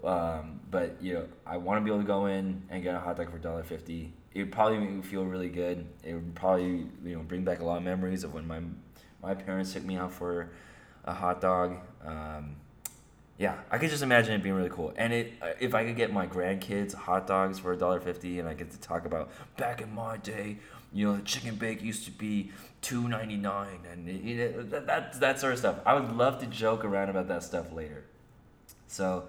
Um, 0.05 0.61
but 0.71 0.97
you 1.01 1.15
know, 1.15 1.27
I 1.47 1.57
want 1.57 1.81
to 1.81 1.85
be 1.85 1.91
able 1.91 2.03
to 2.03 2.07
go 2.07 2.27
in 2.27 2.63
and 2.69 2.83
get 2.83 2.95
a 2.95 3.01
hot 3.01 3.17
dog 3.17 3.31
for 3.31 3.39
$1.50. 3.39 4.11
It 4.35 4.39
would 4.39 4.53
probably 4.53 4.79
make 4.79 4.91
me 4.91 5.03
feel 5.03 5.25
really 5.25 5.49
good. 5.49 5.87
It 6.03 6.13
would 6.15 6.35
probably 6.35 6.87
you 7.05 7.17
know 7.17 7.21
bring 7.21 7.45
back 7.45 7.61
a 7.61 7.65
lot 7.65 7.79
of 7.79 7.83
memories 7.85 8.25
of 8.25 8.35
when 8.35 8.47
my 8.47 8.61
my 9.23 9.35
parents 9.35 9.73
took 9.73 9.85
me 9.85 9.97
out 9.97 10.13
for 10.13 10.51
a 11.05 11.15
hot 11.15 11.41
dog. 11.41 11.77
Um, 12.05 12.57
yeah, 13.39 13.57
I 13.71 13.79
could 13.79 13.91
just 13.91 14.03
imagine 14.03 14.35
it 14.35 14.43
being 14.43 14.55
really 14.55 14.71
cool. 14.71 14.93
And 14.97 15.13
it, 15.13 15.33
if 15.61 15.75
I 15.75 15.85
could 15.85 15.97
get 15.97 16.13
my 16.13 16.27
grandkids 16.27 16.95
hot 16.95 17.27
dogs 17.27 17.59
for 17.59 17.73
a 17.73 17.77
dollar 17.77 18.01
fifty, 18.01 18.39
and 18.39 18.49
I 18.49 18.55
get 18.55 18.71
to 18.71 18.81
talk 18.81 19.07
about 19.07 19.31
back 19.57 19.81
in 19.81 19.93
my 19.93 20.17
day, 20.19 20.59
you 20.93 21.07
know, 21.07 21.17
the 21.17 21.23
chicken 21.23 21.57
bake 21.57 21.83
used 21.83 22.05
to 22.05 22.13
be 22.13 22.53
two 22.81 23.09
ninety 23.09 23.37
nine, 23.37 23.81
and 23.91 24.09
you 24.09 24.37
know, 24.37 24.63
that, 24.63 24.87
that 24.87 25.21
that 25.21 25.41
sort 25.41 25.53
of 25.53 25.59
stuff. 25.59 25.81
I 25.85 25.95
would 25.95 26.17
love 26.17 26.39
to 26.41 26.47
joke 26.47 26.85
around 26.85 27.09
about 27.09 27.27
that 27.29 27.43
stuff 27.43 27.73
later. 27.73 28.05
So, 28.87 29.25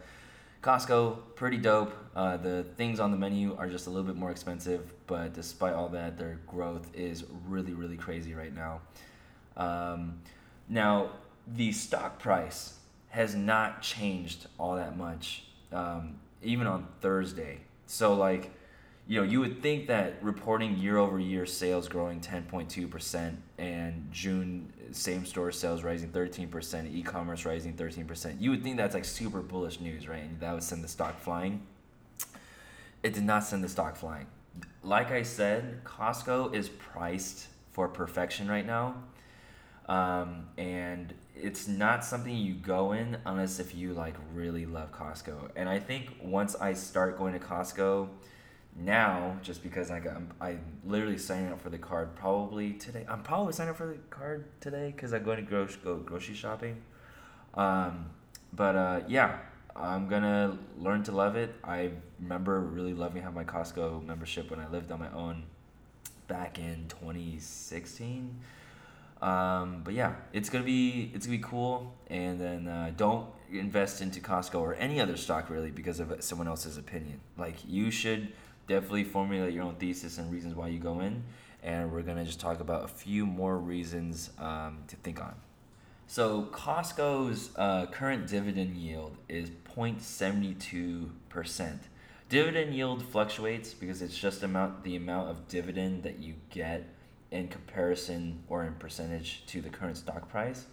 Costco, 0.62 1.18
pretty 1.36 1.58
dope. 1.58 1.93
Uh, 2.16 2.38
the 2.38 2.64
things 2.78 2.99
on 2.99 3.10
the 3.10 3.18
menu 3.18 3.56
are 3.58 3.68
just 3.68 3.88
a 3.88 3.89
little 3.89 4.06
bit 4.06 4.16
more 4.16 4.30
expensive, 4.30 4.93
but 5.08 5.34
despite 5.34 5.74
all 5.74 5.89
that, 5.89 6.20
their 6.20 6.39
growth 6.45 6.88
is 6.93 7.24
really, 7.47 7.74
really 7.74 7.97
crazy 7.97 8.36
right 8.36 8.53
now. 8.53 8.82
Um, 9.58 10.20
now, 10.70 11.10
the 11.47 11.72
stock 11.72 12.20
price 12.20 12.78
has 13.16 13.34
not 13.34 13.82
changed 13.82 14.45
all 14.59 14.76
that 14.76 14.97
much, 14.97 15.45
um, 15.72 16.16
even 16.43 16.68
on 16.68 16.86
Thursday. 16.99 17.59
So 17.86 18.13
like, 18.13 18.51
you 19.07 19.22
know, 19.22 19.26
you 19.26 19.39
would 19.39 19.61
think 19.61 19.88
that 19.88 20.22
reporting 20.22 20.76
year 20.76 20.97
over 20.97 21.18
year 21.18 21.45
sales 21.45 21.88
growing 21.88 22.20
10.2% 22.20 23.38
and 23.57 24.09
June 24.11 24.74
same 24.91 25.26
store 25.26 25.53
sales 25.53 25.82
rising 25.82 26.09
13%, 26.09 26.93
e 26.93 27.01
commerce 27.03 27.45
rising 27.45 27.74
13%, 27.74 28.41
you 28.41 28.49
would 28.49 28.61
think 28.61 28.76
that's 28.76 28.93
like 28.93 29.05
super 29.05 29.41
bullish 29.41 29.80
news, 29.80 30.09
right? 30.09 30.24
And 30.24 30.38
that 30.41 30.53
would 30.53 30.63
send 30.63 30.84
the 30.84 30.89
stock 30.89 31.18
flying. 31.18 31.61
It 33.01 33.13
did 33.13 33.24
not 33.24 33.45
send 33.45 33.63
the 33.63 33.70
stock 33.70 33.95
flying. 33.95 34.28
Like 34.84 35.11
I 35.11 35.22
said, 35.24 35.86
Costco 35.86 36.53
is 36.53 36.68
priced 36.68 37.47
for 37.72 37.88
perfection 37.88 38.49
right 38.49 38.66
now. 38.66 38.95
Um, 39.88 40.47
and 40.57 41.13
it's 41.36 41.67
not 41.67 42.03
something 42.03 42.36
you 42.36 42.53
go 42.53 42.93
in 42.93 43.17
unless 43.25 43.59
if 43.59 43.75
you 43.75 43.93
like 43.93 44.15
really 44.33 44.65
love 44.65 44.91
Costco. 44.91 45.49
And 45.55 45.67
I 45.67 45.79
think 45.79 46.15
once 46.21 46.55
I 46.55 46.73
start 46.73 47.17
going 47.17 47.33
to 47.33 47.39
Costco, 47.39 48.09
now 48.77 49.38
just 49.41 49.63
because 49.63 49.89
I 49.89 49.99
got 49.99 50.15
I'm, 50.15 50.29
I'm 50.41 50.61
literally 50.86 51.17
signing 51.17 51.51
up 51.51 51.61
for 51.61 51.69
the 51.69 51.77
card 51.77 52.15
probably 52.15 52.73
today. 52.73 53.05
I'm 53.07 53.23
probably 53.23 53.53
signing 53.53 53.71
up 53.71 53.77
for 53.77 53.88
the 53.88 53.97
card 54.09 54.45
today 54.59 54.91
because 54.95 55.13
I'm 55.13 55.23
going 55.23 55.38
to 55.38 55.43
gro- 55.43 55.67
go 55.83 55.97
grocery 55.97 56.36
shopping. 56.36 56.81
Um, 57.53 58.09
but 58.53 58.75
uh, 58.75 58.99
yeah, 59.07 59.38
I'm 59.75 60.07
gonna 60.07 60.57
learn 60.77 61.03
to 61.03 61.11
love 61.11 61.36
it. 61.36 61.53
I 61.63 61.91
remember 62.19 62.61
really 62.61 62.93
loving 62.93 63.21
having 63.21 63.36
my 63.36 63.43
Costco 63.43 64.05
membership 64.05 64.49
when 64.49 64.59
I 64.59 64.67
lived 64.69 64.91
on 64.91 64.99
my 64.99 65.11
own 65.11 65.43
back 66.27 66.59
in 66.59 66.86
2016. 66.88 68.39
Um, 69.22 69.82
but 69.84 69.93
yeah, 69.93 70.16
it's 70.34 70.49
gonna 70.49 70.63
be 70.63 71.11
it's 71.13 71.26
gonna 71.26 71.38
be 71.38 71.43
cool. 71.43 71.93
And 72.07 72.39
then 72.39 72.68
uh, 72.68 72.91
don't 72.95 73.28
invest 73.51 74.01
into 74.01 74.20
Costco 74.20 74.59
or 74.59 74.76
any 74.76 74.99
other 74.99 75.18
stock 75.18 75.49
really 75.49 75.72
because 75.72 75.99
of 75.99 76.24
someone 76.24 76.47
else's 76.47 76.78
opinion. 76.78 77.20
Like 77.38 77.55
you 77.68 77.91
should 77.91 78.32
definitely 78.68 79.03
formulate 79.03 79.53
your 79.53 79.63
own 79.63 79.76
thesis 79.76 80.18
and 80.18 80.32
reasons 80.32 80.55
why 80.55 80.68
you 80.68 80.80
go 80.80 80.99
in. 80.99 81.24
And 81.63 81.91
we're 81.91 82.03
to 82.03 82.24
just 82.24 82.39
talk 82.39 82.59
about 82.59 82.86
a 82.86 82.88
few 82.88 83.26
more 83.26 83.57
reasons 83.57 84.30
um, 84.38 84.84
to 84.88 84.95
think 84.97 85.20
on. 85.20 85.34
So, 86.07 86.43
Costco's 86.51 87.49
uh, 87.55 87.88
current 87.88 88.28
dividend 88.28 88.78
yield 88.78 89.18
is 89.28 89.49
0.72%. 89.76 91.80
Dividend 92.30 92.76
yield 92.76 93.03
fluctuates 93.03 93.74
because 93.74 94.03
it's 94.03 94.16
just 94.16 94.43
amount 94.43 94.84
the 94.84 94.95
amount 94.95 95.30
of 95.30 95.47
dividend 95.47 96.03
that 96.03 96.20
you 96.20 96.36
get 96.51 96.88
in 97.32 97.47
comparison 97.47 98.43
or 98.47 98.63
in 98.63 98.73
percentage 98.76 99.43
to 99.47 99.61
the 99.61 99.69
current 99.69 99.97
stock 99.97 100.30
price. 100.30 100.65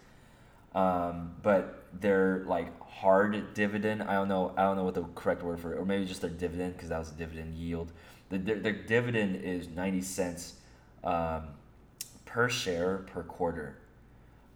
Um, 0.75 1.35
but 1.43 1.85
their 1.99 2.43
like 2.47 2.81
hard 2.81 3.53
dividend, 3.53 4.03
I 4.03 4.13
don't 4.13 4.27
know, 4.27 4.53
I 4.57 4.63
don't 4.63 4.75
know 4.75 4.83
what 4.83 4.95
the 4.95 5.03
correct 5.15 5.43
word 5.43 5.59
for 5.59 5.73
it, 5.73 5.77
or 5.77 5.85
maybe 5.85 6.05
just 6.05 6.21
their 6.21 6.29
dividend 6.29 6.73
because 6.73 6.89
that 6.89 6.99
was 6.99 7.11
a 7.11 7.15
dividend 7.15 7.55
yield. 7.55 7.91
The 8.29 8.37
their 8.37 8.73
dividend 8.73 9.43
is 9.43 9.67
ninety 9.67 10.01
cents 10.01 10.55
um, 11.03 11.49
per 12.25 12.49
share 12.49 12.99
per 13.13 13.21
quarter. 13.23 13.77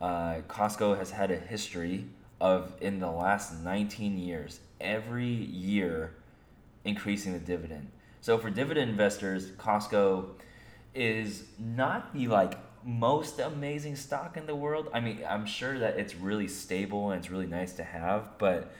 Uh, 0.01 0.41
Costco 0.47 0.97
has 0.97 1.11
had 1.11 1.31
a 1.31 1.37
history 1.37 2.05
of 2.39 2.73
in 2.81 2.99
the 2.99 3.09
last 3.09 3.63
19 3.63 4.17
years, 4.17 4.59
every 4.79 5.25
year 5.25 6.13
increasing 6.85 7.33
the 7.33 7.39
dividend. 7.39 7.89
So 8.21 8.37
for 8.37 8.49
dividend 8.49 8.91
investors, 8.91 9.51
Costco 9.51 10.29
is 10.97 11.43
not 11.59 12.13
the 12.13 12.27
like 12.27 12.57
most 12.83 13.39
amazing 13.39 13.95
stock 13.95 14.35
in 14.35 14.47
the 14.47 14.55
world. 14.55 14.89
I 14.93 14.99
mean, 14.99 15.23
I'm 15.27 15.45
sure 15.45 15.77
that 15.79 15.99
it's 15.99 16.15
really 16.15 16.47
stable 16.47 17.11
and 17.11 17.19
it's 17.19 17.29
really 17.29 17.45
nice 17.45 17.73
to 17.73 17.83
have, 17.83 18.37
but 18.37 18.71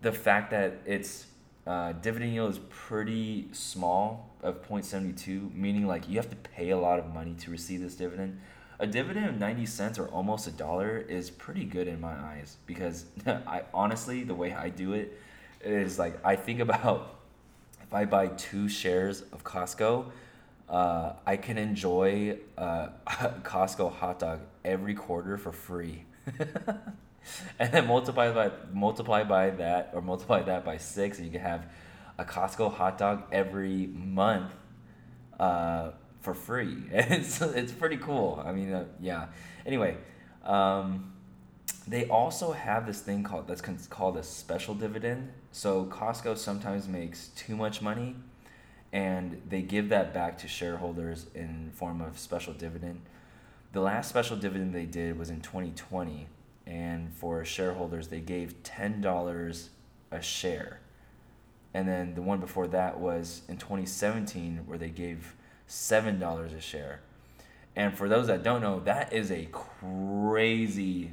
the 0.00 0.12
fact 0.12 0.50
that 0.52 0.78
its 0.86 1.26
uh, 1.66 1.92
dividend 1.92 2.32
yield 2.32 2.50
is 2.52 2.60
pretty 2.70 3.48
small 3.52 4.30
of 4.42 4.66
0.72, 4.66 5.54
meaning 5.54 5.86
like 5.86 6.08
you 6.08 6.16
have 6.16 6.30
to 6.30 6.36
pay 6.36 6.70
a 6.70 6.78
lot 6.78 6.98
of 6.98 7.12
money 7.12 7.34
to 7.40 7.50
receive 7.50 7.80
this 7.80 7.94
dividend. 7.94 8.40
A 8.78 8.86
dividend 8.86 9.26
of 9.26 9.38
90 9.38 9.66
cents 9.66 9.98
or 9.98 10.06
almost 10.06 10.46
a 10.46 10.50
dollar 10.50 10.96
is 10.96 11.28
pretty 11.28 11.64
good 11.64 11.86
in 11.86 12.00
my 12.00 12.14
eyes 12.14 12.56
because 12.66 13.04
I 13.26 13.64
honestly, 13.74 14.24
the 14.24 14.34
way 14.34 14.54
I 14.54 14.70
do 14.70 14.94
it 14.94 15.18
is 15.62 15.98
like 15.98 16.18
I 16.24 16.36
think 16.36 16.60
about 16.60 17.20
if 17.82 17.92
I 17.92 18.04
buy 18.04 18.28
two 18.28 18.68
shares 18.68 19.22
of 19.32 19.44
Costco, 19.44 20.06
uh, 20.70 21.14
I 21.26 21.36
can 21.36 21.58
enjoy 21.58 22.38
uh, 22.56 22.88
Costco 23.42 23.92
hot 23.92 24.20
dog 24.20 24.40
every 24.64 24.94
quarter 24.94 25.36
for 25.36 25.52
free. 25.52 26.04
and 27.58 27.72
then 27.72 27.86
multiply 27.86 28.32
by 28.32 28.50
multiply 28.72 29.24
by 29.24 29.50
that 29.50 29.90
or 29.92 30.00
multiply 30.00 30.42
that 30.42 30.64
by 30.64 30.76
six 30.76 31.18
and 31.18 31.26
you 31.26 31.32
can 31.32 31.40
have 31.40 31.66
a 32.18 32.24
Costco 32.24 32.72
hot 32.72 32.98
dog 32.98 33.24
every 33.32 33.88
month 33.88 34.52
uh, 35.40 35.90
for 36.20 36.34
free. 36.34 36.76
it's, 36.92 37.40
it's 37.40 37.72
pretty 37.72 37.96
cool. 37.96 38.42
I 38.44 38.52
mean, 38.52 38.72
uh, 38.72 38.84
yeah. 39.00 39.26
Anyway, 39.66 39.96
um, 40.44 41.12
they 41.88 42.06
also 42.06 42.52
have 42.52 42.86
this 42.86 43.00
thing 43.00 43.24
called 43.24 43.48
that's 43.48 43.62
called 43.88 44.16
a 44.16 44.22
special 44.22 44.74
dividend. 44.74 45.32
So 45.50 45.86
Costco 45.86 46.38
sometimes 46.38 46.86
makes 46.86 47.28
too 47.28 47.56
much 47.56 47.82
money 47.82 48.14
and 48.92 49.40
they 49.48 49.62
give 49.62 49.88
that 49.90 50.12
back 50.12 50.38
to 50.38 50.48
shareholders 50.48 51.26
in 51.34 51.70
form 51.74 52.00
of 52.00 52.18
special 52.18 52.52
dividend. 52.52 53.00
The 53.72 53.80
last 53.80 54.08
special 54.08 54.36
dividend 54.36 54.74
they 54.74 54.86
did 54.86 55.18
was 55.18 55.30
in 55.30 55.40
2020, 55.40 56.26
and 56.66 57.12
for 57.14 57.44
shareholders 57.44 58.08
they 58.08 58.20
gave 58.20 58.62
ten 58.62 59.00
dollars 59.00 59.70
a 60.10 60.20
share, 60.20 60.80
and 61.72 61.86
then 61.88 62.14
the 62.14 62.22
one 62.22 62.40
before 62.40 62.66
that 62.68 62.98
was 62.98 63.42
in 63.48 63.56
2017 63.58 64.62
where 64.66 64.78
they 64.78 64.88
gave 64.88 65.34
seven 65.66 66.18
dollars 66.18 66.52
a 66.52 66.60
share. 66.60 67.00
And 67.76 67.96
for 67.96 68.08
those 68.08 68.26
that 68.26 68.42
don't 68.42 68.60
know, 68.60 68.80
that 68.80 69.12
is 69.12 69.30
a 69.30 69.48
crazy 69.52 71.12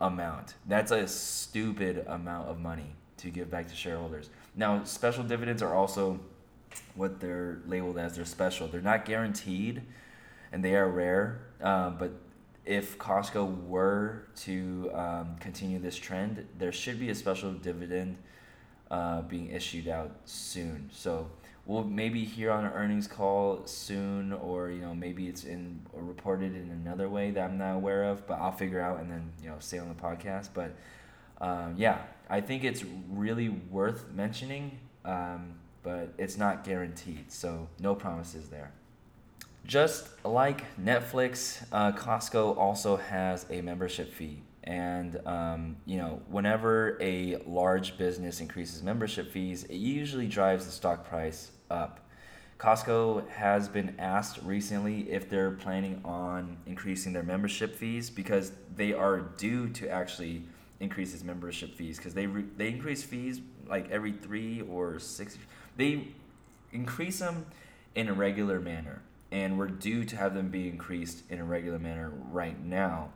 amount. 0.00 0.54
That's 0.66 0.90
a 0.90 1.06
stupid 1.06 2.04
amount 2.08 2.48
of 2.48 2.58
money 2.58 2.96
to 3.18 3.30
give 3.30 3.50
back 3.50 3.68
to 3.68 3.74
shareholders. 3.76 4.28
Now, 4.56 4.82
special 4.82 5.22
dividends 5.22 5.62
are 5.62 5.74
also 5.74 6.18
what 6.94 7.20
they're 7.20 7.60
labeled 7.66 7.98
as 7.98 8.16
their 8.16 8.24
special. 8.24 8.68
They're 8.68 8.80
not 8.80 9.04
guaranteed, 9.04 9.82
and 10.52 10.64
they 10.64 10.74
are 10.74 10.88
rare. 10.88 11.40
Uh, 11.60 11.90
but 11.90 12.12
if 12.64 12.98
Costco 12.98 13.66
were 13.66 14.28
to 14.36 14.90
um, 14.94 15.36
continue 15.40 15.78
this 15.78 15.96
trend, 15.96 16.46
there 16.58 16.72
should 16.72 17.00
be 17.00 17.10
a 17.10 17.14
special 17.14 17.52
dividend 17.52 18.16
uh, 18.90 19.22
being 19.22 19.50
issued 19.50 19.88
out 19.88 20.12
soon. 20.26 20.90
So 20.92 21.30
we'll 21.66 21.84
maybe 21.84 22.24
hear 22.24 22.50
on 22.50 22.64
an 22.64 22.72
earnings 22.72 23.06
call 23.06 23.66
soon, 23.66 24.32
or 24.32 24.70
you 24.70 24.82
know 24.82 24.94
maybe 24.94 25.26
it's 25.28 25.44
in 25.44 25.80
or 25.92 26.02
reported 26.02 26.54
in 26.54 26.70
another 26.70 27.08
way 27.08 27.30
that 27.30 27.50
I'm 27.50 27.58
not 27.58 27.76
aware 27.76 28.04
of. 28.04 28.26
But 28.26 28.34
I'll 28.34 28.52
figure 28.52 28.80
out 28.80 29.00
and 29.00 29.10
then 29.10 29.32
you 29.42 29.48
know 29.48 29.56
say 29.58 29.78
on 29.78 29.88
the 29.88 29.94
podcast. 29.94 30.50
But 30.54 30.76
um, 31.40 31.74
yeah, 31.76 31.98
I 32.28 32.40
think 32.40 32.64
it's 32.64 32.84
really 33.10 33.48
worth 33.48 34.10
mentioning. 34.12 34.78
Um, 35.04 35.54
but 35.82 36.12
it's 36.18 36.36
not 36.36 36.64
guaranteed, 36.64 37.30
so 37.30 37.68
no 37.80 37.94
promises 37.94 38.48
there. 38.48 38.72
Just 39.64 40.08
like 40.24 40.64
Netflix, 40.80 41.62
uh, 41.72 41.92
Costco 41.92 42.56
also 42.56 42.96
has 42.96 43.46
a 43.50 43.60
membership 43.60 44.12
fee. 44.12 44.42
And, 44.64 45.20
um, 45.26 45.76
you 45.86 45.98
know, 45.98 46.20
whenever 46.28 46.96
a 47.00 47.36
large 47.46 47.98
business 47.98 48.40
increases 48.40 48.82
membership 48.82 49.30
fees, 49.30 49.64
it 49.64 49.76
usually 49.76 50.28
drives 50.28 50.66
the 50.66 50.72
stock 50.72 51.04
price 51.08 51.50
up. 51.70 52.00
Costco 52.58 53.28
has 53.28 53.68
been 53.68 53.96
asked 53.98 54.38
recently 54.44 55.10
if 55.10 55.28
they're 55.28 55.50
planning 55.50 56.00
on 56.04 56.58
increasing 56.66 57.12
their 57.12 57.24
membership 57.24 57.74
fees 57.74 58.08
because 58.08 58.52
they 58.76 58.92
are 58.92 59.20
due 59.20 59.68
to 59.70 59.88
actually 59.88 60.44
increase 60.78 61.12
its 61.12 61.24
membership 61.24 61.74
fees 61.74 61.96
because 61.96 62.14
they 62.14 62.26
re- 62.26 62.44
they 62.56 62.68
increase 62.68 63.02
fees 63.02 63.40
like 63.68 63.90
every 63.90 64.12
three 64.12 64.60
or 64.62 64.98
six 65.00 65.38
they 65.76 66.08
increase 66.72 67.18
them 67.18 67.46
in 67.94 68.08
a 68.08 68.12
regular 68.12 68.60
manner, 68.60 69.02
and 69.30 69.58
we're 69.58 69.68
due 69.68 70.04
to 70.04 70.16
have 70.16 70.34
them 70.34 70.48
be 70.48 70.68
increased 70.68 71.22
in 71.30 71.38
a 71.38 71.44
regular 71.44 71.78
manner 71.78 72.12
right 72.30 72.62
now. 72.64 73.10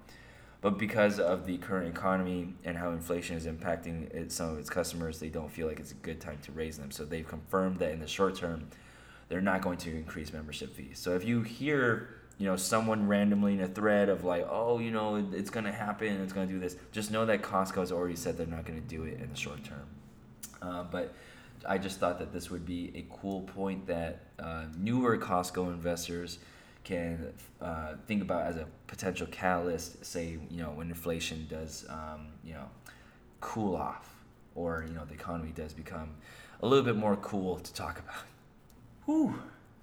But 0.61 0.79
because 0.79 1.21
of 1.21 1.47
the 1.47 1.59
current 1.59 1.89
economy 1.89 2.55
and 2.65 2.77
how 2.77 2.91
inflation 2.91 3.37
is 3.37 3.47
impacting 3.47 4.13
it, 4.13 4.33
some 4.33 4.51
of 4.51 4.59
its 4.59 4.71
customers, 4.71 5.21
they 5.21 5.29
don't 5.29 5.51
feel 5.51 5.69
like 5.69 5.79
it's 5.79 5.93
a 5.93 5.97
good 5.97 6.21
time 6.21 6.39
to 6.43 6.53
raise 6.53 6.79
them. 6.79 6.91
So 6.91 7.05
they've 7.05 7.27
confirmed 7.27 7.79
that 7.79 7.93
in 7.93 8.01
the 8.01 8.09
short 8.09 8.37
term, 8.37 8.69
they're 9.29 9.41
not 9.41 9.61
going 9.61 9.79
to 9.79 9.91
increase 9.91 10.33
membership 10.33 10.75
fees. 10.75 10.99
So 10.99 11.15
if 11.15 11.25
you 11.25 11.43
hear, 11.43 12.09
you 12.39 12.47
know, 12.47 12.57
someone 12.57 13.07
randomly 13.07 13.53
in 13.53 13.61
a 13.61 13.69
thread 13.69 14.09
of 14.09 14.25
like, 14.25 14.47
oh, 14.51 14.79
you 14.79 14.91
know, 14.91 15.25
it's 15.33 15.51
going 15.51 15.67
to 15.67 15.73
happen, 15.73 16.09
it's 16.23 16.33
going 16.33 16.49
to 16.49 16.55
do 16.55 16.59
this, 16.59 16.77
just 16.91 17.11
know 17.11 17.27
that 17.27 17.43
Costco 17.43 17.77
has 17.77 17.93
already 17.93 18.17
said 18.17 18.37
they're 18.37 18.47
not 18.47 18.65
going 18.65 18.81
to 18.81 18.89
do 18.89 19.05
it 19.05 19.21
in 19.21 19.31
the 19.31 19.37
short 19.37 19.63
term. 19.63 19.87
Uh, 20.63 20.85
but 20.85 21.15
I 21.69 21.79
just 21.79 21.99
thought 21.99 22.19
that 22.19 22.33
this 22.33 22.51
would 22.51 22.67
be 22.67 22.93
a 22.95 23.07
cool 23.15 23.43
point 23.43 23.87
that 23.87 24.27
uh, 24.39 24.65
newer 24.77 25.17
Costco 25.19 25.69
investors 25.69 26.39
can 26.85 27.33
uh, 27.61 27.95
think 28.07 28.23
about 28.23 28.47
as 28.47 28.57
a 28.57 28.67
potential 28.87 29.27
catalyst. 29.31 30.05
Say, 30.05 30.39
you 30.51 30.63
know, 30.63 30.71
when 30.71 30.89
inflation 30.89 31.47
does, 31.49 31.87
um, 31.89 32.29
you 32.45 32.55
know, 32.55 32.69
cool 33.41 33.77
off, 33.77 34.09
or 34.55 34.85
you 34.87 34.95
know, 34.95 35.05
the 35.05 35.15
economy 35.15 35.53
does 35.55 35.73
become 35.73 36.15
a 36.63 36.67
little 36.67 36.85
bit 36.85 36.97
more 36.97 37.17
cool 37.17 37.59
to 37.59 37.73
talk 37.75 37.99
about. 37.99 38.25
Whew. 39.05 39.39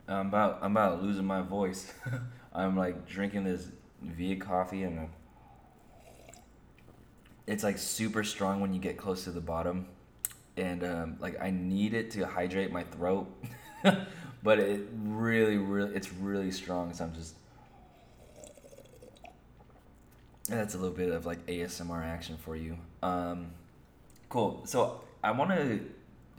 I'm 0.07 0.27
about 0.27 0.59
I'm 0.61 0.71
about 0.71 1.01
losing 1.01 1.25
my 1.25 1.41
voice. 1.41 1.93
I'm 2.53 2.75
like 2.75 3.07
drinking 3.07 3.45
this 3.45 3.67
Via 4.01 4.35
coffee 4.35 4.83
and 4.83 5.07
it's 7.47 7.63
like 7.63 7.77
super 7.77 8.23
strong 8.23 8.59
when 8.59 8.73
you 8.73 8.79
get 8.79 8.97
close 8.97 9.23
to 9.25 9.31
the 9.31 9.41
bottom, 9.41 9.87
and 10.57 10.83
um, 10.83 11.17
like 11.19 11.41
I 11.41 11.51
need 11.51 11.93
it 11.93 12.11
to 12.11 12.25
hydrate 12.25 12.71
my 12.71 12.83
throat, 12.83 13.27
but 14.43 14.59
it 14.59 14.81
really 14.93 15.57
really 15.57 15.95
it's 15.95 16.11
really 16.13 16.51
strong. 16.51 16.93
So 16.93 17.05
I'm 17.05 17.13
just 17.13 17.35
that's 20.49 20.75
a 20.75 20.77
little 20.77 20.95
bit 20.95 21.09
of 21.09 21.25
like 21.25 21.45
ASMR 21.47 22.03
action 22.05 22.37
for 22.37 22.55
you. 22.55 22.77
Um, 23.01 23.51
cool. 24.29 24.61
So 24.65 25.01
I 25.23 25.31
want 25.31 25.51
to 25.51 25.79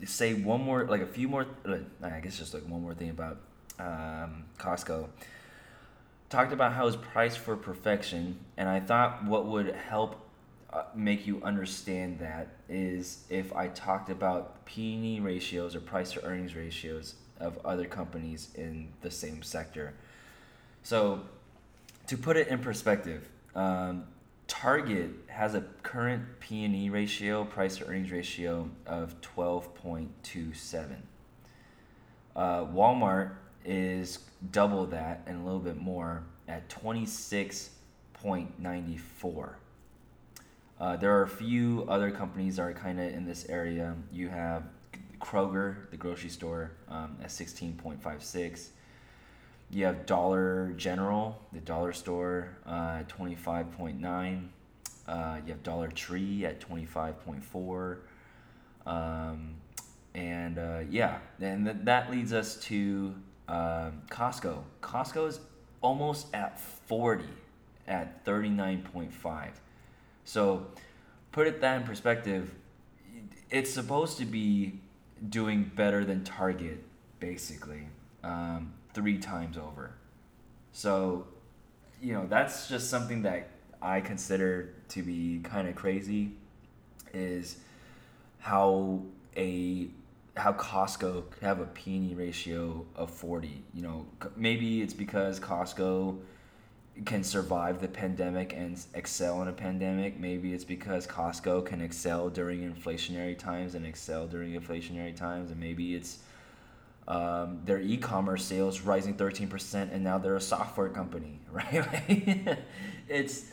say 0.04 0.34
one 0.34 0.62
more, 0.62 0.84
like 0.84 1.00
a 1.00 1.06
few 1.06 1.28
more, 1.28 1.46
uh, 1.66 1.78
I 2.02 2.20
guess 2.20 2.38
just 2.38 2.54
like 2.54 2.66
one 2.68 2.82
more 2.82 2.94
thing 2.94 3.10
about 3.10 3.38
um, 3.78 4.44
Costco. 4.58 5.08
Talked 6.28 6.52
about 6.52 6.72
how 6.72 6.86
it's 6.86 6.96
priced 6.96 7.38
for 7.38 7.56
perfection, 7.56 8.38
and 8.56 8.68
I 8.68 8.80
thought 8.80 9.24
what 9.24 9.46
would 9.46 9.74
help 9.74 10.20
make 10.94 11.26
you 11.26 11.40
understand 11.42 12.18
that 12.18 12.48
is 12.68 13.24
if 13.28 13.54
I 13.54 13.68
talked 13.68 14.10
about 14.10 14.64
P/E 14.64 15.20
ratios 15.20 15.76
or 15.76 15.80
price 15.80 16.12
to 16.12 16.24
earnings 16.24 16.54
ratios 16.54 17.14
of 17.38 17.58
other 17.64 17.84
companies 17.84 18.50
in 18.54 18.88
the 19.00 19.10
same 19.10 19.42
sector. 19.42 19.94
So, 20.82 21.20
to 22.06 22.16
put 22.16 22.36
it 22.36 22.48
in 22.48 22.58
perspective, 22.58 23.28
um, 23.54 24.04
Target 24.46 25.10
has 25.28 25.54
a 25.54 25.62
current 25.82 26.22
P/E 26.40 26.90
ratio, 26.90 27.44
price 27.44 27.78
to 27.78 27.86
earnings 27.86 28.10
ratio 28.10 28.68
of 28.86 29.20
12.27. 29.20 30.96
Uh, 32.36 32.64
Walmart 32.64 33.36
is 33.64 34.18
double 34.50 34.86
that 34.86 35.22
and 35.26 35.40
a 35.40 35.44
little 35.44 35.60
bit 35.60 35.76
more 35.76 36.24
at 36.48 36.68
26.94. 36.68 39.54
Uh, 40.84 40.96
there 40.96 41.16
are 41.16 41.22
a 41.22 41.28
few 41.28 41.86
other 41.88 42.10
companies 42.10 42.56
that 42.56 42.62
are 42.62 42.74
kind 42.74 43.00
of 43.00 43.06
in 43.06 43.24
this 43.24 43.46
area. 43.48 43.96
You 44.12 44.28
have 44.28 44.64
Kroger, 45.18 45.90
the 45.90 45.96
grocery 45.96 46.28
store, 46.28 46.72
um, 46.90 47.16
at 47.22 47.30
16.56. 47.30 48.68
You 49.70 49.86
have 49.86 50.04
Dollar 50.04 50.74
General, 50.76 51.40
the 51.54 51.60
dollar 51.60 51.94
store, 51.94 52.58
uh, 52.66 52.98
at 53.00 53.08
25.9. 53.08 54.48
Uh, 55.08 55.40
you 55.46 55.52
have 55.52 55.62
Dollar 55.62 55.88
Tree 55.88 56.44
at 56.44 56.60
25.4. 56.60 57.96
Um, 58.84 59.54
and 60.14 60.58
uh, 60.58 60.80
yeah, 60.90 61.16
and 61.40 61.64
th- 61.64 61.78
that 61.84 62.10
leads 62.10 62.34
us 62.34 62.56
to 62.56 63.14
um, 63.48 64.02
Costco. 64.10 64.62
Costco 64.82 65.28
is 65.28 65.40
almost 65.80 66.26
at 66.34 66.60
40 66.60 67.24
at 67.88 68.22
39.5. 68.26 69.48
So 70.24 70.66
put 71.32 71.46
it 71.46 71.60
that 71.60 71.80
in 71.80 71.86
perspective, 71.86 72.54
it's 73.50 73.72
supposed 73.72 74.18
to 74.18 74.24
be 74.24 74.80
doing 75.28 75.70
better 75.74 76.04
than 76.04 76.24
Target, 76.24 76.82
basically. 77.20 77.88
Um, 78.22 78.72
three 78.94 79.18
times 79.18 79.58
over. 79.58 79.94
So, 80.72 81.26
you 82.00 82.14
know, 82.14 82.26
that's 82.26 82.68
just 82.68 82.90
something 82.90 83.22
that 83.22 83.48
I 83.82 84.00
consider 84.00 84.74
to 84.88 85.02
be 85.02 85.40
kind 85.42 85.68
of 85.68 85.74
crazy 85.74 86.32
is 87.12 87.58
how 88.38 89.02
a 89.36 89.88
how 90.36 90.52
Costco 90.52 91.30
could 91.30 91.42
have 91.42 91.60
a 91.60 91.66
P/E 91.66 92.14
ratio 92.14 92.84
of 92.96 93.10
40. 93.10 93.62
You 93.72 93.82
know, 93.82 94.06
maybe 94.36 94.82
it's 94.82 94.94
because 94.94 95.38
Costco 95.38 96.18
can 97.04 97.24
survive 97.24 97.80
the 97.80 97.88
pandemic 97.88 98.52
and 98.52 98.78
excel 98.94 99.42
in 99.42 99.48
a 99.48 99.52
pandemic. 99.52 100.18
Maybe 100.18 100.54
it's 100.54 100.64
because 100.64 101.06
Costco 101.06 101.66
can 101.66 101.80
excel 101.80 102.28
during 102.28 102.60
inflationary 102.60 103.36
times 103.36 103.74
and 103.74 103.84
excel 103.84 104.26
during 104.26 104.52
inflationary 104.52 105.14
times. 105.14 105.50
And 105.50 105.58
maybe 105.58 105.94
it's 105.94 106.18
um, 107.06 107.60
their 107.64 107.80
e-commerce 107.80 108.44
sales 108.44 108.80
rising 108.80 109.14
13% 109.14 109.92
and 109.92 110.02
now 110.02 110.18
they're 110.18 110.36
a 110.36 110.40
software 110.40 110.88
company 110.88 111.40
right 111.50 112.58
it's 113.08 113.44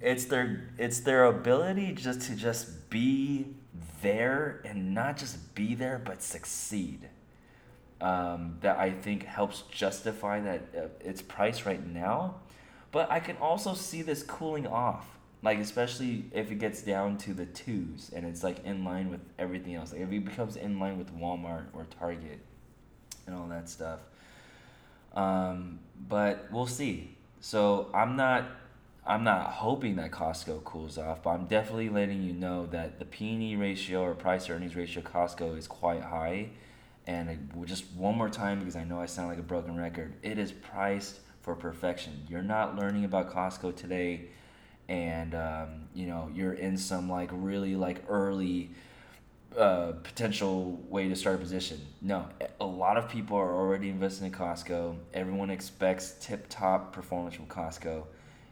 it's 0.00 0.26
their 0.26 0.70
it's 0.78 1.00
their 1.00 1.24
ability 1.24 1.92
just 1.92 2.20
to 2.22 2.36
just 2.36 2.88
be 2.90 3.46
there 4.00 4.60
and 4.64 4.94
not 4.94 5.16
just 5.16 5.54
be 5.54 5.74
there 5.74 6.00
but 6.04 6.22
succeed 6.22 7.08
um, 8.00 8.56
that 8.60 8.78
i 8.78 8.90
think 8.90 9.24
helps 9.24 9.62
justify 9.72 10.40
that 10.40 10.62
uh, 10.76 10.86
its 11.00 11.20
price 11.20 11.66
right 11.66 11.84
now 11.84 12.36
but 12.94 13.10
i 13.10 13.20
can 13.20 13.36
also 13.36 13.74
see 13.74 14.00
this 14.00 14.22
cooling 14.22 14.66
off 14.66 15.06
like 15.42 15.58
especially 15.58 16.24
if 16.32 16.50
it 16.50 16.58
gets 16.58 16.80
down 16.80 17.18
to 17.18 17.34
the 17.34 17.44
twos 17.44 18.10
and 18.16 18.24
it's 18.24 18.42
like 18.42 18.64
in 18.64 18.82
line 18.84 19.10
with 19.10 19.20
everything 19.38 19.74
else 19.74 19.92
like 19.92 20.00
if 20.00 20.10
it 20.10 20.24
becomes 20.24 20.56
in 20.56 20.78
line 20.78 20.96
with 20.96 21.14
walmart 21.18 21.66
or 21.74 21.86
target 21.98 22.40
and 23.26 23.36
all 23.36 23.46
that 23.48 23.68
stuff. 23.68 24.00
Um, 25.14 25.80
but 26.08 26.46
we'll 26.50 26.66
see. 26.66 27.16
So 27.40 27.90
I'm 27.94 28.16
not 28.16 28.46
I'm 29.06 29.22
not 29.22 29.50
hoping 29.50 29.96
that 29.96 30.10
Costco 30.10 30.64
cools 30.64 30.96
off, 30.96 31.22
but 31.22 31.30
I'm 31.30 31.44
definitely 31.44 31.90
letting 31.90 32.22
you 32.22 32.32
know 32.32 32.66
that 32.66 32.98
the 32.98 33.04
P/E 33.04 33.54
ratio 33.56 34.02
or 34.02 34.14
price 34.14 34.48
earnings 34.48 34.74
ratio 34.74 35.02
Costco 35.02 35.58
is 35.58 35.66
quite 35.66 36.02
high. 36.02 36.48
And 37.06 37.50
just 37.66 37.84
one 37.92 38.16
more 38.16 38.30
time, 38.30 38.60
because 38.60 38.76
I 38.76 38.84
know 38.84 38.98
I 38.98 39.04
sound 39.04 39.28
like 39.28 39.38
a 39.38 39.42
broken 39.42 39.76
record, 39.76 40.14
it 40.22 40.38
is 40.38 40.52
priced 40.52 41.20
for 41.44 41.54
perfection. 41.54 42.26
You're 42.28 42.42
not 42.42 42.74
learning 42.74 43.04
about 43.04 43.30
Costco 43.30 43.76
today, 43.76 44.22
and 44.88 45.34
um, 45.34 45.88
you 45.94 46.06
know 46.06 46.30
you're 46.34 46.54
in 46.54 46.78
some 46.78 47.08
like 47.10 47.28
really 47.32 47.76
like 47.76 48.02
early 48.08 48.70
uh, 49.56 49.92
potential 50.02 50.80
way 50.88 51.06
to 51.08 51.14
start 51.14 51.36
a 51.36 51.38
position. 51.38 51.80
No, 52.00 52.26
a 52.60 52.66
lot 52.66 52.96
of 52.96 53.10
people 53.10 53.36
are 53.36 53.54
already 53.54 53.90
investing 53.90 54.26
in 54.26 54.32
Costco. 54.32 54.96
Everyone 55.12 55.50
expects 55.50 56.16
tip 56.18 56.46
top 56.48 56.94
performance 56.94 57.34
from 57.34 57.46
Costco, 57.46 58.04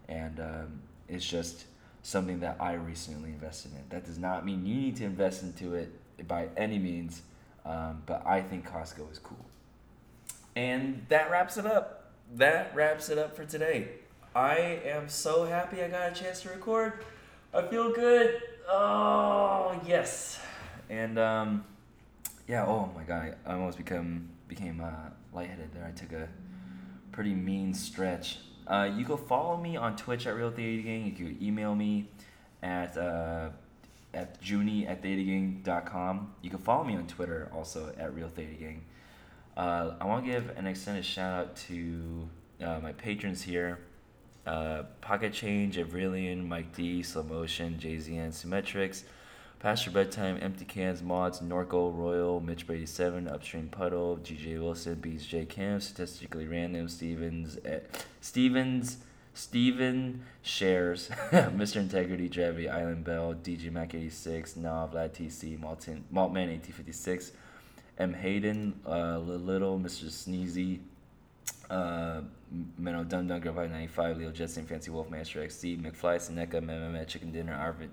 and 0.09 0.39
um, 0.39 0.83
it's 1.09 1.27
just 1.27 1.65
something 2.03 2.41
that 2.41 2.59
I 2.61 2.75
recently 2.75 3.31
invested 3.31 3.73
in. 3.73 3.85
That 3.89 4.05
does 4.05 4.19
not 4.19 4.45
mean 4.45 4.67
you 4.67 4.75
need 4.75 4.97
to 4.97 5.05
invest 5.05 5.43
into 5.43 5.75
it 5.75 5.91
by 6.29 6.49
any 6.59 6.79
means, 6.79 7.23
um, 7.65 8.03
but 8.05 8.27
I 8.27 8.43
think 8.43 8.69
Costco 8.69 9.11
is 9.11 9.19
cool. 9.19 9.47
And 10.55 11.07
that 11.09 11.31
wraps 11.31 11.57
it 11.57 11.65
up. 11.65 12.02
That 12.35 12.75
wraps 12.75 13.09
it 13.09 13.19
up 13.19 13.37
for 13.37 13.45
today. 13.45 13.89
I 14.35 14.81
am 14.85 15.09
so 15.09 15.45
happy 15.45 15.83
I 15.83 15.89
got 15.89 16.13
a 16.13 16.15
chance 16.15 16.43
to 16.43 16.49
record. 16.49 17.05
I 17.53 17.63
feel 17.63 17.93
good. 17.93 18.41
Oh, 18.69 19.79
yes 19.87 20.41
and 20.93 21.19
um, 21.19 21.65
yeah. 22.47 22.67
Oh 22.67 22.91
my 22.95 23.03
god, 23.03 23.35
I 23.47 23.53
almost 23.55 23.79
become 23.79 24.29
became 24.47 24.81
uh, 24.81 25.11
lightheaded 25.33 25.73
there. 25.73 25.85
I 25.87 25.91
took 25.91 26.13
a 26.13 26.29
pretty 27.11 27.35
mean 27.35 27.75
stretch. 27.75 28.39
Uh, 28.67 28.91
you 28.95 29.05
can 29.05 29.17
follow 29.17 29.57
me 29.57 29.77
on 29.77 29.97
Twitch 29.97 30.27
at 30.27 30.37
Real 30.37 30.51
Theta 30.51 30.83
Gang. 30.83 31.07
You 31.07 31.13
can 31.13 31.39
email 31.43 31.75
me 31.75 32.11
at 32.63 32.97
uh, 32.97 33.49
at 34.13 34.39
Junie 34.43 34.87
at 34.87 35.03
ThetaGang.com. 35.03 36.35
You 36.43 36.51
can 36.51 36.59
follow 36.59 36.85
me 36.85 36.95
on 36.95 37.07
Twitter 37.07 37.51
also 37.55 37.93
at 37.99 38.15
Real 38.15 38.29
Theta 38.29 38.55
Gang. 38.55 38.85
Uh, 39.57 39.95
I 40.01 40.07
want 40.07 40.25
to 40.25 40.31
give 40.31 40.51
an 40.57 40.67
extended 40.67 41.05
shout 41.05 41.39
out 41.39 41.57
to 41.69 42.29
uh, 42.63 42.81
my 42.81 42.93
patrons 42.93 43.43
here. 43.43 43.79
Uh, 44.47 44.85
Pocket 45.01 45.33
Change, 45.33 45.77
Avrilian, 45.77 46.47
Mike 46.47 46.75
D, 46.75 47.03
Slow 47.03 47.23
Motion, 47.23 47.79
JZN, 47.81 48.33
Symmetrics, 48.33 49.05
Pastor 49.61 49.93
Bedtime, 49.93 50.39
Empty 50.43 50.65
Cans, 50.65 51.03
Mods, 51.03 51.41
Norco, 51.41 51.97
Royal, 51.97 52.41
Mitch 52.41 52.67
Brady 52.67 52.87
7, 52.87 53.29
Upstream 53.29 53.69
Puddle, 53.69 54.19
GJ 54.25 54.61
Wilson, 54.61 54.97
Beats 54.97 55.25
J 55.25 55.45
Cam, 55.45 55.81
Statistically 55.81 56.49
Random, 56.49 56.89
Stevens, 56.89 57.59
eh, 57.65 57.79
Stevens, 58.21 58.97
Steven 59.35 60.25
Shares, 60.43 61.09
Mr. 61.31 61.77
Integrity, 61.77 62.29
Javi, 62.29 62.69
Island 62.69 63.05
Bell, 63.05 63.35
DJ 63.35 63.71
Mac 63.71 63.95
86, 63.95 64.57
Nah, 64.57 64.89
Vlad 64.89 65.11
TC, 65.11 65.59
Maltman 65.61 66.49
1856, 66.49 67.31
M. 67.99 68.15
Hayden, 68.15 68.81
uh, 68.87 69.19
Little, 69.19 69.79
Mr. 69.79 70.07
Sneezy, 70.07 70.81
uh, 71.71 72.23
Menno 72.81 73.09
Dum 73.09 73.29
Dum, 73.29 73.41
Girl 73.41 73.53
by 73.53 73.67
95, 73.67 74.19
Leo 74.19 74.31
Jetson, 74.31 74.67
Fancy 74.67 74.91
Wolf, 74.91 75.11
Master 75.11 75.43
XC, 75.43 75.77
McFly, 75.77 76.21
Seneca, 76.21 76.61
Mehmet, 76.61 77.09
Chicken 77.09 77.33
Dinner, 77.33 77.55
Arvid 77.55 77.91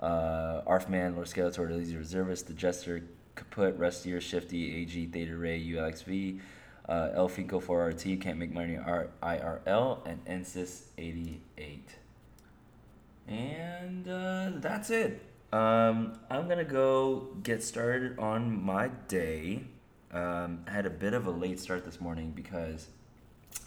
uh, 0.00 0.62
Arfman, 0.66 1.14
Lord 1.14 1.26
Skeletor, 1.26 1.70
Lazy 1.70 1.96
Reservist, 1.96 2.46
the 2.46 2.52
Jester, 2.52 3.02
Kaput, 3.36 3.78
Rustier, 3.78 4.20
Shifty, 4.20 4.76
AG, 4.76 5.06
Theta 5.06 5.36
Ray, 5.36 5.64
ULXV, 5.64 6.40
uh, 6.88 7.08
Elfinko 7.16 7.62
4RT, 7.62 8.20
Can't 8.20 8.38
Make 8.38 8.52
Money 8.52 8.76
R- 8.76 9.08
IRL, 9.22 10.06
and 10.06 10.24
Ensis 10.26 10.82
88. 10.98 11.96
And 13.26 14.08
uh, 14.08 14.50
that's 14.56 14.90
it. 14.90 15.22
Um, 15.54 16.18
I'm 16.28 16.48
gonna 16.48 16.64
go 16.64 17.28
get 17.44 17.62
started 17.62 18.18
on 18.18 18.60
my 18.60 18.88
day. 19.06 19.62
Um, 20.10 20.64
I 20.66 20.72
had 20.72 20.84
a 20.84 20.90
bit 20.90 21.14
of 21.14 21.28
a 21.28 21.30
late 21.30 21.60
start 21.60 21.84
this 21.84 22.00
morning 22.00 22.32
because 22.34 22.88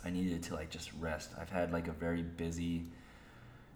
I 0.03 0.09
needed 0.09 0.43
to 0.43 0.55
like 0.55 0.69
just 0.69 0.91
rest. 0.99 1.29
I've 1.39 1.49
had 1.49 1.71
like 1.71 1.87
a 1.87 1.93
very 1.93 2.23
busy 2.23 2.83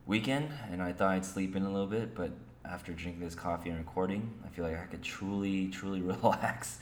weekend, 0.07 0.49
and 0.69 0.83
I 0.83 0.91
thought 0.91 1.11
I'd 1.11 1.23
sleep 1.23 1.55
in 1.55 1.63
a 1.63 1.71
little 1.71 1.87
bit, 1.87 2.13
but 2.13 2.31
after 2.65 2.91
drinking 2.91 3.23
this 3.23 3.33
coffee 3.33 3.69
and 3.69 3.79
recording, 3.79 4.29
I 4.45 4.49
feel 4.49 4.65
like 4.65 4.77
I 4.77 4.87
could 4.87 5.03
truly, 5.03 5.69
truly 5.69 6.01
relax. 6.01 6.79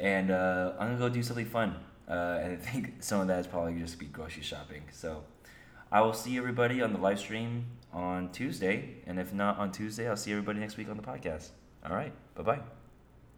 And 0.00 0.30
uh, 0.30 0.72
I'm 0.80 0.96
gonna 0.96 0.98
go 0.98 1.10
do 1.10 1.22
something 1.22 1.44
fun. 1.44 1.76
Uh, 2.08 2.40
and 2.40 2.52
I 2.54 2.56
think 2.56 3.02
some 3.02 3.20
of 3.20 3.26
that 3.26 3.40
is 3.40 3.46
probably 3.46 3.78
just 3.78 3.98
be 3.98 4.06
grocery 4.06 4.42
shopping. 4.42 4.84
So 4.92 5.24
I 5.92 6.00
will 6.00 6.14
see 6.14 6.38
everybody 6.38 6.80
on 6.80 6.94
the 6.94 6.98
live 6.98 7.18
stream 7.18 7.66
on 7.94 8.30
Tuesday, 8.32 8.96
and 9.06 9.18
if 9.18 9.32
not 9.32 9.58
on 9.58 9.72
Tuesday, 9.72 10.08
I'll 10.08 10.16
see 10.16 10.32
everybody 10.32 10.60
next 10.60 10.76
week 10.76 10.90
on 10.90 10.96
the 10.96 11.02
podcast. 11.02 11.50
All 11.86 11.94
right, 11.94 12.12
bye 12.34 12.42
bye. 12.42 12.83